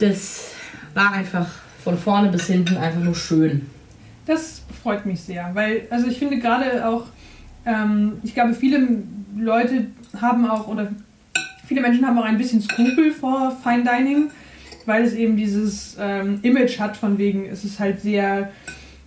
Das 0.00 0.50
war 0.92 1.12
einfach 1.12 1.46
von 1.84 1.96
vorne 1.96 2.28
bis 2.28 2.46
hinten 2.46 2.76
einfach 2.76 3.00
nur 3.00 3.14
schön. 3.14 3.70
Das 4.26 4.62
freut 4.82 5.06
mich 5.06 5.20
sehr, 5.20 5.50
weil, 5.54 5.86
also 5.90 6.08
ich 6.08 6.18
finde 6.18 6.38
gerade 6.38 6.86
auch, 6.86 7.04
ähm, 7.64 8.14
ich 8.24 8.34
glaube, 8.34 8.54
viele 8.54 8.88
Leute 9.36 9.86
haben 10.20 10.50
auch, 10.50 10.66
oder 10.66 10.88
viele 11.66 11.80
Menschen 11.80 12.04
haben 12.04 12.18
auch 12.18 12.24
ein 12.24 12.38
bisschen 12.38 12.60
Skrupel 12.60 13.12
vor 13.12 13.56
Fine 13.62 13.84
Dining, 13.84 14.30
weil 14.86 15.04
es 15.04 15.12
eben 15.12 15.36
dieses 15.36 15.96
ähm, 16.00 16.40
Image 16.42 16.80
hat, 16.80 16.96
von 16.96 17.18
wegen, 17.18 17.46
es 17.46 17.64
ist 17.64 17.78
halt 17.78 18.00
sehr, 18.00 18.50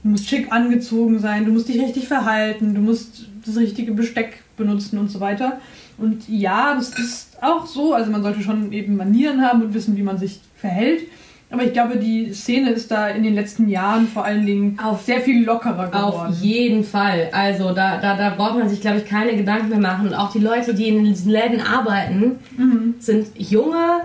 du 0.07 0.11
musst 0.11 0.29
schick 0.29 0.51
angezogen 0.51 1.19
sein, 1.19 1.45
du 1.45 1.51
musst 1.51 1.67
dich 1.67 1.81
richtig 1.81 2.07
verhalten, 2.07 2.73
du 2.73 2.79
musst 2.79 3.27
das 3.45 3.57
richtige 3.57 3.91
Besteck 3.91 4.41
benutzen 4.55 4.97
und 4.97 5.11
so 5.11 5.19
weiter. 5.19 5.59
Und 5.97 6.29
ja, 6.29 6.75
das 6.75 6.97
ist 6.97 7.37
auch 7.41 7.65
so. 7.65 7.93
Also 7.93 8.09
man 8.09 8.23
sollte 8.23 8.41
schon 8.41 8.71
eben 8.71 8.95
Manieren 8.95 9.41
haben 9.41 9.61
und 9.61 9.73
wissen, 9.73 9.97
wie 9.97 10.03
man 10.03 10.17
sich 10.17 10.39
verhält. 10.55 11.01
Aber 11.49 11.63
ich 11.63 11.73
glaube, 11.73 11.97
die 11.97 12.33
Szene 12.33 12.71
ist 12.71 12.91
da 12.91 13.07
in 13.07 13.23
den 13.23 13.33
letzten 13.33 13.69
Jahren 13.69 14.07
vor 14.07 14.25
allen 14.25 14.45
Dingen 14.45 14.79
auf, 14.83 15.03
sehr 15.03 15.21
viel 15.21 15.45
lockerer 15.45 15.87
geworden. 15.87 16.31
Auf 16.31 16.41
jeden 16.41 16.83
Fall. 16.83 17.29
Also 17.31 17.73
da, 17.73 17.97
da, 17.97 18.15
da 18.15 18.29
braucht 18.31 18.59
man 18.59 18.69
sich, 18.69 18.81
glaube 18.81 18.97
ich, 18.99 19.05
keine 19.05 19.35
Gedanken 19.35 19.69
mehr 19.69 19.79
machen. 19.79 20.07
Und 20.07 20.13
auch 20.13 20.31
die 20.31 20.39
Leute, 20.39 20.73
die 20.73 20.87
in 20.87 21.03
diesen 21.03 21.31
Läden 21.31 21.61
arbeiten, 21.61 22.39
mhm. 22.57 22.95
sind 22.99 23.27
junge, 23.37 24.01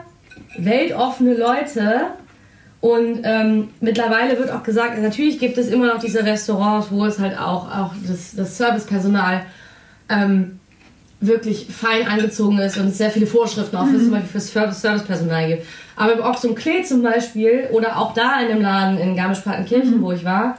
weltoffene 0.57 1.35
Leute. 1.35 2.13
Und 2.83 3.21
ähm, 3.23 3.69
mittlerweile 3.81 4.37
wird 4.41 4.51
auch 4.51 4.65
gesagt, 4.65 5.01
natürlich 5.01 5.39
gibt 5.39 5.57
es 5.57 5.69
immer 5.69 5.87
noch 5.87 6.01
diese 6.01 6.27
Restaurants, 6.27 6.89
wo 6.91 7.07
es 7.07 7.21
halt 7.21 7.39
auch, 7.39 7.71
auch 7.71 7.93
das, 8.05 8.35
das 8.35 8.59
Servicepersonal 8.59 9.43
ähm, 10.09 10.59
wirklich 11.21 11.69
fein 11.71 12.09
angezogen 12.09 12.59
ist 12.59 12.77
und 12.79 12.89
es 12.89 12.99
sehr 12.99 13.13
viele 13.13 13.29
Vorschriften 13.29 13.77
auch 13.77 13.87
für, 13.87 13.99
mhm. 13.99 14.03
zum 14.03 14.11
Beispiel 14.11 14.41
fürs 14.41 14.81
Servicepersonal 14.81 15.47
gibt. 15.47 15.67
Aber 15.95 16.15
im 16.15 16.21
Ochs 16.23 16.45
und 16.45 16.57
Klee 16.57 16.83
zum 16.83 17.03
Beispiel 17.03 17.69
oder 17.71 17.99
auch 17.99 18.15
da 18.15 18.41
in 18.41 18.49
dem 18.49 18.63
Laden 18.63 18.99
in 18.99 19.15
Garmisch-Partenkirchen, 19.15 19.99
mhm. 19.99 20.03
wo 20.03 20.11
ich 20.11 20.25
war, 20.25 20.59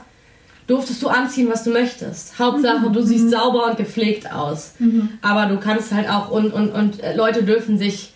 durftest 0.66 1.02
du 1.02 1.08
anziehen, 1.08 1.50
was 1.52 1.62
du 1.62 1.72
möchtest. 1.72 2.38
Hauptsache, 2.38 2.88
du 2.90 3.02
siehst 3.02 3.26
mhm. 3.26 3.30
sauber 3.32 3.66
und 3.66 3.76
gepflegt 3.76 4.32
aus. 4.32 4.76
Mhm. 4.78 5.10
Aber 5.20 5.44
du 5.44 5.58
kannst 5.58 5.92
halt 5.92 6.08
auch 6.08 6.30
und, 6.30 6.54
und, 6.54 6.70
und 6.70 7.00
Leute 7.14 7.42
dürfen 7.42 7.76
sich 7.76 8.13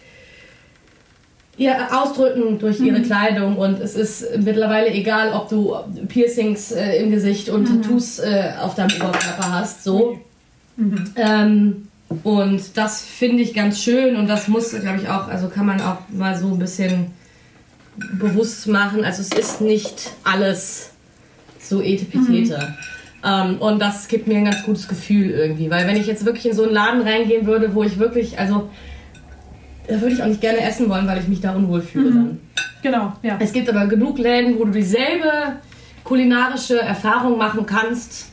ihr 1.58 1.76
ausdrücken 1.92 2.58
durch 2.58 2.80
ihre 2.80 3.00
mhm. 3.00 3.04
Kleidung 3.04 3.56
und 3.56 3.80
es 3.80 3.94
ist 3.96 4.24
mittlerweile 4.38 4.90
egal, 4.90 5.32
ob 5.32 5.48
du 5.48 5.74
Piercings 6.06 6.72
äh, 6.72 7.02
im 7.02 7.10
Gesicht 7.10 7.48
und 7.48 7.68
mhm. 7.68 7.82
Tattoos 7.82 8.20
äh, 8.20 8.52
auf 8.62 8.74
deinem 8.76 8.94
Oberkörper 8.96 9.52
hast, 9.52 9.84
so. 9.84 10.18
Mhm. 10.76 11.04
Ähm, 11.16 11.88
und 12.22 12.76
das 12.76 13.02
finde 13.02 13.42
ich 13.42 13.52
ganz 13.52 13.82
schön 13.82 14.16
und 14.16 14.28
das 14.28 14.48
muss, 14.48 14.70
glaube 14.70 15.00
ich, 15.02 15.08
auch, 15.08 15.28
also 15.28 15.48
kann 15.48 15.66
man 15.66 15.80
auch 15.80 15.98
mal 16.10 16.38
so 16.38 16.46
ein 16.46 16.58
bisschen 16.58 17.08
bewusst 18.14 18.66
machen. 18.68 19.04
Also 19.04 19.22
es 19.22 19.32
ist 19.32 19.60
nicht 19.60 20.12
alles 20.24 20.90
so 21.60 21.82
etepetete. 21.82 22.58
Mhm. 22.58 22.74
Ähm, 23.24 23.56
und 23.58 23.80
das 23.80 24.08
gibt 24.08 24.28
mir 24.28 24.38
ein 24.38 24.44
ganz 24.44 24.62
gutes 24.62 24.88
Gefühl 24.88 25.30
irgendwie. 25.30 25.70
Weil 25.70 25.86
wenn 25.86 25.96
ich 25.96 26.06
jetzt 26.06 26.24
wirklich 26.24 26.46
in 26.46 26.54
so 26.54 26.62
einen 26.62 26.72
Laden 26.72 27.02
reingehen 27.02 27.46
würde, 27.46 27.74
wo 27.74 27.82
ich 27.82 27.98
wirklich, 27.98 28.38
also 28.38 28.70
da 29.88 30.00
würde 30.00 30.14
ich 30.14 30.22
auch 30.22 30.26
nicht 30.26 30.40
gerne 30.40 30.60
essen 30.60 30.88
wollen, 30.88 31.06
weil 31.06 31.18
ich 31.18 31.28
mich 31.28 31.40
da 31.40 31.54
unwohl 31.54 31.80
fühle 31.80 32.10
mhm. 32.10 32.14
dann. 32.14 32.40
Genau, 32.82 33.12
ja. 33.22 33.36
Es 33.40 33.52
gibt 33.52 33.68
aber 33.68 33.86
genug 33.86 34.18
Läden, 34.18 34.58
wo 34.58 34.64
du 34.64 34.70
dieselbe 34.70 35.30
kulinarische 36.04 36.80
Erfahrung 36.80 37.38
machen 37.38 37.66
kannst 37.66 38.26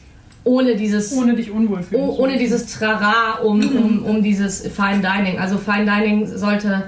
ohne 0.43 0.75
dieses 0.75 1.11
ohne 1.17 1.33
dich 1.33 1.49
unwohl 1.49 1.81
fühlen 1.81 2.03
oh, 2.03 2.17
ohne 2.19 2.37
dieses 2.37 2.67
Trara 2.67 3.39
um, 3.43 3.59
mhm. 3.59 3.77
um, 3.77 4.05
um 4.05 4.23
dieses 4.23 4.61
Fine 4.67 5.01
Dining. 5.01 5.39
Also 5.39 5.57
Fine 5.57 5.85
Dining 5.85 6.27
sollte 6.27 6.87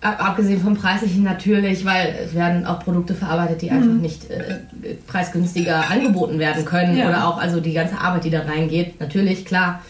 Ab- 0.00 0.30
Abgesehen 0.30 0.60
vom 0.60 0.74
Preislichen 0.74 1.22
natürlich, 1.22 1.84
weil 1.84 2.16
es 2.24 2.34
werden 2.34 2.66
auch 2.66 2.80
Produkte 2.80 3.14
verarbeitet, 3.14 3.62
die 3.62 3.70
einfach 3.70 3.86
nicht 3.86 4.28
äh, 4.30 4.58
preisgünstiger 5.06 5.88
angeboten 5.88 6.40
werden 6.40 6.64
können. 6.64 6.96
Ja. 6.96 7.08
Oder 7.08 7.28
auch 7.28 7.38
also 7.38 7.60
die 7.60 7.72
ganze 7.72 7.98
Arbeit, 7.98 8.24
die 8.24 8.30
da 8.30 8.40
reingeht. 8.40 8.98
Natürlich, 9.00 9.44
klar. 9.44 9.80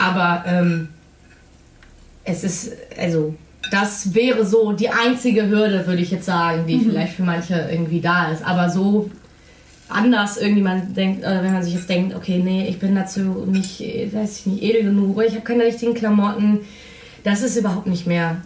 Aber 0.00 0.44
ähm, 0.48 0.88
es 2.24 2.44
ist, 2.44 2.72
also, 2.98 3.34
das 3.70 4.14
wäre 4.14 4.44
so 4.44 4.72
die 4.72 4.88
einzige 4.90 5.48
Hürde, 5.48 5.86
würde 5.86 6.02
ich 6.02 6.10
jetzt 6.10 6.26
sagen, 6.26 6.66
die 6.66 6.78
vielleicht 6.80 7.14
für 7.14 7.22
manche 7.22 7.68
irgendwie 7.70 8.00
da 8.00 8.30
ist. 8.30 8.44
Aber 8.44 8.68
so 8.70 9.10
anders 9.88 10.36
irgendwie 10.36 10.62
man 10.62 10.94
denkt, 10.94 11.22
äh, 11.24 11.42
wenn 11.42 11.52
man 11.52 11.62
sich 11.62 11.74
jetzt 11.74 11.88
denkt, 11.88 12.14
okay, 12.14 12.40
nee, 12.44 12.66
ich 12.68 12.78
bin 12.78 12.94
dazu 12.94 13.20
nicht, 13.46 13.80
äh, 13.80 14.08
weiß 14.12 14.40
ich 14.40 14.46
nicht, 14.46 14.62
edel 14.62 14.84
genug 14.84 15.22
ich 15.26 15.32
habe 15.34 15.42
keine 15.44 15.64
richtigen 15.64 15.94
Klamotten, 15.94 16.60
das 17.22 17.42
ist 17.42 17.56
überhaupt 17.56 17.86
nicht 17.86 18.06
mehr, 18.06 18.36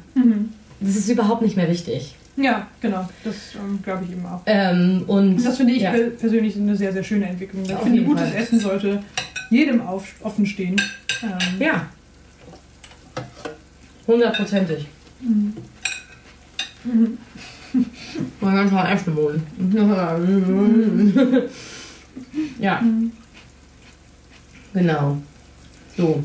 das 0.81 0.97
ist 0.97 1.09
überhaupt 1.09 1.43
nicht 1.43 1.57
mehr 1.57 1.68
wichtig. 1.68 2.14
Ja, 2.37 2.68
genau. 2.81 3.09
Das 3.24 3.35
ähm, 3.57 3.81
glaube 3.83 4.05
ich 4.05 4.12
eben 4.12 4.24
auch. 4.24 4.41
Ähm, 4.47 5.03
und 5.09 5.45
Das 5.45 5.57
finde 5.57 5.72
ich 5.72 5.83
ja. 5.83 5.91
per- 5.91 6.11
persönlich 6.11 6.55
eine 6.57 6.76
sehr, 6.76 6.93
sehr 6.93 7.03
schöne 7.03 7.26
Entwicklung. 7.29 7.64
Ich 7.64 7.72
finde, 7.72 8.03
gutes 8.03 8.29
Fall. 8.31 8.41
Essen 8.41 8.61
sollte 8.61 9.03
jedem 9.51 9.81
auf, 9.81 10.14
offen 10.22 10.47
stehen. 10.47 10.76
Ähm, 11.24 11.61
ja. 11.61 11.87
Hundertprozentig. 14.09 14.87
Man 18.41 18.57
kann 18.57 18.73
mal 18.73 18.91
essen 18.93 19.15
wollen. 19.15 19.43
ja. 22.59 22.83
Genau. 24.73 25.19
So. 25.95 26.25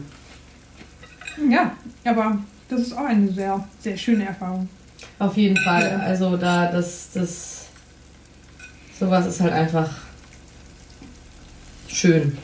ja, 1.50 1.76
aber 2.06 2.38
das 2.70 2.82
ist 2.82 2.94
auch 2.94 3.04
eine 3.06 3.28
sehr, 3.28 3.68
sehr 3.80 3.98
schöne 3.98 4.28
Erfahrung. 4.28 4.70
Auf 5.20 5.36
jeden 5.36 5.58
Fall. 5.58 5.84
Ja. 5.84 6.00
Also 6.00 6.38
da 6.38 6.72
das, 6.72 7.10
das 7.14 7.68
sowas 8.98 9.26
ist 9.26 9.42
halt 9.42 9.52
einfach 9.52 9.90
schön. 11.90 12.38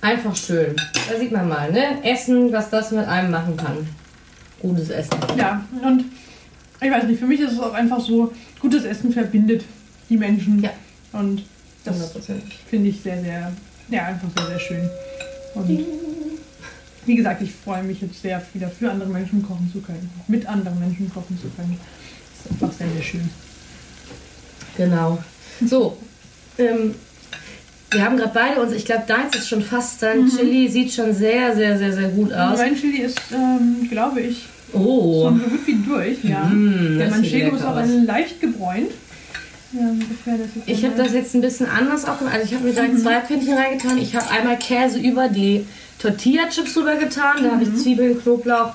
Einfach 0.00 0.34
schön. 0.34 0.74
Da 1.08 1.16
sieht 1.16 1.30
man 1.30 1.48
mal, 1.48 1.70
ne? 1.70 2.02
Essen, 2.02 2.50
was 2.52 2.70
das 2.70 2.90
mit 2.90 3.06
einem 3.06 3.30
machen 3.30 3.56
kann. 3.56 3.86
Gutes 4.60 4.90
Essen. 4.90 5.16
Ja, 5.36 5.64
und 5.82 6.04
ich 6.80 6.90
weiß 6.90 7.04
nicht, 7.04 7.18
für 7.18 7.26
mich 7.26 7.40
ist 7.40 7.52
es 7.52 7.60
auch 7.60 7.72
einfach 7.72 8.00
so, 8.00 8.32
gutes 8.60 8.84
Essen 8.84 9.12
verbindet 9.12 9.64
die 10.08 10.16
Menschen. 10.16 10.62
Ja. 10.62 10.70
Und 11.12 11.44
das 11.84 12.14
100%. 12.14 12.32
finde 12.68 12.90
ich 12.90 13.00
sehr, 13.00 13.20
sehr, 13.22 13.52
ja, 13.88 14.04
einfach 14.04 14.28
sehr, 14.36 14.46
sehr 14.46 14.58
schön. 14.58 14.90
Und 15.54 15.84
wie 17.06 17.16
gesagt, 17.16 17.42
ich 17.42 17.52
freue 17.52 17.82
mich 17.82 18.00
jetzt 18.00 18.20
sehr, 18.20 18.42
wieder 18.52 18.68
für 18.68 18.90
andere 18.90 19.10
Menschen 19.10 19.42
kochen 19.42 19.70
zu 19.72 19.80
können. 19.80 20.10
Mit 20.28 20.46
anderen 20.46 20.78
Menschen 20.78 21.12
kochen 21.12 21.38
zu 21.40 21.48
können. 21.50 21.78
Das 22.34 22.46
ist 22.46 22.62
einfach 22.62 22.78
sehr, 22.78 22.90
sehr 22.90 23.02
schön. 23.02 23.30
Genau. 24.76 25.18
So. 25.66 25.96
Ähm, 26.58 26.94
wir 27.90 28.04
haben 28.04 28.16
gerade 28.16 28.32
beide 28.32 28.60
uns, 28.60 28.72
ich 28.72 28.84
glaube, 28.84 29.04
deins 29.06 29.34
ist 29.34 29.48
schon 29.48 29.62
fast, 29.62 30.02
dein 30.02 30.28
Chili 30.28 30.68
sieht 30.68 30.92
schon 30.92 31.12
sehr, 31.12 31.56
sehr, 31.56 31.76
sehr, 31.76 31.92
sehr 31.92 32.08
gut 32.10 32.32
aus. 32.32 32.58
Mein 32.58 32.76
Chili 32.76 32.98
ist, 32.98 33.20
ähm, 33.32 33.88
glaube 33.90 34.20
ich, 34.20 34.44
Oh. 34.72 35.28
so 35.30 35.34
gut 35.34 35.66
wie 35.66 35.74
durch. 35.76 36.24
Ja. 36.24 36.44
Mm, 36.44 36.98
Der 36.98 37.10
Manchego 37.10 37.56
ist 37.56 37.64
auch 37.64 37.76
ein 37.76 38.06
leicht 38.06 38.40
gebräunt. 38.40 38.90
Ist 39.72 40.66
Ich 40.66 40.84
habe 40.84 40.96
das 40.96 41.12
jetzt 41.12 41.34
ein 41.34 41.40
bisschen 41.40 41.66
anders 41.66 42.04
auch 42.04 42.18
gemacht. 42.18 42.34
Also 42.34 42.46
ich 42.46 42.54
habe 42.54 42.64
mir 42.64 42.72
direkt 42.72 42.98
zwei 43.00 43.20
Pfännchen 43.20 43.54
reingetan. 43.54 43.98
Ich 43.98 44.16
habe 44.16 44.28
einmal 44.30 44.58
Käse 44.58 44.98
über 44.98 45.28
die 45.28 45.64
Tortilla-Chips 46.00 46.74
drüber 46.74 46.96
getan. 46.96 47.44
Da 47.44 47.52
habe 47.52 47.62
ich 47.62 47.74
Zwiebeln, 47.76 48.20
Knoblauch, 48.20 48.72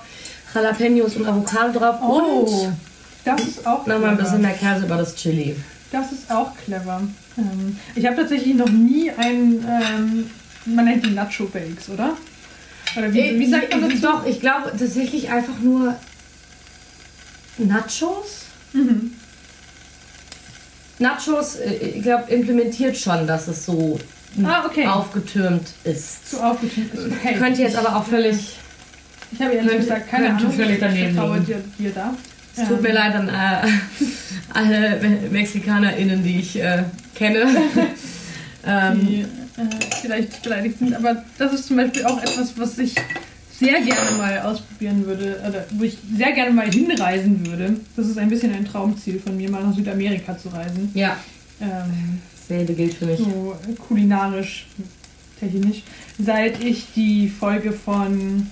Jalapenos 0.54 1.16
und 1.18 1.28
Avocado 1.28 1.78
drauf. 1.78 1.96
Oh, 2.02 2.70
das 3.26 3.42
ist 3.42 3.68
auch 3.68 3.80
Und 3.86 3.88
nochmal 3.88 4.12
ein 4.12 4.18
bisschen 4.18 4.42
mehr 4.42 4.54
Käse 4.54 4.86
über 4.86 4.96
das 4.98 5.16
Chili. 5.16 5.56
Das 5.92 6.12
ist 6.12 6.32
auch 6.32 6.52
clever. 6.64 7.02
Ähm, 7.38 7.78
ich 7.96 8.06
habe 8.06 8.16
tatsächlich 8.16 8.56
noch 8.56 8.70
nie 8.70 9.12
ein, 9.12 9.66
ähm, 9.68 10.30
man 10.66 10.86
nennt 10.86 11.06
die 11.06 11.12
Nacho 11.12 11.46
Bakes, 11.46 11.90
oder? 11.90 12.14
Oder 12.98 13.14
wie, 13.14 13.40
wie 13.40 13.50
sagt 13.50 13.72
man 13.72 13.84
Äh, 13.84 13.90
dazu? 13.94 14.02
Doch, 14.02 14.26
ich 14.26 14.40
glaube 14.40 14.72
tatsächlich 14.78 15.30
einfach 15.30 15.60
nur 15.60 15.96
Nachos. 17.58 18.46
Mhm. 18.74 19.12
Nachos, 21.00 21.56
äh, 21.56 21.74
ich 21.74 22.04
glaube, 22.04 22.32
implementiert 22.32 22.98
schon, 22.98 23.28
dass 23.28 23.48
es 23.48 23.66
so 23.66 24.00
Ah, 24.44 24.66
okay. 24.66 24.86
aufgetürmt 24.86 25.68
ist. 25.86 26.32
So 26.32 26.40
aufgeteilt 26.40 26.94
ist. 26.94 27.06
Okay. 27.18 27.36
Könnte 27.36 27.62
jetzt 27.62 27.76
aber 27.78 27.96
auch 27.96 28.06
völlig. 28.06 28.58
Ich 29.32 29.42
habe 29.42 29.54
ehrlich 29.54 29.78
gesagt 29.78 30.10
keine 30.10 30.30
Ahnung. 30.36 30.52
völlig 30.52 30.74
Ich 30.76 30.80
daneben 30.80 31.16
vertraue 31.16 31.40
liegen. 31.40 31.46
dir, 31.48 31.64
dir 31.86 31.92
da. 31.92 32.14
Es 32.58 32.68
tut 32.68 32.82
mir 32.82 32.90
Ähm, 32.90 32.96
leid 32.96 33.16
an 33.16 33.28
äh, 33.30 33.68
alle 34.54 35.00
Me- 35.02 35.30
MexikanerInnen, 35.32 36.24
die 36.24 36.40
ich 36.40 36.60
äh, 36.62 36.84
kenne. 37.14 37.46
ähm, 38.66 39.00
die 39.06 39.26
äh, 39.58 39.62
vielleicht 40.02 40.42
beleidigt 40.44 40.80
sind, 40.80 40.94
aber 40.96 41.24
das 41.38 41.54
ist 41.54 41.68
zum 41.68 41.78
Beispiel 41.78 42.06
auch 42.06 42.22
etwas, 42.22 42.58
was 42.58 42.78
ich 42.78 42.94
sehr 43.58 43.80
gerne 43.82 44.12
mal 44.18 44.40
ausprobieren 44.42 45.06
würde, 45.06 45.42
oder 45.48 45.66
wo 45.72 45.84
ich 45.84 45.98
sehr 46.18 46.34
gerne 46.34 46.52
mal 46.52 46.70
hinreisen 46.70 47.46
würde. 47.46 47.78
Das 47.96 48.06
ist 48.08 48.18
ein 48.18 48.30
bisschen 48.30 48.54
ein 48.54 48.66
Traumziel 48.66 49.20
von 49.20 49.38
mir, 49.38 49.50
mal 49.50 49.64
nach 49.64 49.74
Südamerika 49.76 50.38
zu 50.38 50.50
reisen. 50.50 50.92
ja, 50.94 51.18
Ähm, 51.62 52.20
dasselbe 52.48 52.74
gilt 52.74 52.94
für 52.96 53.06
mich. 53.06 53.20
so 53.20 53.56
kulinarisch, 53.88 54.68
technisch. 55.40 55.84
Seit 56.20 56.62
ich 56.64 56.88
die 56.96 57.30
Folge 57.30 57.72
von, 57.72 58.48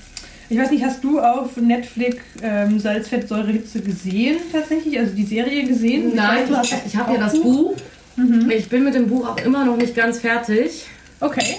ich 0.50 0.58
weiß 0.58 0.72
nicht, 0.72 0.86
hast 0.86 1.04
du 1.04 1.20
auf 1.20 1.58
Netflix 1.58 2.18
ähm, 2.42 2.80
Salz, 2.80 3.10
Fett, 3.10 3.28
Säure, 3.28 3.52
Hitze 3.52 3.82
gesehen 3.82 4.38
tatsächlich? 4.54 4.98
Also 4.98 5.14
die 5.14 5.26
Serie 5.26 5.66
gesehen? 5.66 6.14
Nein, 6.16 6.46
ich, 6.64 6.74
ich 6.88 6.96
habe 6.96 7.14
ja 7.16 7.20
das 7.20 7.34
Buch. 7.34 7.74
Buch. 7.74 7.76
Mhm. 8.16 8.50
Ich 8.52 8.70
bin 8.70 8.84
mit 8.86 8.94
dem 8.94 9.08
Buch 9.10 9.28
auch 9.28 9.38
immer 9.44 9.66
noch 9.66 9.76
nicht 9.76 9.96
ganz 9.96 10.20
fertig. 10.20 10.86
Okay, 11.24 11.58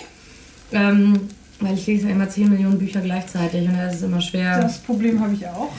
Ähm, 0.72 1.28
weil 1.60 1.74
ich 1.74 1.86
lese 1.86 2.06
ja 2.08 2.12
immer 2.14 2.28
10 2.28 2.48
Millionen 2.50 2.78
Bücher 2.78 3.00
gleichzeitig 3.00 3.68
und 3.68 3.76
das 3.78 3.94
ist 3.96 4.02
immer 4.02 4.20
schwer. 4.20 4.60
das 4.60 4.78
Problem 4.78 5.20
habe 5.20 5.34
ich 5.34 5.46
auch. 5.46 5.72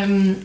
Ähm, 0.00 0.36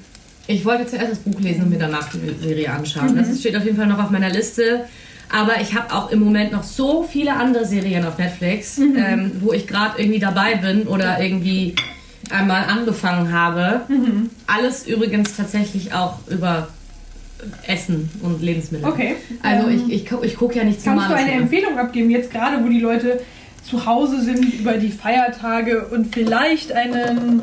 ich 0.47 0.63
wollte 0.65 0.85
zuerst 0.85 1.11
das 1.11 1.19
Buch 1.19 1.39
lesen 1.39 1.63
und 1.63 1.69
mir 1.69 1.79
danach 1.79 2.09
die 2.11 2.19
Serie 2.45 2.71
anschauen. 2.71 3.13
Mhm. 3.13 3.17
Das 3.17 3.39
steht 3.39 3.55
auf 3.55 3.63
jeden 3.65 3.77
Fall 3.77 3.87
noch 3.87 3.99
auf 4.03 4.09
meiner 4.09 4.29
Liste. 4.29 4.85
Aber 5.29 5.59
ich 5.61 5.73
habe 5.75 5.93
auch 5.93 6.09
im 6.11 6.19
Moment 6.19 6.53
noch 6.53 6.63
so 6.63 7.03
viele 7.03 7.33
andere 7.33 7.65
Serien 7.65 8.05
auf 8.05 8.17
Netflix, 8.17 8.77
Mhm. 8.77 8.95
ähm, 8.97 9.31
wo 9.41 9.51
ich 9.53 9.67
gerade 9.67 9.99
irgendwie 10.01 10.19
dabei 10.19 10.55
bin 10.55 10.83
oder 10.87 11.19
irgendwie 11.21 11.75
einmal 12.29 12.63
angefangen 12.65 13.31
habe. 13.33 13.81
Mhm. 13.89 14.29
Alles 14.47 14.85
übrigens 14.87 15.35
tatsächlich 15.35 15.93
auch 15.93 16.19
über 16.29 16.69
Essen 17.67 18.09
und 18.23 18.41
Lebensmittel. 18.41 18.87
Okay. 18.87 19.15
Also 19.43 19.67
Ähm, 19.67 19.83
ich, 19.87 19.93
ich, 20.03 20.09
gu- 20.09 20.23
ich 20.23 20.35
gucke 20.35 20.57
ja 20.57 20.63
nichts 20.63 20.83
Kannst 20.83 21.09
du 21.09 21.13
eine 21.15 21.25
mehr. 21.31 21.35
Empfehlung 21.41 21.77
abgeben, 21.77 22.09
jetzt 22.09 22.31
gerade 22.31 22.63
wo 22.63 22.67
die 22.69 22.79
Leute 22.79 23.19
zu 23.63 23.85
Hause 23.85 24.21
sind 24.21 24.53
über 24.53 24.73
die 24.73 24.89
Feiertage 24.89 25.85
und 25.87 26.13
vielleicht 26.15 26.71
einen, 26.71 27.41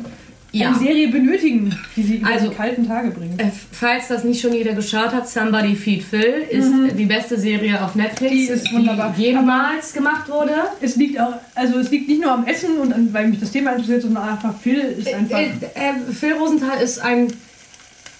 Ja. 0.52 0.68
eine 0.68 0.78
Serie 0.78 1.08
benötigen, 1.08 1.76
die 1.96 2.02
sie 2.02 2.16
über 2.16 2.28
Also- 2.30 2.48
die 2.48 2.54
kalten 2.54 2.86
Tage 2.88 3.10
bringt? 3.10 3.40
Äh, 3.40 3.50
Falls 3.72 4.08
das 4.08 4.24
nicht 4.24 4.40
schon 4.40 4.52
jeder 4.54 4.72
geschaut 4.72 5.12
hat, 5.12 5.28
Somebody 5.28 5.74
Feed 5.76 6.02
Phil 6.02 6.44
ist 6.48 6.72
die 6.96 7.04
beste 7.06 7.38
Serie 7.38 7.82
auf 7.84 7.94
Netflix, 7.94 8.32
Mhm. 8.32 8.36
Die 8.38 8.44
ist 8.46 8.72
wunderbar. 8.72 9.14
die 9.18 9.22
jemals 9.22 9.92
gemacht 9.92 10.28
wurde. 10.30 10.54
Es 10.80 10.96
liegt 10.96 11.20
auch, 11.20 11.34
also 11.54 11.78
es 11.78 11.90
liegt 11.90 12.08
nicht 12.08 12.22
nur 12.22 12.32
am 12.32 12.46
Essen 12.46 12.78
und 12.78 12.92
an, 12.92 13.08
weil 13.12 13.28
mich 13.28 13.40
das 13.40 13.50
Thema 13.50 13.72
interessiert, 13.72 14.02
sondern 14.02 14.28
einfach 14.28 14.54
Phil 14.60 14.78
ist 14.78 15.12
einfach. 15.12 15.38
Äh, 15.38 15.46
äh, 15.74 16.12
Phil 16.12 16.32
Rosenthal 16.34 16.80
ist 16.82 17.00
ein 17.00 17.28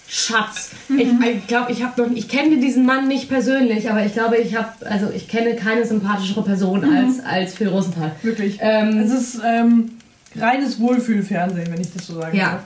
Schatz. 0.07 0.71
Mhm. 0.87 0.99
Ich, 0.99 1.07
ich 1.35 1.47
glaube, 1.47 1.71
ich 1.71 1.83
habe 1.83 2.01
noch, 2.01 2.11
ich 2.15 2.27
kenne 2.29 2.57
diesen 2.57 2.85
Mann 2.85 3.07
nicht 3.07 3.27
persönlich, 3.29 3.89
aber 3.89 4.05
ich 4.05 4.13
glaube, 4.13 4.37
ich 4.37 4.55
habe, 4.55 4.69
also 4.89 5.09
ich 5.13 5.27
kenne 5.27 5.55
keine 5.55 5.85
sympathischere 5.85 6.43
Person 6.43 6.81
Mhm. 6.81 6.95
als, 6.95 7.19
als 7.25 7.53
Phil 7.55 7.69
Rosenthal. 7.69 8.11
Wirklich. 8.21 8.57
Ähm, 8.61 8.99
es 8.99 9.11
ist 9.11 9.39
ähm, 9.45 9.91
reines 10.35 10.79
Wohlfühlfernsehen, 10.79 11.67
wenn 11.71 11.81
ich 11.81 11.91
das 11.93 12.07
so 12.07 12.19
sagen 12.19 12.37
Ja. 12.37 12.51
darf. 12.51 12.61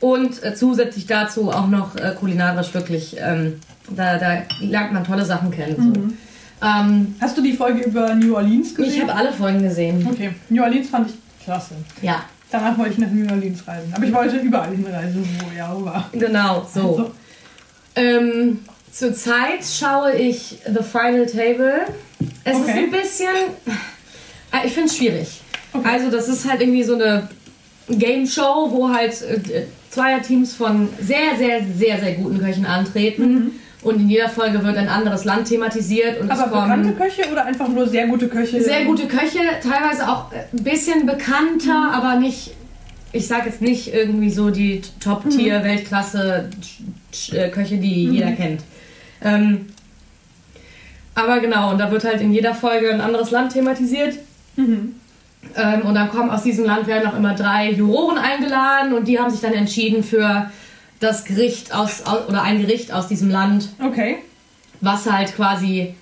Und 0.00 0.42
äh, 0.44 0.54
zusätzlich 0.54 1.06
dazu 1.06 1.50
auch 1.50 1.66
noch 1.66 1.96
äh, 1.96 2.14
kulinarisch 2.18 2.72
wirklich, 2.72 3.16
ähm, 3.18 3.54
da, 3.90 4.16
da 4.18 4.42
lernt 4.60 4.92
man 4.92 5.02
tolle 5.02 5.24
Sachen 5.24 5.50
kennen. 5.50 5.92
So. 6.60 6.66
Ähm, 6.66 7.16
Hast 7.20 7.36
du 7.36 7.42
die 7.42 7.52
Folge 7.54 7.80
über 7.82 8.14
New 8.14 8.34
Orleans 8.36 8.74
gesehen? 8.74 8.92
ich 8.94 9.00
habe 9.02 9.14
alle 9.14 9.32
Folgen 9.32 9.62
gesehen. 9.62 10.06
Okay, 10.08 10.30
New 10.50 10.62
Orleans 10.62 10.88
fand 10.88 11.10
ich 11.10 11.16
klasse. 11.44 11.74
Ja, 12.02 12.22
Danach 12.50 12.78
wollte 12.78 12.92
ich 12.94 12.98
nach 12.98 13.10
New 13.10 13.30
Orleans 13.30 13.66
reisen. 13.66 13.92
Aber 13.94 14.04
ich 14.04 14.12
wollte 14.12 14.36
überall 14.38 14.70
hinreisen, 14.70 15.28
wo 15.40 15.56
er 15.56 15.70
auch 15.70 15.84
war. 15.84 16.08
genau, 16.12 16.66
so. 16.72 16.80
Also, 16.80 17.10
Ähm, 17.94 18.60
zurzeit 18.92 19.64
schaue 19.64 20.14
ich 20.14 20.56
The 20.66 20.82
Final 20.82 21.26
Table. 21.26 21.80
Es 22.44 22.56
ist 22.56 22.62
Okay. 22.62 22.84
ein 22.84 22.90
bisschen. 22.90 23.28
äh, 24.52 24.66
Ich 24.66 24.72
finde 24.72 24.88
es 24.88 24.96
schwierig. 24.96 25.40
Okay. 25.72 25.86
Also, 25.88 26.10
das 26.10 26.28
ist 26.28 26.48
halt 26.48 26.60
irgendwie 26.62 26.84
so 26.84 26.94
eine 26.94 27.28
Game 27.90 28.26
Show, 28.26 28.68
wo 28.70 28.88
halt 28.88 29.20
äh, 29.22 29.64
Zweierteams 29.90 30.54
von 30.54 30.88
sehr, 31.00 31.36
sehr, 31.36 31.60
sehr, 31.76 31.98
sehr 31.98 32.12
guten 32.14 32.38
Köchen 32.38 32.64
antreten. 32.66 33.52
Und 33.82 34.00
in 34.00 34.08
jeder 34.08 34.28
Folge 34.28 34.64
wird 34.64 34.76
ein 34.76 34.88
anderes 34.88 35.24
Land 35.24 35.48
thematisiert. 35.48 36.20
Und 36.20 36.30
aber 36.30 36.46
es 36.46 36.50
kommen 36.50 36.82
bekannte 36.82 36.92
Köche 36.94 37.30
oder 37.30 37.44
einfach 37.44 37.68
nur 37.68 37.86
sehr 37.86 38.08
gute 38.08 38.28
Köche? 38.28 38.60
sehr 38.60 38.84
gute 38.84 39.06
Köche, 39.06 39.38
teilweise 39.62 40.08
auch 40.08 40.32
ein 40.32 40.64
bisschen 40.64 41.06
bekannter, 41.06 41.92
aber 41.92 42.16
nicht 42.16 42.54
ich 43.12 43.26
sage 43.26 43.46
jetzt 43.46 43.62
nicht 43.62 43.92
irgendwie 43.94 44.30
so 44.30 44.50
die 44.50 44.82
Top-Tier, 45.00 45.64
Weltklasse 45.64 46.50
Sch- 46.62 47.32
Sch- 47.32 47.34
äh, 47.74 47.78
die 47.78 48.10
jeder 48.10 48.32
kennt. 48.32 48.62
Ähm, 49.22 49.66
aber 51.14 51.40
genau, 51.40 51.70
und 51.72 51.78
da 51.78 51.90
wird 51.90 52.04
halt 52.04 52.20
in 52.20 52.32
jeder 52.32 52.54
Folge 52.54 52.92
ein 52.92 53.00
anderes 53.00 53.30
Land 53.30 53.52
thematisiert. 53.52 54.18
Mhm. 54.56 54.94
Ähm, 55.56 55.82
und 55.82 55.94
dann 55.94 56.08
kommen 56.10 56.30
aus 56.30 56.42
diesem 56.42 56.66
Land 56.66 56.86
werden 56.86 57.08
auch 57.08 57.16
immer 57.16 57.34
drei 57.34 57.70
Juroren 57.72 58.18
eingeladen 58.18 58.92
und 58.92 59.08
die 59.08 59.18
haben 59.18 59.30
sich 59.30 59.40
dann 59.40 59.54
entschieden 59.54 60.02
für 60.04 60.50
das 61.00 61.24
Gericht 61.24 61.74
aus, 61.74 62.02
oder 62.28 62.42
ein 62.42 62.60
Gericht 62.60 62.92
aus 62.92 63.08
diesem 63.08 63.30
Land, 63.30 63.68
Okay. 63.80 64.16
was 64.80 65.10
halt 65.10 65.34
quasi 65.36 65.94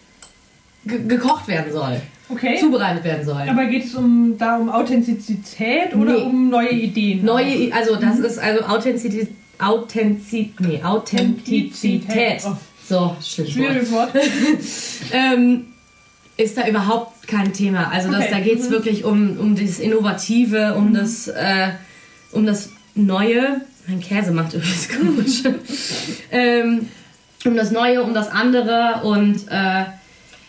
ge 0.85 1.01
gekocht 1.07 1.49
werden 1.49 1.73
soll, 1.73 2.01
Okay. 2.29 2.57
zubereitet 2.59 3.05
werden 3.05 3.25
soll. 3.25 3.43
Aber 3.49 3.67
geht 3.67 3.85
es 3.85 3.95
um, 3.95 4.37
da 4.39 4.57
um 4.57 4.69
Authentizität 4.71 5.95
oder 5.95 6.13
Nee. 6.15 6.23
um 6.23 6.49
neue 6.51 6.71
Ideen? 6.71 7.25
Neue, 7.25 7.73
also 7.73 7.97
das 7.97 8.19
ist 8.19 8.39
also 8.39 8.65
Authentizität, 8.65 9.29
Authentizität, 9.59 10.61
nee, 10.61 10.83
Authentizität. 10.83 12.43
Oh. 12.47 12.57
So. 12.89 13.17
Schwieriges 13.21 13.91
Wort. 13.91 14.11
ähm, 15.13 15.67
ist 16.37 16.57
da 16.57 16.69
überhaupt 16.69 17.27
kein 17.27 17.53
Thema. 17.53 17.91
Also 17.91 18.11
das, 18.11 18.23
Okay. 18.25 18.31
da 18.31 18.41
geht 18.41 18.61
es 18.61 18.67
Mhm. 18.69 18.73
wirklich 18.73 19.05
um, 19.05 19.39
um 19.39 19.57
das 19.57 19.79
Innovative, 19.79 20.75
um 20.75 20.95
das 20.95 21.29
äh, 21.29 21.71
um 22.33 22.47
das 22.47 22.71
Neue. 22.95 23.61
Mein 23.89 24.01
Käse 24.01 24.33
macht 24.33 24.53
übrigens 24.55 24.89
komisch. 24.99 25.43
ähm, 26.31 26.89
um 27.45 27.57
das 27.57 27.71
Neue, 27.71 28.03
um 28.03 28.15
das 28.15 28.29
andere 28.31 29.03
und 29.05 29.47
äh, 29.49 29.85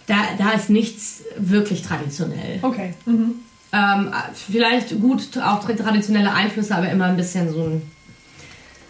da, 0.08 0.16
da 0.38 0.52
ist 0.56 0.70
nichts 0.70 1.24
wirklich 1.38 1.82
traditionell. 1.82 2.60
Okay. 2.62 2.94
Mhm. 3.06 3.36
Ähm, 3.74 4.14
vielleicht 4.34 5.00
gut 5.02 5.28
auch 5.38 5.64
tra- 5.68 5.76
traditionelle 5.76 6.34
Einflüsse, 6.34 6.74
aber 6.76 6.90
immer 6.90 7.06
ein 7.06 7.18
bisschen 7.18 7.52
so 7.52 7.64
ein, 7.64 7.82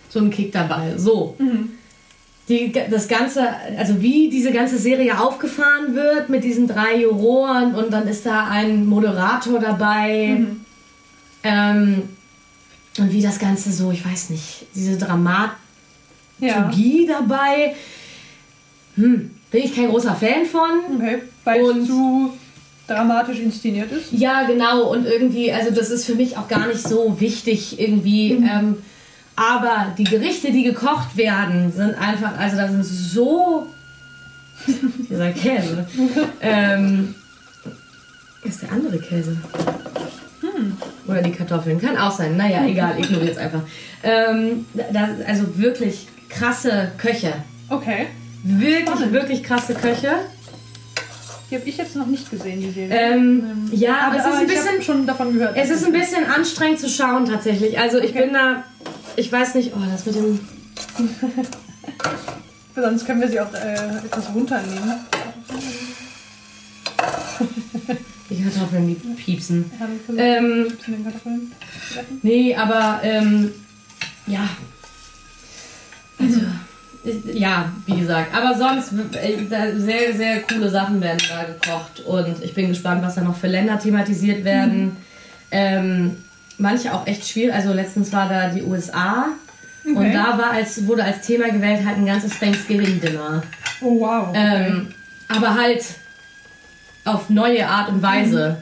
so 0.10 0.20
ein 0.20 0.30
Kick 0.30 0.52
dabei. 0.52 0.94
So. 0.98 1.36
Mhm. 1.40 1.72
Die, 2.48 2.72
das 2.72 3.10
Ganze, 3.10 3.42
also 3.78 4.02
wie 4.02 4.30
diese 4.30 4.54
ganze 4.54 4.78
Serie 4.78 5.20
aufgefahren 5.20 5.96
wird 5.96 6.30
mit 6.30 6.46
diesen 6.46 6.66
drei 6.68 7.02
Juroren 7.02 7.76
und 7.76 7.92
dann 7.92 8.08
ist 8.08 8.26
da 8.26 8.48
ein 8.48 8.86
Moderator 8.86 9.60
dabei. 9.60 10.38
Mhm. 10.40 10.62
Ähm, 11.44 12.04
und 13.00 13.12
wie 13.12 13.22
das 13.22 13.40
Ganze 13.40 13.72
so, 13.72 13.92
ich 13.92 14.06
weiß 14.06 14.30
nicht, 14.32 14.66
diese 14.76 14.98
Dramaturgie 14.98 15.56
Ja. 16.40 17.20
dabei. 17.20 17.76
Hm, 18.96 19.32
bin 19.52 19.64
ich 19.64 19.76
kein 19.76 19.90
großer 19.90 20.16
Fan 20.16 20.46
von. 20.46 20.96
Okay. 20.98 21.22
Weil 21.44 21.62
es 21.62 21.88
zu 21.88 22.34
dramatisch 22.88 23.40
inszeniert 23.40 23.92
ist. 23.92 24.12
Ja, 24.12 24.44
genau. 24.44 24.92
Und 24.92 25.06
irgendwie, 25.06 25.52
also 25.52 25.72
das 25.72 25.90
ist 25.90 26.06
für 26.06 26.16
mich 26.16 26.38
auch 26.38 26.48
gar 26.48 26.68
nicht 26.68 26.82
so 26.82 27.20
wichtig 27.20 27.80
irgendwie. 27.80 28.32
Ähm, 28.34 28.78
aber 29.36 29.94
die 29.98 30.06
Gerichte, 30.06 30.52
die 30.52 30.64
gekocht 30.64 31.16
werden, 31.16 31.72
sind 31.72 31.94
einfach, 31.96 32.38
also 32.38 32.58
da 32.58 32.68
sind 32.68 32.84
so. 32.84 33.68
dieser 35.10 35.32
Käse. 35.32 35.86
ähm, 36.42 37.14
ist 38.44 38.64
der 38.64 38.72
andere 38.72 38.98
Käse? 39.00 39.38
Oder 41.08 41.22
die 41.22 41.32
Kartoffeln. 41.32 41.80
Kann 41.80 41.98
auch 41.98 42.12
sein. 42.12 42.38
Naja, 42.38 42.66
egal, 42.66 43.00
ignoriert 43.00 43.38
einfach. 43.38 43.62
Ähm, 44.04 44.66
da, 44.74 45.10
also 45.28 45.58
wirklich 45.58 46.08
krasse 46.30 46.92
Köche. 46.98 47.34
Okay. 47.70 48.08
Wirklich, 48.44 48.88
Spannend. 48.88 49.14
wirklich 49.14 49.44
krasse 49.44 49.74
Köche. 49.74 50.12
Die 51.50 51.56
habe 51.56 51.68
ich 51.68 51.78
jetzt 51.78 51.96
noch 51.96 52.08
nicht 52.08 52.30
gesehen, 52.30 52.60
die 52.62 52.72
Serie. 52.72 52.94
Ähm, 52.94 53.70
ja, 53.72 54.08
aber 54.08 54.18
es 54.18 54.26
ist 54.26 54.34
ein 54.34 54.42
ich 54.46 54.48
bisschen 54.54 54.68
habe 54.74 54.82
schon 54.82 55.08
davon 55.08 55.34
gehört. 55.34 55.56
Es 55.56 55.70
ist 55.70 55.86
ein 55.86 55.94
bisschen 55.94 56.26
anstrengend 56.26 56.80
zu 56.80 56.90
schauen 56.90 57.26
tatsächlich. 57.26 57.80
Also 57.80 58.00
ich 58.00 58.10
Okay. 58.12 58.24
bin 58.26 58.34
da, 58.34 58.64
ich 59.16 59.32
weiß 59.32 59.56
nicht, 59.56 59.72
oh, 59.76 59.80
das 59.90 60.06
mit 60.06 60.16
dem, 60.16 60.40
Sonst 62.76 63.06
können 63.06 63.22
wir 63.22 63.28
sie 63.30 63.40
auch 63.40 63.52
äh, 63.54 63.74
etwas 64.06 64.26
runternehmen. 64.36 64.94
die 68.30 68.44
Kartoffeln, 68.44 68.88
die 68.88 68.96
piepsen. 68.96 69.72
Haben 69.80 70.00
Ähm, 70.18 70.68
den 70.88 71.04
Kartoffeln 71.04 71.52
nee, 72.22 72.56
aber 72.56 73.00
ähm, 73.04 73.52
ja, 74.26 74.50
also 76.20 76.42
ja, 77.34 77.72
wie 77.86 78.00
gesagt. 78.00 78.36
Aber 78.36 78.58
sonst 78.58 78.92
äh, 79.16 79.38
sehr, 79.78 80.14
sehr 80.14 80.42
coole 80.42 80.70
Sachen 80.70 81.00
werden 81.02 81.20
da 81.30 81.44
gekocht 81.46 82.02
und 82.02 82.44
ich 82.44 82.54
bin 82.54 82.68
gespannt, 82.70 83.02
was 83.02 83.16
da 83.16 83.22
noch 83.22 83.38
für 83.38 83.48
Länder 83.48 83.80
thematisiert 83.80 84.44
werden. 84.44 84.98
Ähm, 85.52 86.18
manche 86.58 86.94
auch 86.94 87.08
echt 87.08 87.26
schwierig. 87.28 87.54
Also 87.54 87.72
letztens 87.72 88.12
war 88.12 88.28
da 88.28 88.50
die 88.50 88.64
USA. 88.64 89.28
Und 89.86 89.96
Okay. 89.96 90.12
da 90.12 90.38
war 90.38 90.52
als, 90.52 90.86
wurde 90.86 91.02
als 91.06 91.26
Thema 91.26 91.50
gewählt 91.50 91.86
halt 91.86 91.96
ein 91.98 92.06
ganzes 92.06 92.38
Thanksgiving-Dinner. 92.40 93.42
Oh 93.80 94.02
wow. 94.02 94.34
Ähm, 94.36 94.88
aber 95.30 95.56
halt 95.56 95.86
auf 97.08 97.30
neue 97.30 97.68
Art 97.68 97.90
und 97.90 98.02
Weise. 98.02 98.62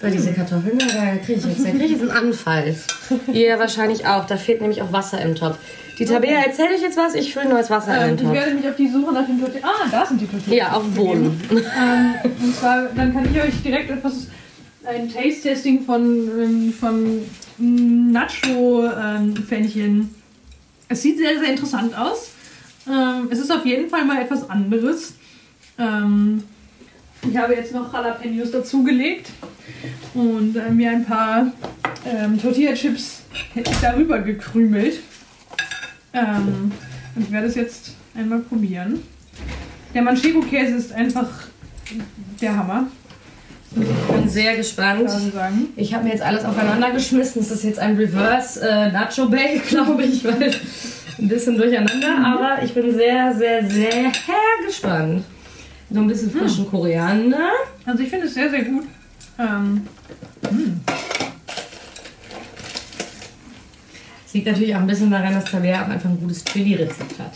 Bei 0.00 0.10
diese 0.10 0.32
Kartoffeln, 0.32 0.78
ja, 0.78 0.86
da 0.86 1.16
kriege 1.16 1.40
ich, 1.40 1.46
jetzt- 1.46 1.64
da 1.64 1.70
krieg 1.70 1.82
ich 1.84 1.90
jetzt 1.92 2.02
einen 2.02 2.10
Anfall. 2.10 2.74
Ihr 3.32 3.58
wahrscheinlich 3.58 4.06
auch. 4.06 4.26
Da 4.26 4.36
fehlt 4.36 4.60
nämlich 4.60 4.82
auch 4.82 4.92
Wasser 4.92 5.18
im 5.20 5.34
Topf. 5.34 5.56
Die 5.98 6.04
Tabea, 6.04 6.40
erzähl 6.44 6.66
ich 6.74 6.82
jetzt 6.82 6.98
was? 6.98 7.14
Ich 7.14 7.32
fülle 7.32 7.48
neues 7.48 7.70
Wasser 7.70 7.96
ähm, 7.96 8.08
in 8.08 8.14
ich 8.16 8.20
den 8.20 8.26
Topf. 8.28 8.36
werde 8.36 8.54
mich 8.54 8.68
auf 8.68 8.76
die 8.76 8.88
Suche 8.88 9.14
nach 9.14 9.24
den 9.26 9.40
Tortillas. 9.40 9.64
Ah, 9.64 9.86
da 9.90 10.04
sind 10.04 10.20
die 10.20 10.26
Tortillas. 10.26 10.58
Ja, 10.58 10.72
auf 10.72 10.82
dem 10.82 10.92
Boden. 10.94 11.40
Ähm, 11.50 12.14
und 12.42 12.54
zwar, 12.56 12.86
dann 12.96 13.14
kann 13.14 13.24
ich 13.32 13.40
euch 13.40 13.62
direkt 13.62 13.90
etwas, 13.90 14.26
ein 14.84 15.08
Taste-Testing 15.08 15.84
von, 15.84 16.02
ähm, 16.04 16.74
von 16.78 17.22
Nacho-Fännchen. 17.58 20.12
es 20.88 21.02
sieht 21.02 21.18
sehr, 21.18 21.38
sehr 21.38 21.50
interessant 21.50 21.96
aus. 21.96 22.30
Ähm, 22.88 23.28
es 23.30 23.38
ist 23.38 23.52
auf 23.52 23.64
jeden 23.64 23.88
Fall 23.88 24.04
mal 24.04 24.20
etwas 24.20 24.50
anderes. 24.50 25.14
Ähm, 25.78 26.42
ich 27.28 27.36
habe 27.36 27.54
jetzt 27.54 27.72
noch 27.72 27.92
Jalapenos 27.92 28.50
dazugelegt 28.50 29.30
und 30.14 30.56
äh, 30.56 30.70
mir 30.70 30.90
ein 30.90 31.04
paar 31.04 31.52
ähm, 32.06 32.40
Tortilla-Chips 32.40 33.22
darüber 33.82 34.20
gekrümelt. 34.20 35.00
Ähm, 36.12 36.72
und 37.14 37.22
ich 37.22 37.30
werde 37.30 37.46
es 37.46 37.54
jetzt 37.54 37.92
einmal 38.14 38.40
probieren. 38.40 39.02
Der 39.94 40.02
Manchego-Käse 40.02 40.74
ist 40.74 40.92
einfach 40.92 41.28
der 42.40 42.56
Hammer, 42.56 42.86
Ich 43.76 44.14
bin 44.14 44.28
sehr 44.28 44.56
gespannt. 44.56 45.10
ich 45.76 45.94
habe 45.94 46.04
mir 46.04 46.10
jetzt 46.10 46.22
alles 46.22 46.44
aufeinander 46.44 46.90
geschmissen. 46.90 47.42
Das 47.42 47.50
ist 47.50 47.64
jetzt 47.64 47.78
ein 47.78 47.96
Reverse 47.96 48.60
äh, 48.68 48.90
Nacho 48.90 49.28
Bake, 49.28 49.62
glaube 49.68 50.02
ich, 50.04 50.24
weil 50.24 50.52
ein 51.18 51.28
bisschen 51.28 51.56
durcheinander. 51.56 52.18
Aber 52.24 52.62
ich 52.62 52.74
bin 52.74 52.92
sehr, 52.92 53.34
sehr, 53.34 53.68
sehr 53.68 54.12
gespannt. 54.66 55.24
So 55.90 56.00
ein 56.00 56.06
bisschen 56.08 56.30
frischen 56.30 56.68
Koriander. 56.68 57.50
Also 57.84 58.02
ich 58.02 58.08
finde 58.08 58.26
es 58.26 58.34
sehr, 58.34 58.50
sehr 58.50 58.64
gut. 58.64 58.84
Ähm, 59.38 59.82
Es 64.26 64.36
liegt 64.36 64.48
natürlich 64.48 64.74
auch 64.74 64.80
ein 64.80 64.86
bisschen 64.88 65.12
daran, 65.12 65.32
dass 65.32 65.44
Tabea 65.44 65.84
auch 65.84 65.88
einfach 65.88 66.10
ein 66.10 66.18
gutes 66.18 66.44
Chili-Rezept 66.44 67.20
hat. 67.20 67.32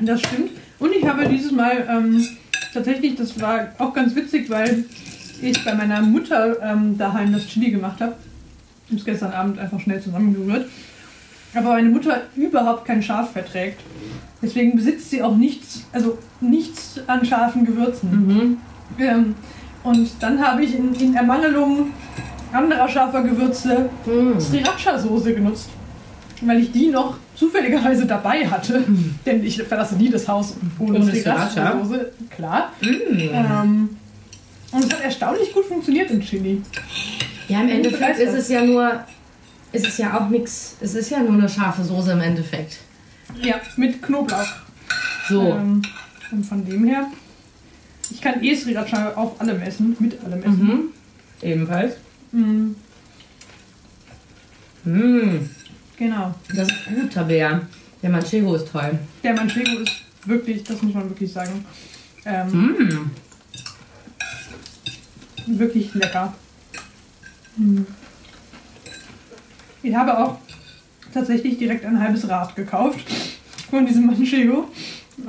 das 0.00 0.20
stimmt. 0.20 0.52
Und 0.78 0.92
ich 0.94 1.06
habe 1.06 1.28
dieses 1.28 1.52
Mal 1.52 1.86
ähm, 1.90 2.26
tatsächlich, 2.72 3.16
das 3.16 3.38
war 3.38 3.68
auch 3.76 3.92
ganz 3.92 4.14
witzig, 4.14 4.48
weil 4.48 4.84
ich 5.42 5.62
bei 5.62 5.74
meiner 5.74 6.00
Mutter 6.00 6.56
ähm, 6.62 6.96
daheim 6.96 7.34
das 7.34 7.46
Chili 7.46 7.70
gemacht 7.70 8.00
habe. 8.00 8.14
Ich 8.86 8.92
habe 8.92 8.98
es 8.98 9.04
gestern 9.04 9.32
Abend 9.32 9.58
einfach 9.58 9.78
schnell 9.78 10.00
zusammengerührt. 10.00 10.70
Aber 11.54 11.70
meine 11.70 11.88
Mutter 11.88 12.22
überhaupt 12.36 12.84
kein 12.84 13.02
Schaf 13.02 13.32
verträgt. 13.32 13.80
Deswegen 14.42 14.76
besitzt 14.76 15.10
sie 15.10 15.22
auch 15.22 15.36
nichts, 15.36 15.84
also 15.92 16.18
nichts 16.40 17.00
an 17.06 17.24
scharfen 17.24 17.64
Gewürzen. 17.64 18.10
Mhm. 18.10 18.58
Ähm, 18.98 19.34
und 19.82 20.10
dann 20.20 20.40
habe 20.44 20.64
ich 20.64 20.74
in, 20.76 20.94
in 20.94 21.14
Ermangelung 21.14 21.90
anderer 22.52 22.88
scharfer 22.88 23.22
Gewürze 23.22 23.88
Mhm. 24.06 24.38
Sriracha-Soße 24.38 25.34
genutzt. 25.34 25.68
Weil 26.42 26.60
ich 26.60 26.72
die 26.72 26.88
noch 26.88 27.16
zufälligerweise 27.36 28.04
dabei 28.06 28.46
hatte. 28.46 28.84
Denn 29.24 29.44
ich 29.44 29.62
verlasse 29.62 29.96
nie 29.96 30.10
das 30.10 30.28
Haus 30.28 30.54
ohne, 30.78 30.98
Ohne 30.98 31.12
Sriracha-Soße. 31.12 32.06
Klar. 32.30 32.72
Mhm. 32.80 33.30
Ähm, 33.32 33.88
und 34.72 34.84
es 34.84 34.92
hat 34.92 35.02
erstaunlich 35.02 35.52
gut 35.52 35.64
funktioniert 35.66 36.10
im 36.10 36.20
Chili. 36.20 36.60
Ja, 37.48 37.60
im 37.60 37.68
Endeffekt 37.68 38.18
ist 38.18 38.34
es 38.34 38.48
ja 38.48 38.62
nur. 38.62 39.04
Es 39.74 39.82
ist 39.84 39.98
ja 39.98 40.16
auch 40.18 40.28
nichts. 40.28 40.76
Es 40.80 40.94
ist 40.94 41.10
ja 41.10 41.18
nur 41.18 41.32
eine 41.32 41.48
scharfe 41.48 41.82
Soße 41.82 42.12
im 42.12 42.20
Endeffekt. 42.20 42.76
Ja, 43.42 43.56
mit 43.76 44.00
Knoblauch. 44.02 44.46
So. 45.28 45.52
Ähm, 45.52 45.82
und 46.30 46.44
von 46.44 46.64
dem 46.64 46.84
her, 46.84 47.08
ich 48.10 48.20
kann 48.20 48.40
eh 48.42 48.54
Sriracha 48.54 49.14
auf 49.14 49.40
allem 49.40 49.60
essen, 49.62 49.96
mit 49.98 50.22
allem 50.24 50.40
essen. 50.42 50.66
Mhm. 50.66 50.80
Ebenfalls. 51.42 51.94
Mhm, 52.32 52.76
Mhm. 54.84 55.50
genau. 55.96 56.34
Das 56.54 56.68
ist 56.68 56.84
gut, 56.86 57.12
Tabea. 57.12 57.62
Der 58.02 58.10
Manchego 58.10 58.54
ist 58.54 58.68
toll. 58.70 58.98
Der 59.24 59.34
Manchego 59.34 59.78
ist 59.80 59.92
wirklich, 60.26 60.62
das 60.62 60.82
muss 60.82 60.94
man 60.94 61.08
wirklich 61.08 61.32
sagen, 61.32 61.64
ähm, 62.26 62.48
Mhm. 62.52 63.10
wirklich 65.58 65.92
lecker. 65.94 66.32
Mhm. 67.56 67.86
Ich 69.84 69.94
habe 69.94 70.18
auch 70.18 70.36
tatsächlich 71.12 71.58
direkt 71.58 71.84
ein 71.84 72.00
halbes 72.00 72.28
Rad 72.28 72.56
gekauft 72.56 72.98
von 73.70 73.84
diesem 73.86 74.06
Manchego, 74.06 74.64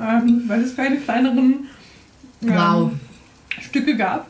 ähm, 0.00 0.44
weil 0.46 0.62
es 0.62 0.74
keine 0.74 0.96
kleineren 0.96 1.66
ähm, 2.42 2.48
Wow. 2.48 2.90
Stücke 3.60 3.96
gab. 3.96 4.26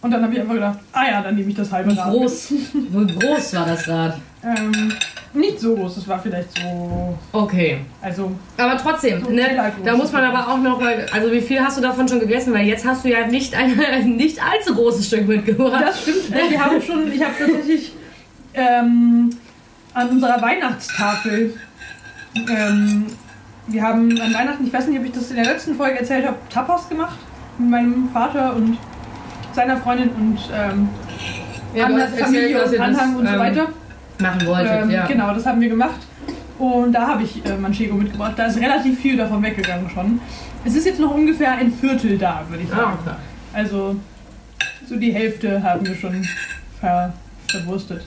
Und 0.00 0.10
dann 0.12 0.22
habe 0.22 0.32
ich 0.32 0.40
einfach 0.40 0.54
gedacht, 0.54 0.78
ah 0.92 1.04
ja, 1.10 1.22
dann 1.22 1.34
nehme 1.36 1.50
ich 1.50 1.56
das 1.56 1.70
halbe 1.70 1.94
Rad. 1.96 2.10
groß, 2.12 2.52
wie 2.52 3.06
groß 3.18 3.54
war 3.56 3.66
das 3.66 3.86
Rad? 3.88 4.18
Ähm, 4.44 4.92
nicht 5.34 5.60
so 5.60 5.74
groß, 5.74 5.98
es 5.98 6.08
war 6.08 6.18
vielleicht 6.20 6.48
so, 6.58 7.18
Okay. 7.32 7.80
also 8.00 8.30
Aber 8.56 8.78
trotzdem, 8.78 9.22
So 9.22 9.30
ne, 9.30 9.72
da 9.84 9.96
muss 9.96 10.10
man 10.12 10.24
aber 10.24 10.48
auch 10.52 10.58
noch, 10.58 10.80
weil- 10.80 11.04
also 11.12 11.30
wie 11.30 11.40
viel 11.42 11.60
hast 11.60 11.76
du 11.76 11.82
davon 11.82 12.08
schon 12.08 12.20
gegessen? 12.20 12.54
Weil 12.54 12.66
jetzt 12.66 12.86
hast 12.86 13.04
du 13.04 13.10
ja 13.10 13.26
nicht 13.26 13.54
ein, 13.54 13.76
nicht 14.16 14.38
allzu 14.42 14.74
großes 14.74 15.06
Stück 15.08 15.28
mitgebracht. 15.28 15.84
Das 15.86 16.00
stimmt. 16.02 16.30
Äh, 16.32 16.50
wir 16.50 16.58
haben 16.64 16.80
schon, 16.80 17.12
ich 17.12 17.22
habe 17.22 17.34
tatsächlich 17.38 17.92
ähm, 18.54 19.30
an 19.94 20.08
unserer 20.10 20.40
Weihnachtstafel, 20.40 21.54
ähm, 22.48 23.06
wir 23.66 23.82
haben 23.82 24.10
an 24.20 24.32
Weihnachten, 24.34 24.66
ich 24.66 24.72
weiß 24.72 24.86
nicht, 24.88 24.98
ob 24.98 25.04
ich 25.06 25.12
das 25.12 25.30
in 25.30 25.36
der 25.36 25.44
letzten 25.46 25.74
Folge 25.74 25.98
erzählt 26.00 26.26
habe, 26.26 26.36
Tapas 26.50 26.88
gemacht 26.88 27.18
mit 27.58 27.70
meinem 27.70 28.08
Vater 28.12 28.54
und 28.56 28.78
seiner 29.52 29.76
Freundin 29.78 30.10
und 30.10 30.38
ähm, 30.54 30.88
Ja, 31.74 31.86
Anhang- 31.86 32.00
erzählt, 32.00 32.24
Familie 32.24 32.54
dass 32.58 32.66
und 32.68 32.72
ihr 32.72 32.78
das, 32.78 32.88
Anhang 32.88 33.16
und 33.16 33.26
so 33.26 33.32
ähm, 33.32 33.38
weiter. 33.40 33.68
machen 34.20 34.46
wolltet, 34.46 34.82
Ähm, 34.82 34.90
ja. 34.90 35.06
Genau, 35.06 35.34
das 35.34 35.44
haben 35.46 35.60
wir 35.60 35.68
gemacht. 35.68 36.00
Und 36.58 36.92
da 36.92 37.06
habe 37.06 37.22
ich 37.22 37.44
äh, 37.46 37.56
Manchego 37.56 37.94
mitgebracht. 37.96 38.32
Da 38.36 38.46
ist 38.46 38.58
relativ 38.58 38.98
viel 39.00 39.16
davon 39.16 39.42
weggegangen 39.42 39.88
schon. 39.90 40.20
Es 40.64 40.74
ist 40.74 40.86
jetzt 40.86 40.98
noch 40.98 41.14
ungefähr 41.14 41.52
ein 41.52 41.72
Viertel 41.72 42.18
da, 42.18 42.42
würde 42.48 42.64
ich 42.64 42.72
Ah, 42.72 42.76
sagen. 42.76 42.98
okay. 43.04 43.14
Also 43.52 43.96
so 44.88 44.96
die 44.96 45.12
Hälfte 45.12 45.62
haben 45.62 45.86
wir 45.86 45.94
schon 45.94 46.26
ver 46.80 47.12
verwurstet. 47.48 48.02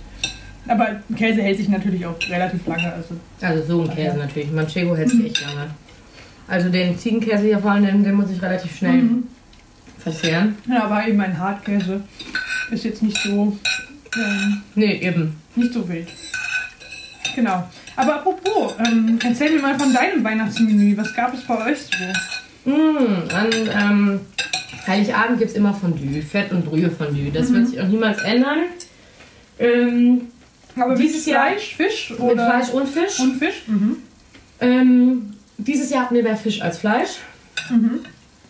Aber 0.68 1.02
Käse 1.18 1.42
hält 1.42 1.58
sich 1.58 1.70
natürlich 1.70 2.06
auch 2.06 2.16
relativ 2.30 2.66
lange. 2.68 2.94
Also 2.94 3.16
Also 3.42 3.64
so 3.68 3.82
ein 3.90 3.96
Käse 3.96 4.18
natürlich. 4.18 4.52
Manchego 4.52 4.96
hält 4.96 5.10
sich 5.10 5.26
echt 5.26 5.42
lange. 5.42 5.72
Also 6.48 6.70
den 6.70 6.98
Ziegenkäse 6.98 7.44
hier 7.46 7.60
vor 7.60 7.72
allem, 7.72 7.86
den, 7.86 8.04
den 8.04 8.16
muss 8.16 8.30
ich 8.30 8.42
relativ 8.42 8.76
schnell 8.78 9.02
Mhm. 9.02 9.24
verzehren. 10.00 10.56
Ja, 10.70 10.84
aber 10.84 11.08
eben 11.08 11.20
ein 11.22 11.38
Hartkäse 11.38 12.02
ist 12.72 12.84
jetzt 12.84 13.02
nicht 13.04 13.18
so 13.18 13.58
ähm, 14.18 14.62
Nee, 14.76 14.96
eben. 15.02 15.36
nicht 15.56 15.74
so 15.74 15.88
wild. 15.88 16.08
Genau. 17.36 17.64
Aber 17.96 18.16
apropos, 18.16 18.74
ähm, 18.86 19.18
erzähl 19.24 19.52
mir 19.56 19.62
mal 19.62 19.80
von 19.80 19.94
deinem 19.94 20.24
Weihnachtsmenü. 20.24 20.96
Was 20.98 21.14
gab 21.16 21.34
es 21.34 21.42
bei 21.42 21.72
euch 21.72 21.78
so? 21.80 22.70
Mmh, 22.70 23.34
an 23.34 23.50
ähm, 23.74 24.20
Heiligabend 24.86 25.40
gibt 25.40 25.52
es 25.52 25.58
immer 25.58 25.74
Fondue, 25.74 26.22
Fett- 26.22 26.52
und 26.52 26.66
Brühe-Fondue. 26.66 27.32
Das 27.32 27.52
wird 27.54 27.68
sich 27.68 27.80
auch 27.82 27.88
niemals 27.88 28.20
ändern. 28.24 28.60
Ähm, 29.60 30.22
Aber 30.80 30.96
Dieses 30.96 31.26
mit 31.26 31.34
Jahr 31.36 31.48
Fleisch, 31.48 31.76
Fisch 31.76 32.10
mit 32.12 32.20
oder 32.20 32.46
Fleisch 32.46 32.70
und 32.70 32.88
Fisch. 32.88 33.20
und 33.20 33.36
Fisch? 33.38 33.64
Mhm. 33.68 33.98
Ähm, 34.60 35.34
dieses 35.58 35.90
Jahr 35.90 36.04
hatten 36.04 36.16
wir 36.16 36.24
mehr 36.24 36.38
Fisch 36.38 36.62
als 36.62 36.78
Fleisch. 36.80 37.18
Mhm. 37.70 38.00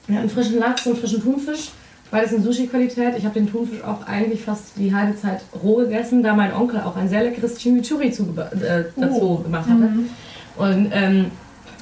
Wir 0.08 0.18
hatten 0.20 0.30
frischen 0.30 0.60
Lachs 0.60 0.86
und 0.88 0.98
frischen 0.98 1.22
Thunfisch. 1.22 1.70
Beides 2.10 2.34
in 2.34 2.44
Sushi-Qualität. 2.44 3.16
Ich 3.18 3.24
habe 3.24 3.40
den 3.40 3.50
Thunfisch 3.50 3.82
auch 3.84 4.06
eigentlich 4.06 4.42
fast 4.42 4.74
die 4.78 4.94
halbe 4.94 5.18
Zeit 5.18 5.42
roh 5.64 5.78
gegessen, 5.78 6.22
da 6.24 6.36
mein 6.36 6.54
Onkel 6.54 6.82
auch 6.82 6.98
ein 6.98 7.08
sehr 7.08 7.24
leckeres 7.24 7.58
Chimichurri 7.58 8.08
äh, 8.08 8.84
dazu 8.98 9.22
Oh. 9.22 9.36
gemacht 9.38 9.70
hatte. 9.70 9.80
Mhm. 9.80 10.10
Und 10.58 10.92
ähm, 10.94 11.26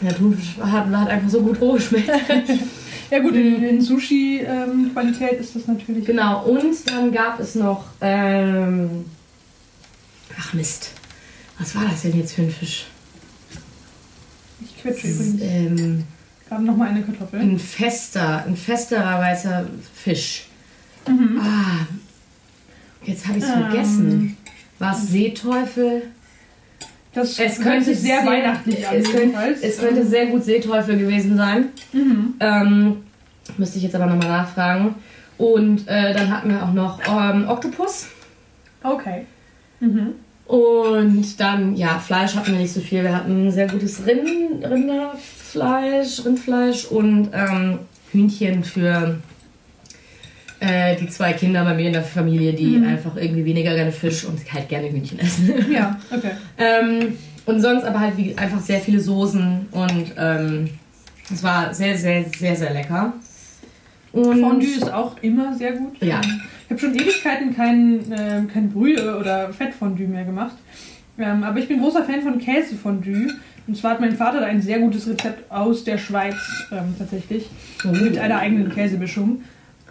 der 0.01 0.15
Thunfisch 0.15 0.57
hat, 0.61 0.85
hat 0.87 1.09
einfach 1.09 1.29
so 1.29 1.41
gut 1.41 1.59
roh 1.59 1.73
geschmeckt. 1.73 2.09
Ja 3.11 3.17
gut, 3.17 3.33
in, 3.33 3.63
in 3.63 3.81
Sushi-Qualität 3.81 5.39
ist 5.39 5.55
das 5.55 5.65
natürlich. 5.65 6.05
genau. 6.05 6.43
Und 6.43 6.75
dann 6.87 7.11
gab 7.11 7.39
es 7.39 7.55
noch. 7.55 7.85
Ähm, 8.01 9.05
ach 10.39 10.53
Mist. 10.53 10.91
Was 11.59 11.75
war 11.75 11.83
das 11.85 12.01
denn 12.03 12.17
jetzt 12.17 12.33
für 12.33 12.43
ein 12.43 12.51
Fisch? 12.51 12.85
Ich 14.61 14.81
quetsche 14.81 15.07
übrigens. 15.07 15.41
Ähm, 15.41 16.03
Gerade 16.47 16.63
nochmal 16.63 16.89
eine 16.89 17.03
Kartoffel. 17.03 17.39
ein 17.39 17.59
fester, 17.59 18.45
ein 18.45 18.55
festerer 18.55 19.19
weißer 19.19 19.67
Fisch. 19.93 20.45
Mhm. 21.07 21.39
Ah, 21.41 21.85
jetzt 23.05 23.27
habe 23.27 23.37
ich 23.37 23.43
es 23.43 23.49
Ähm. 23.49 23.59
vergessen. 23.61 24.37
War 24.79 24.93
es 24.95 25.07
Seeteufel? 25.09 26.03
Das 27.13 27.37
Es 27.39 27.59
könnte 27.59 27.93
sehr, 27.95 28.25
weihnachtlich 28.25 28.87
an. 28.87 28.95
Es 28.95 29.11
könnte, 29.11 29.37
es 29.61 29.77
könnte 29.79 30.05
sehr 30.07 30.27
gut 30.27 30.43
Seeteufel 30.45 30.97
gewesen 30.97 31.35
sein. 31.35 31.65
Mhm. 31.91 32.35
Ähm, 32.39 32.97
müsste 33.57 33.77
ich 33.77 33.83
jetzt 33.83 33.95
aber 33.95 34.05
nochmal 34.05 34.27
nachfragen. 34.29 34.95
Und 35.37 35.87
äh, 35.87 36.13
dann 36.13 36.29
hatten 36.29 36.49
wir 36.49 36.63
auch 36.63 36.71
noch 36.73 36.99
ähm, 37.07 37.47
Oktopus. 37.47 38.07
Okay. 38.83 39.25
Mhm. 39.79 40.13
Und 40.49 41.39
dann, 41.39 41.75
ja, 41.75 41.99
Fleisch 41.99 42.35
hatten 42.35 42.53
wir 42.53 42.59
nicht 42.59 42.73
so 42.73 42.79
viel. 42.79 43.03
Wir 43.03 43.15
hatten 43.15 43.51
sehr 43.51 43.67
gutes 43.67 44.01
Rind, 44.07 44.65
Rinderfleisch, 44.65 46.25
Rindfleisch 46.25 46.85
und 46.85 47.29
ähm, 47.33 47.77
Hühnchen 48.11 48.63
für 48.63 49.19
äh, 50.59 50.95
die 50.95 51.07
zwei 51.07 51.33
Kinder 51.33 51.63
bei 51.63 51.75
mir 51.75 51.85
in 51.87 51.93
der 51.93 52.01
Familie, 52.01 52.53
die 52.53 52.77
Mhm. 52.79 52.87
einfach 52.87 53.15
irgendwie 53.15 53.45
weniger 53.45 53.75
gerne 53.75 53.91
Fisch 53.91 54.25
und 54.25 54.39
halt 54.51 54.67
gerne 54.69 54.89
Hühnchen 54.91 55.19
essen. 55.19 55.53
Ja, 55.71 55.99
okay. 56.11 56.31
ähm, 56.57 57.15
und 57.45 57.61
sonst 57.61 57.83
aber 57.83 57.99
halt 57.99 58.17
wie, 58.17 58.35
einfach 58.35 58.59
sehr 58.59 58.79
viele 58.79 58.99
Soßen 58.99 59.67
und 59.71 60.05
ähm, 60.17 60.69
es 61.31 61.43
war 61.43 61.71
sehr, 61.75 61.95
sehr, 61.95 62.25
sehr, 62.35 62.55
sehr 62.55 62.73
lecker. 62.73 63.13
Und 64.11 64.41
Fondue 64.41 64.67
ist 64.67 64.91
auch 64.91 65.15
immer 65.21 65.55
sehr 65.55 65.73
gut. 65.73 66.01
Ja. 66.01 66.19
Ich 66.69 66.71
habe 66.73 66.81
schon 66.81 66.93
Ewigkeiten 66.93 67.55
kein, 67.55 68.11
äh, 68.11 68.43
kein 68.53 68.69
Brühe 68.69 69.17
oder 69.17 69.51
Fettfondue 69.51 70.05
mehr 70.07 70.23
gemacht. 70.23 70.55
Ähm, 71.17 71.43
aber 71.43 71.57
ich 71.57 71.67
bin 71.67 71.79
großer 71.79 72.03
Fan 72.03 72.21
von 72.21 72.37
Käsefondue. 72.37 73.33
Und 73.65 73.75
zwar 73.75 73.91
hat 73.91 73.99
mein 73.99 74.15
Vater 74.15 74.41
da 74.41 74.45
ein 74.45 74.61
sehr 74.61 74.77
gutes 74.77 75.07
Rezept 75.07 75.51
aus 75.51 75.83
der 75.83 75.97
Schweiz 75.97 76.35
ähm, 76.71 76.93
tatsächlich. 76.95 77.49
Oh. 77.83 77.87
Mit 77.87 78.19
einer 78.19 78.37
eigenen 78.37 78.69
Käsemischung. 78.69 79.41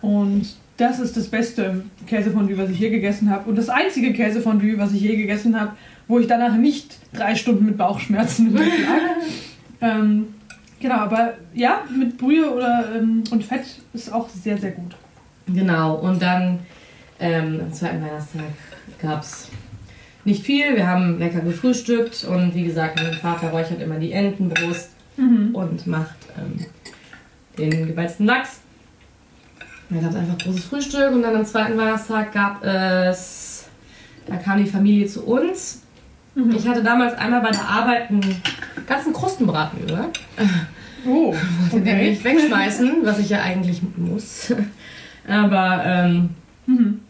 Und 0.02 0.54
das 0.76 1.00
ist 1.00 1.16
das 1.16 1.26
beste 1.26 1.82
Käsefondue, 2.06 2.56
was 2.56 2.70
ich 2.70 2.78
je 2.78 2.90
gegessen 2.90 3.28
habe. 3.28 3.50
Und 3.50 3.56
das 3.56 3.68
einzige 3.70 4.12
Käsefondue, 4.12 4.78
was 4.78 4.92
ich 4.92 5.00
je 5.00 5.16
gegessen 5.16 5.60
habe, 5.60 5.72
wo 6.06 6.20
ich 6.20 6.28
danach 6.28 6.56
nicht 6.56 6.96
drei 7.12 7.34
Stunden 7.34 7.66
mit 7.66 7.76
Bauchschmerzen 7.76 8.52
lag. 8.54 8.62
ähm, 9.80 10.28
genau, 10.78 10.94
aber 10.94 11.34
ja, 11.54 11.82
mit 11.92 12.18
Brühe 12.18 12.48
oder, 12.48 12.92
ähm, 12.96 13.24
und 13.32 13.42
Fett 13.42 13.64
ist 13.92 14.12
auch 14.12 14.28
sehr, 14.28 14.58
sehr 14.58 14.70
gut. 14.70 14.94
Genau, 15.52 15.94
und 15.96 16.20
dann 16.22 16.60
ähm, 17.20 17.60
am 17.62 17.72
zweiten 17.72 18.02
Weihnachtstag 18.02 18.42
gab 19.00 19.22
es 19.22 19.48
nicht 20.24 20.44
viel. 20.44 20.76
Wir 20.76 20.86
haben 20.86 21.18
lecker 21.18 21.40
gefrühstückt 21.40 22.24
und 22.24 22.54
wie 22.54 22.64
gesagt, 22.64 23.00
mein 23.02 23.14
Vater 23.14 23.50
räuchert 23.50 23.80
immer 23.80 23.96
die 23.98 24.12
Entenbrust 24.12 24.90
Mhm. 25.16 25.52
und 25.52 25.84
macht 25.88 26.14
ähm, 26.38 26.64
den 27.58 27.88
gebeizten 27.88 28.24
Lachs. 28.26 28.60
Da 29.90 30.00
gab 30.00 30.10
es 30.10 30.16
einfach 30.16 30.38
großes 30.38 30.64
Frühstück 30.66 31.10
und 31.12 31.22
dann 31.22 31.34
am 31.34 31.44
zweiten 31.44 31.76
Weihnachtstag 31.76 32.32
gab 32.32 32.62
es, 32.62 33.64
da 34.26 34.36
kam 34.36 34.62
die 34.62 34.70
Familie 34.70 35.06
zu 35.08 35.24
uns. 35.26 35.82
Mhm. 36.36 36.52
Ich 36.54 36.68
hatte 36.68 36.84
damals 36.84 37.14
einmal 37.18 37.40
bei 37.40 37.50
der 37.50 37.64
Arbeit 37.68 38.10
einen 38.10 38.40
ganzen 38.86 39.12
Krustenbraten 39.12 39.82
über. 39.82 40.08
Oh, 41.04 41.34
Den 41.72 41.84
will 41.84 41.92
okay. 41.94 42.10
ich 42.12 42.22
wegschmeißen, 42.22 42.98
was 43.02 43.18
ich 43.18 43.30
ja 43.30 43.40
eigentlich 43.42 43.80
muss. 43.96 44.52
Aber 45.28 45.82
ähm, 45.86 46.30
Mhm. 46.66 47.00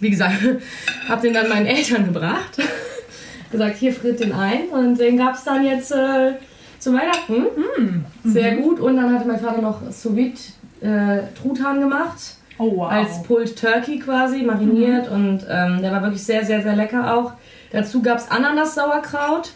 wie 0.00 0.10
gesagt, 0.10 0.34
habe 1.08 1.22
den 1.22 1.32
dann 1.34 1.48
meinen 1.48 1.66
Eltern 1.66 2.04
gebracht. 2.06 2.58
gesagt, 3.50 3.76
hier 3.78 3.92
friert 3.92 4.20
den 4.20 4.32
ein. 4.32 4.64
Und 4.70 4.98
den 4.98 5.16
gab 5.16 5.34
es 5.34 5.44
dann 5.44 5.64
jetzt 5.64 5.90
äh, 5.92 6.32
zu 6.78 6.92
Weihnachten. 6.92 7.46
Mhm. 7.78 8.04
Sehr 8.24 8.56
gut. 8.56 8.80
Und 8.80 8.96
dann 8.96 9.12
hatte 9.14 9.26
mein 9.26 9.40
Vater 9.40 9.62
noch 9.62 9.80
sous 9.90 10.14
vide 10.14 10.38
äh, 10.82 11.22
Truthahn 11.40 11.80
gemacht. 11.80 12.34
Oh, 12.58 12.76
wow. 12.76 12.90
Als 12.90 13.22
Pulled 13.22 13.58
Turkey 13.58 13.98
quasi, 13.98 14.42
mariniert. 14.42 15.10
Und 15.10 15.46
ähm, 15.48 15.80
der 15.82 15.92
war 15.92 16.02
wirklich 16.02 16.22
sehr, 16.24 16.44
sehr, 16.44 16.62
sehr 16.62 16.74
lecker 16.76 17.14
auch. 17.14 17.32
Dazu 17.72 18.02
gab 18.02 18.18
es 18.18 18.30
Ananas-Sauerkraut, 18.30 19.52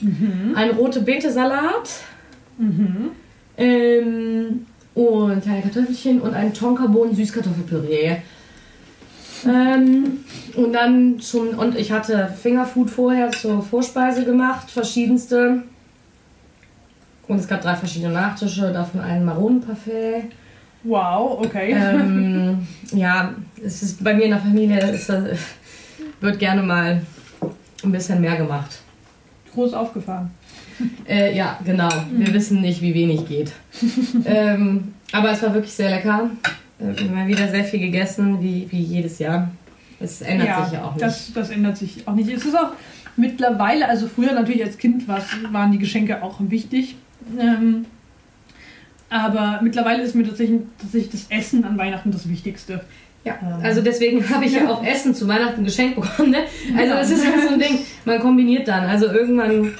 Mhm. 0.00 0.52
ein 0.54 0.70
rote 0.70 1.00
Beete-Salat. 1.00 1.90
Mhm. 2.58 3.10
Ähm, 3.56 4.66
und 4.98 5.42
kleine 5.42 5.62
Kartoffelchen 5.62 6.20
und 6.20 6.34
ein 6.34 6.52
Tonkabohnen-Süßkartoffelpüree. 6.52 8.16
Ähm, 9.46 10.24
und 10.56 10.72
dann 10.72 11.20
schon, 11.20 11.50
und 11.50 11.76
ich 11.76 11.92
hatte 11.92 12.34
Fingerfood 12.42 12.90
vorher 12.90 13.30
zur 13.30 13.62
Vorspeise 13.62 14.24
gemacht, 14.24 14.68
verschiedenste. 14.68 15.62
Und 17.28 17.38
es 17.38 17.46
gab 17.46 17.62
drei 17.62 17.76
verschiedene 17.76 18.12
Nachtische, 18.12 18.72
davon 18.72 19.00
einen 19.00 19.24
Maronenparfait. 19.24 20.24
Wow, 20.82 21.44
okay. 21.44 21.76
Ähm, 21.78 22.66
ja, 22.92 23.34
es 23.64 23.82
ist 23.82 24.02
bei 24.02 24.14
mir 24.14 24.24
in 24.24 24.30
der 24.30 24.40
Familie, 24.40 24.78
das, 24.78 25.08
wird 26.20 26.38
gerne 26.40 26.62
mal 26.62 27.00
ein 27.84 27.92
bisschen 27.92 28.20
mehr 28.20 28.36
gemacht. 28.36 28.80
Groß 29.54 29.74
aufgefahren. 29.74 30.32
Äh, 31.08 31.36
ja, 31.36 31.58
genau. 31.64 31.88
Wir 32.12 32.32
wissen 32.32 32.60
nicht, 32.60 32.80
wie 32.82 32.94
wenig 32.94 33.26
geht. 33.26 33.52
ähm, 34.24 34.94
aber 35.12 35.32
es 35.32 35.42
war 35.42 35.54
wirklich 35.54 35.72
sehr 35.72 35.90
lecker. 35.90 36.30
Äh, 36.78 37.00
Wir 37.00 37.16
haben 37.16 37.28
wieder 37.28 37.48
sehr 37.48 37.64
viel 37.64 37.80
gegessen, 37.80 38.40
wie, 38.40 38.66
wie 38.70 38.80
jedes 38.80 39.18
Jahr. 39.18 39.50
Es 40.00 40.20
ändert 40.20 40.64
sich 40.64 40.74
ja 40.74 40.84
auch 40.84 40.94
nicht. 40.94 41.02
Das, 41.02 41.32
das 41.32 41.50
ändert 41.50 41.76
sich 41.76 42.06
auch 42.06 42.14
nicht. 42.14 42.30
Es 42.30 42.44
ist 42.44 42.54
auch 42.56 42.72
mittlerweile, 43.16 43.88
also 43.88 44.06
früher 44.06 44.32
natürlich 44.32 44.64
als 44.64 44.78
Kind 44.78 45.08
waren 45.08 45.72
die 45.72 45.78
Geschenke 45.78 46.22
auch 46.22 46.36
wichtig. 46.40 46.96
Ähm, 47.38 47.86
aber 49.10 49.60
mittlerweile 49.62 50.02
ist 50.02 50.14
mir 50.14 50.26
tatsächlich, 50.26 50.60
tatsächlich 50.80 51.10
das 51.10 51.26
Essen 51.30 51.64
an 51.64 51.78
Weihnachten 51.78 52.10
das 52.12 52.28
Wichtigste. 52.28 52.84
Ja, 53.24 53.36
also 53.62 53.82
deswegen 53.82 54.26
habe 54.30 54.44
ich 54.44 54.52
ja 54.52 54.68
auch 54.70 54.84
Essen 54.84 55.14
zu 55.14 55.26
Weihnachten 55.26 55.64
geschenkt 55.64 55.96
bekommen. 55.96 56.30
Ne? 56.30 56.44
Also 56.76 56.94
das 56.94 57.10
ist 57.10 57.26
halt 57.26 57.42
so 57.42 57.54
ein 57.54 57.58
Ding, 57.58 57.80
man 58.04 58.20
kombiniert 58.20 58.68
dann. 58.68 58.84
Also 58.84 59.06
irgendwann, 59.06 59.74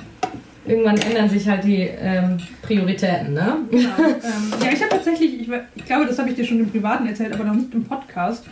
irgendwann 0.69 0.97
ändern 0.99 1.29
sich 1.29 1.49
halt 1.49 1.65
die 1.65 1.83
ähm, 1.83 2.39
Prioritäten. 2.63 3.35
Ne? 3.35 3.57
Genau. 3.71 3.89
ähm, 3.99 4.53
ja, 4.63 4.73
ich 4.73 4.81
habe 4.83 4.91
tatsächlich, 4.91 5.41
ich, 5.41 5.49
ich, 5.75 5.85
glaube, 5.85 6.07
das 6.07 6.19
habe 6.19 6.31
ich 6.31 6.37
dir 6.37 6.45
schon 6.45 6.61
im 6.61 6.71
Privaten 6.71 7.07
erzählt, 7.07 7.33
aber 7.33 7.45
noch 7.45 7.55
nicht 7.55 7.73
im 7.75 7.85
Podcast. 7.85 8.45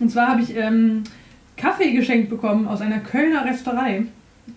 Und 0.00 0.10
zwar 0.10 0.28
habe 0.28 0.42
ich 0.42 0.56
ähm, 0.56 1.04
Kaffee 1.56 1.92
geschenkt 1.92 2.30
bekommen 2.30 2.66
aus 2.68 2.80
einer 2.80 2.98
Kölner 2.98 3.44
Restaurant. 3.44 4.08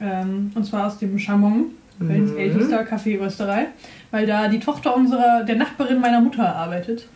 Ähm, 0.02 0.52
und 0.56 0.66
zwar 0.66 0.88
aus 0.88 0.98
dem 0.98 1.18
Chamon, 1.20 1.66
Kölns 2.00 2.32
mhm. 2.32 2.38
ältester 2.38 2.84
Kaffeerösterei, 2.84 3.68
weil 4.12 4.26
da 4.26 4.48
die 4.48 4.60
Tochter 4.60 4.96
unserer, 4.96 5.44
der 5.44 5.56
Nachbarin 5.56 6.00
meiner 6.00 6.22
Mutter 6.22 6.56
arbeitet. 6.56 7.08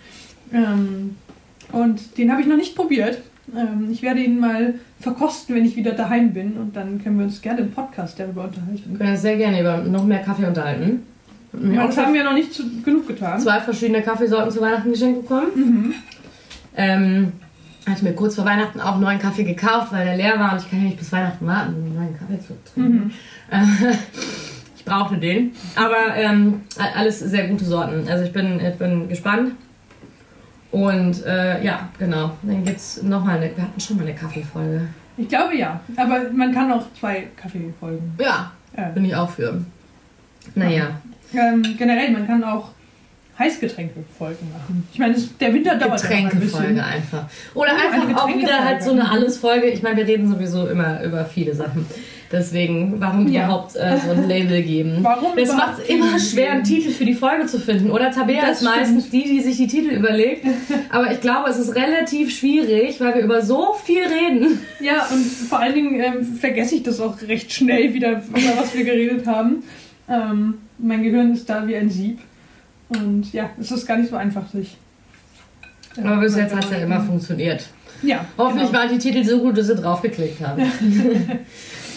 Ähm, 0.54 1.16
und 1.72 2.18
den 2.18 2.32
habe 2.32 2.42
ich 2.42 2.48
noch 2.48 2.58
nicht 2.58 2.76
probiert. 2.76 3.22
Ähm, 3.56 3.90
ich 3.92 4.02
werde 4.02 4.22
ihn 4.22 4.40
mal 4.40 4.76
verkosten, 5.00 5.56
wenn 5.56 5.66
ich 5.66 5.76
wieder 5.76 5.92
daheim 5.92 6.34
bin. 6.34 6.54
Und 6.54 6.76
dann 6.76 7.02
können 7.02 7.18
wir 7.18 7.26
uns 7.26 7.42
gerne 7.42 7.62
im 7.62 7.72
Podcast 7.72 8.20
darüber 8.20 8.46
unterhalten. 8.46 8.84
Wir 8.86 8.98
können 8.98 9.12
uns 9.12 9.22
sehr 9.22 9.38
gerne 9.38 9.62
über 9.62 9.78
noch 9.78 10.06
mehr 10.06 10.20
Kaffee 10.20 10.46
unterhalten. 10.46 11.04
Ja, 11.74 11.88
das 11.88 11.98
haben 11.98 12.14
wir 12.14 12.24
noch 12.24 12.34
nicht 12.34 12.54
zu, 12.54 12.64
genug 12.84 13.08
getan. 13.08 13.40
Zwei 13.40 13.60
verschiedene 13.60 14.02
Kaffeesorten 14.02 14.52
zu 14.52 14.62
Weihnachten 14.62 14.92
geschenkt 14.92 15.22
bekommen. 15.22 15.48
Mhm. 15.56 15.94
Ähm, 16.76 17.32
hatte 17.88 18.04
mir 18.04 18.14
kurz 18.14 18.36
vor 18.36 18.46
Weihnachten 18.46 18.80
auch 18.80 18.94
einen 18.94 19.02
neuen 19.02 19.20
Kaffee 19.20 19.44
gekauft, 19.44 19.92
weil 19.92 20.06
der 20.06 20.16
leer 20.16 20.40
war 20.40 20.54
und 20.54 20.62
ich 20.62 20.70
kann 20.70 20.80
ja 20.80 20.86
nicht 20.86 21.00
bis 21.00 21.12
Weihnachten 21.12 21.46
warten, 21.46 21.74
um 21.74 21.86
einen 21.86 21.96
neuen 21.96 22.18
Kaffee 22.18 22.40
zu 22.40 22.54
trinken. 22.72 23.12
Mhm. 23.52 23.88
ich 24.78 24.86
brauchte 24.86 25.18
den. 25.18 25.54
Aber 25.76 26.16
ähm, 26.16 26.62
alles 26.96 27.20
sehr 27.20 27.48
gute 27.48 27.66
Sorten. 27.66 28.08
Also 28.08 28.24
ich 28.24 28.32
bin, 28.32 28.60
ich 28.60 28.76
bin 28.76 29.10
gespannt. 29.10 29.54
Und 30.72 31.26
äh, 31.26 31.64
ja, 31.64 31.90
genau. 31.98 32.38
Dann 32.44 32.64
gibt 32.64 32.78
es 32.78 33.02
nochmal 33.02 33.38
eine. 33.38 33.56
Wir 33.56 33.64
hatten 33.64 33.80
schon 33.80 33.98
mal 33.98 34.04
eine 34.04 34.16
Kaffeefolge. 34.16 34.88
Ich 35.18 35.28
glaube 35.28 35.58
ja. 35.58 35.80
Aber 35.96 36.30
man 36.32 36.54
kann 36.54 36.72
auch 36.72 36.86
zwei 37.00 37.28
Kaffeefolgen. 37.36 38.14
Ja, 38.20 38.52
äh. 38.76 38.92
bin 38.94 39.06
ich 39.06 39.16
auch 39.16 39.30
für. 39.30 39.62
Naja. 40.56 41.02
Ähm, 41.34 41.64
generell, 41.78 42.12
man 42.12 42.26
kann 42.26 42.44
auch 42.44 42.70
Heißgetränke-Folgen 43.40 44.52
machen. 44.52 44.88
Ich 44.92 45.00
meine, 45.00 45.16
der 45.40 45.54
Winter 45.54 45.76
dauert 45.76 46.02
Getränke-Folge 46.02 46.84
ein 46.84 46.96
einfach. 46.96 47.26
Oder 47.54 47.70
ja, 47.70 47.90
einfach 47.90 48.24
auch 48.24 48.28
wieder 48.28 48.66
halt 48.66 48.84
so 48.84 48.92
eine 48.92 49.10
Alles-Folge. 49.10 49.68
Ich 49.68 49.82
meine, 49.82 49.98
wir 49.98 50.08
reden 50.08 50.28
sowieso 50.28 50.68
immer 50.68 51.02
über 51.04 51.24
viele 51.26 51.56
Sachen. 51.56 51.86
Deswegen, 52.32 53.00
warum 53.00 53.28
ja. 53.28 53.46
überhaupt 53.46 53.76
äh, 53.76 53.98
so 54.06 54.12
ein 54.12 54.28
Label 54.28 54.62
geben? 54.62 55.00
Warum 55.02 55.36
es 55.36 55.52
macht 55.52 55.80
es 55.80 55.90
immer 55.90 56.20
schwer, 56.20 56.52
einen 56.52 56.64
Titel 56.64 56.92
für 56.92 57.06
die 57.06 57.16
Folge 57.16 57.48
zu 57.48 57.60
finden. 57.60 57.90
Oder 57.90 58.12
Tabea 58.12 58.42
das 58.42 58.52
ist 58.52 58.58
stimmt. 58.60 58.76
meistens 58.76 59.10
die, 59.10 59.24
die 59.24 59.42
sich 59.42 59.58
die 59.58 59.66
Titel 59.68 59.96
überlegt. 59.96 60.46
Aber 60.92 61.12
ich 61.12 61.22
glaube, 61.22 61.50
es 61.50 61.58
ist 61.58 61.74
relativ 61.76 62.36
schwierig, 62.38 63.00
weil 63.02 63.16
wir 63.16 63.22
über 63.24 63.42
so 63.42 63.74
viel 63.84 64.04
reden. 64.04 64.60
Ja, 64.82 65.08
und 65.12 65.26
vor 65.26 65.60
allen 65.60 65.74
Dingen 65.74 66.00
ähm, 66.00 66.24
vergesse 66.24 66.76
ich 66.76 66.84
das 66.84 67.02
auch 67.02 67.22
recht 67.24 67.52
schnell 67.52 67.94
wieder, 67.94 68.12
über 68.12 68.58
was 68.58 68.74
wir 68.74 68.86
geredet 68.86 69.28
haben. 69.28 69.64
Ähm, 70.08 70.54
mein 70.78 71.04
Gehirn 71.04 71.34
ist 71.34 71.50
da 71.50 71.68
wie 71.68 71.76
ein 71.76 71.90
Sieb. 71.90 72.20
Und 72.88 73.34
ja, 73.34 73.50
es 73.60 73.72
ist 73.72 73.86
gar 73.86 73.98
nicht 73.98 74.10
so 74.10 74.16
einfach, 74.16 74.48
sich. 74.48 74.78
Aber 75.98 76.18
bis 76.18 76.38
jetzt 76.38 76.56
hat 76.56 76.64
es 76.64 76.72
ja 76.72 76.78
immer 76.78 77.02
funktioniert. 77.02 77.66
Ja. 78.02 78.26
Hoffentlich 78.38 78.70
genau. 78.70 78.80
waren 78.80 78.90
die 78.90 78.98
Titel 78.98 79.24
so 79.24 79.40
gut, 79.40 79.58
dass 79.58 79.68
sie 79.68 79.76
draufgeklickt 79.76 80.40
haben. 80.46 80.64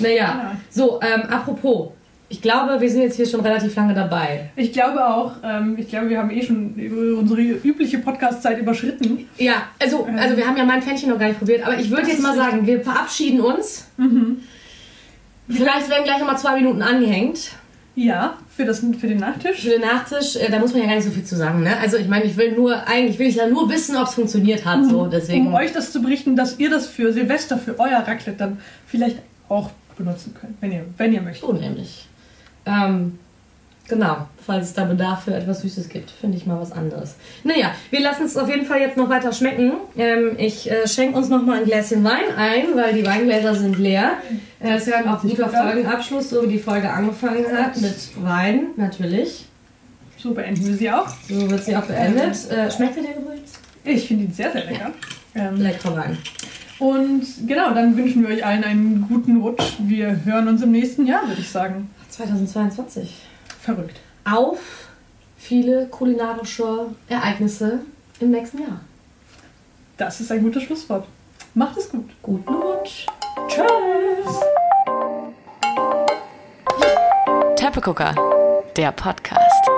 Naja, 0.02 0.16
ja. 0.16 0.56
so, 0.70 1.00
ähm, 1.02 1.22
apropos. 1.28 1.90
Ich 2.28 2.40
glaube, 2.40 2.80
wir 2.80 2.88
sind 2.88 3.02
jetzt 3.02 3.16
hier 3.16 3.26
schon 3.26 3.40
relativ 3.40 3.76
lange 3.76 3.92
dabei. 3.92 4.50
Ich 4.56 4.72
glaube 4.72 5.06
auch. 5.06 5.32
Ähm, 5.44 5.76
ich 5.78 5.88
glaube, 5.88 6.08
wir 6.08 6.18
haben 6.18 6.30
eh 6.30 6.42
schon 6.42 6.74
unsere 7.18 7.42
übliche 7.42 7.98
Podcast-Zeit 7.98 8.58
überschritten. 8.58 9.28
Ja, 9.36 9.64
also, 9.78 10.06
ähm. 10.08 10.18
also 10.18 10.36
wir 10.38 10.46
haben 10.46 10.56
ja 10.56 10.64
mein 10.64 10.80
Pfännchen 10.80 11.10
noch 11.10 11.18
gar 11.18 11.28
nicht 11.28 11.38
probiert, 11.38 11.66
aber 11.66 11.78
ich 11.78 11.90
würde 11.90 12.08
jetzt 12.08 12.22
mal 12.22 12.34
sagen, 12.34 12.66
wir 12.66 12.80
verabschieden 12.80 13.42
uns. 13.42 13.86
Mhm. 13.98 14.38
Vielleicht 15.48 15.90
werden 15.90 16.04
gleich 16.04 16.20
nochmal 16.20 16.38
zwei 16.38 16.54
Minuten 16.54 16.80
angehängt. 16.80 17.50
Ja, 17.94 18.38
für, 18.48 18.64
das, 18.64 18.80
für 18.80 19.06
den 19.06 19.18
Nachtisch? 19.18 19.60
Für 19.60 19.70
den 19.70 19.82
Nachtisch, 19.82 20.36
äh, 20.36 20.50
da 20.50 20.58
muss 20.58 20.72
man 20.72 20.82
ja 20.82 20.88
gar 20.88 20.94
nicht 20.96 21.04
so 21.04 21.10
viel 21.10 21.24
zu 21.24 21.36
sagen. 21.36 21.62
Ne? 21.62 21.76
Also 21.78 21.98
ich 21.98 22.08
meine, 22.08 22.24
ich 22.24 22.36
will 22.38 22.52
nur, 22.52 22.86
eigentlich 22.86 23.18
will 23.18 23.26
ich 23.26 23.36
ja 23.36 23.46
nur 23.46 23.68
wissen, 23.68 23.96
ob 23.96 24.08
es 24.08 24.14
funktioniert 24.14 24.64
hat. 24.64 24.84
So, 24.86 25.06
deswegen. 25.06 25.48
Um 25.48 25.54
euch 25.54 25.72
das 25.72 25.92
zu 25.92 26.00
berichten, 26.00 26.34
dass 26.34 26.58
ihr 26.58 26.70
das 26.70 26.86
für 26.86 27.12
Silvester, 27.12 27.58
für 27.58 27.78
euer 27.78 27.98
Raclette 27.98 28.38
dann 28.38 28.58
vielleicht 28.86 29.18
auch 29.50 29.70
benutzen 29.96 30.34
könnt, 30.38 30.60
wenn 30.60 30.72
ihr, 30.72 30.84
wenn 30.96 31.12
ihr 31.12 31.22
möchtet. 31.22 31.48
So 31.48 31.52
nämlich. 31.52 32.08
Ähm, 32.66 33.18
Genau, 33.88 34.28
falls 34.46 34.68
es 34.68 34.74
da 34.74 34.84
Bedarf 34.84 35.24
für 35.24 35.34
etwas 35.34 35.60
Süßes 35.62 35.88
gibt, 35.88 36.10
finde 36.10 36.38
ich 36.38 36.46
mal 36.46 36.58
was 36.58 36.72
anderes. 36.72 37.16
Naja, 37.42 37.72
wir 37.90 38.00
lassen 38.00 38.24
es 38.24 38.36
auf 38.36 38.48
jeden 38.48 38.64
Fall 38.64 38.80
jetzt 38.80 38.96
noch 38.96 39.08
weiter 39.08 39.32
schmecken. 39.32 39.72
Ähm, 39.98 40.36
ich 40.38 40.70
äh, 40.70 40.86
schenke 40.86 41.18
uns 41.18 41.28
noch 41.28 41.42
mal 41.44 41.58
ein 41.58 41.64
Gläschen 41.64 42.04
Wein 42.04 42.34
ein, 42.36 42.76
weil 42.76 42.94
die 42.94 43.04
Weingläser 43.04 43.54
sind 43.54 43.78
leer. 43.78 44.12
Äh, 44.60 44.76
es 44.76 44.86
wäre 44.86 45.00
auch 45.12 45.22
ein 45.22 45.28
guter 45.28 45.48
Folgenabschluss, 45.48 46.30
so 46.30 46.42
wie 46.44 46.52
die 46.52 46.58
Folge 46.58 46.88
angefangen 46.88 47.44
hat, 47.52 47.76
mit 47.80 47.96
Wein 48.24 48.68
natürlich. 48.76 49.46
So 50.16 50.32
beenden 50.32 50.64
wir 50.64 50.74
sie 50.74 50.90
auch. 50.90 51.08
So 51.28 51.50
wird 51.50 51.64
sie 51.64 51.76
auch 51.76 51.84
beendet. 51.84 52.50
Äh, 52.50 52.70
schmeckt 52.70 52.96
er 52.96 53.02
dir 53.02 53.20
übrigens? 53.20 53.52
Ich 53.84 54.06
finde 54.06 54.24
ihn 54.24 54.32
sehr, 54.32 54.52
sehr 54.52 54.64
lecker. 54.64 54.92
Ja. 55.34 55.48
Ähm, 55.48 55.56
Leckerer 55.56 55.96
Wein. 55.96 56.18
Und 56.82 57.46
genau, 57.46 57.72
dann 57.74 57.96
wünschen 57.96 58.26
wir 58.26 58.34
euch 58.34 58.44
allen 58.44 58.64
einen 58.64 59.06
guten 59.08 59.40
Rutsch. 59.40 59.74
Wir 59.78 60.24
hören 60.24 60.48
uns 60.48 60.62
im 60.62 60.72
nächsten 60.72 61.06
Jahr, 61.06 61.28
würde 61.28 61.40
ich 61.40 61.48
sagen. 61.48 61.88
2022. 62.08 63.22
Verrückt. 63.60 64.00
Auf 64.24 64.88
viele 65.38 65.86
kulinarische 65.86 66.86
Ereignisse 67.08 67.82
im 68.18 68.32
nächsten 68.32 68.62
Jahr. 68.62 68.80
Das 69.96 70.20
ist 70.20 70.32
ein 70.32 70.42
gutes 70.42 70.64
Schlusswort. 70.64 71.06
Macht 71.54 71.76
es 71.76 71.88
gut. 71.88 72.10
Guten 72.20 72.52
Rutsch. 72.52 73.06
Tschüss. 73.46 74.40
Teppegucker, 77.54 78.12
der 78.76 78.90
Podcast. 78.90 79.70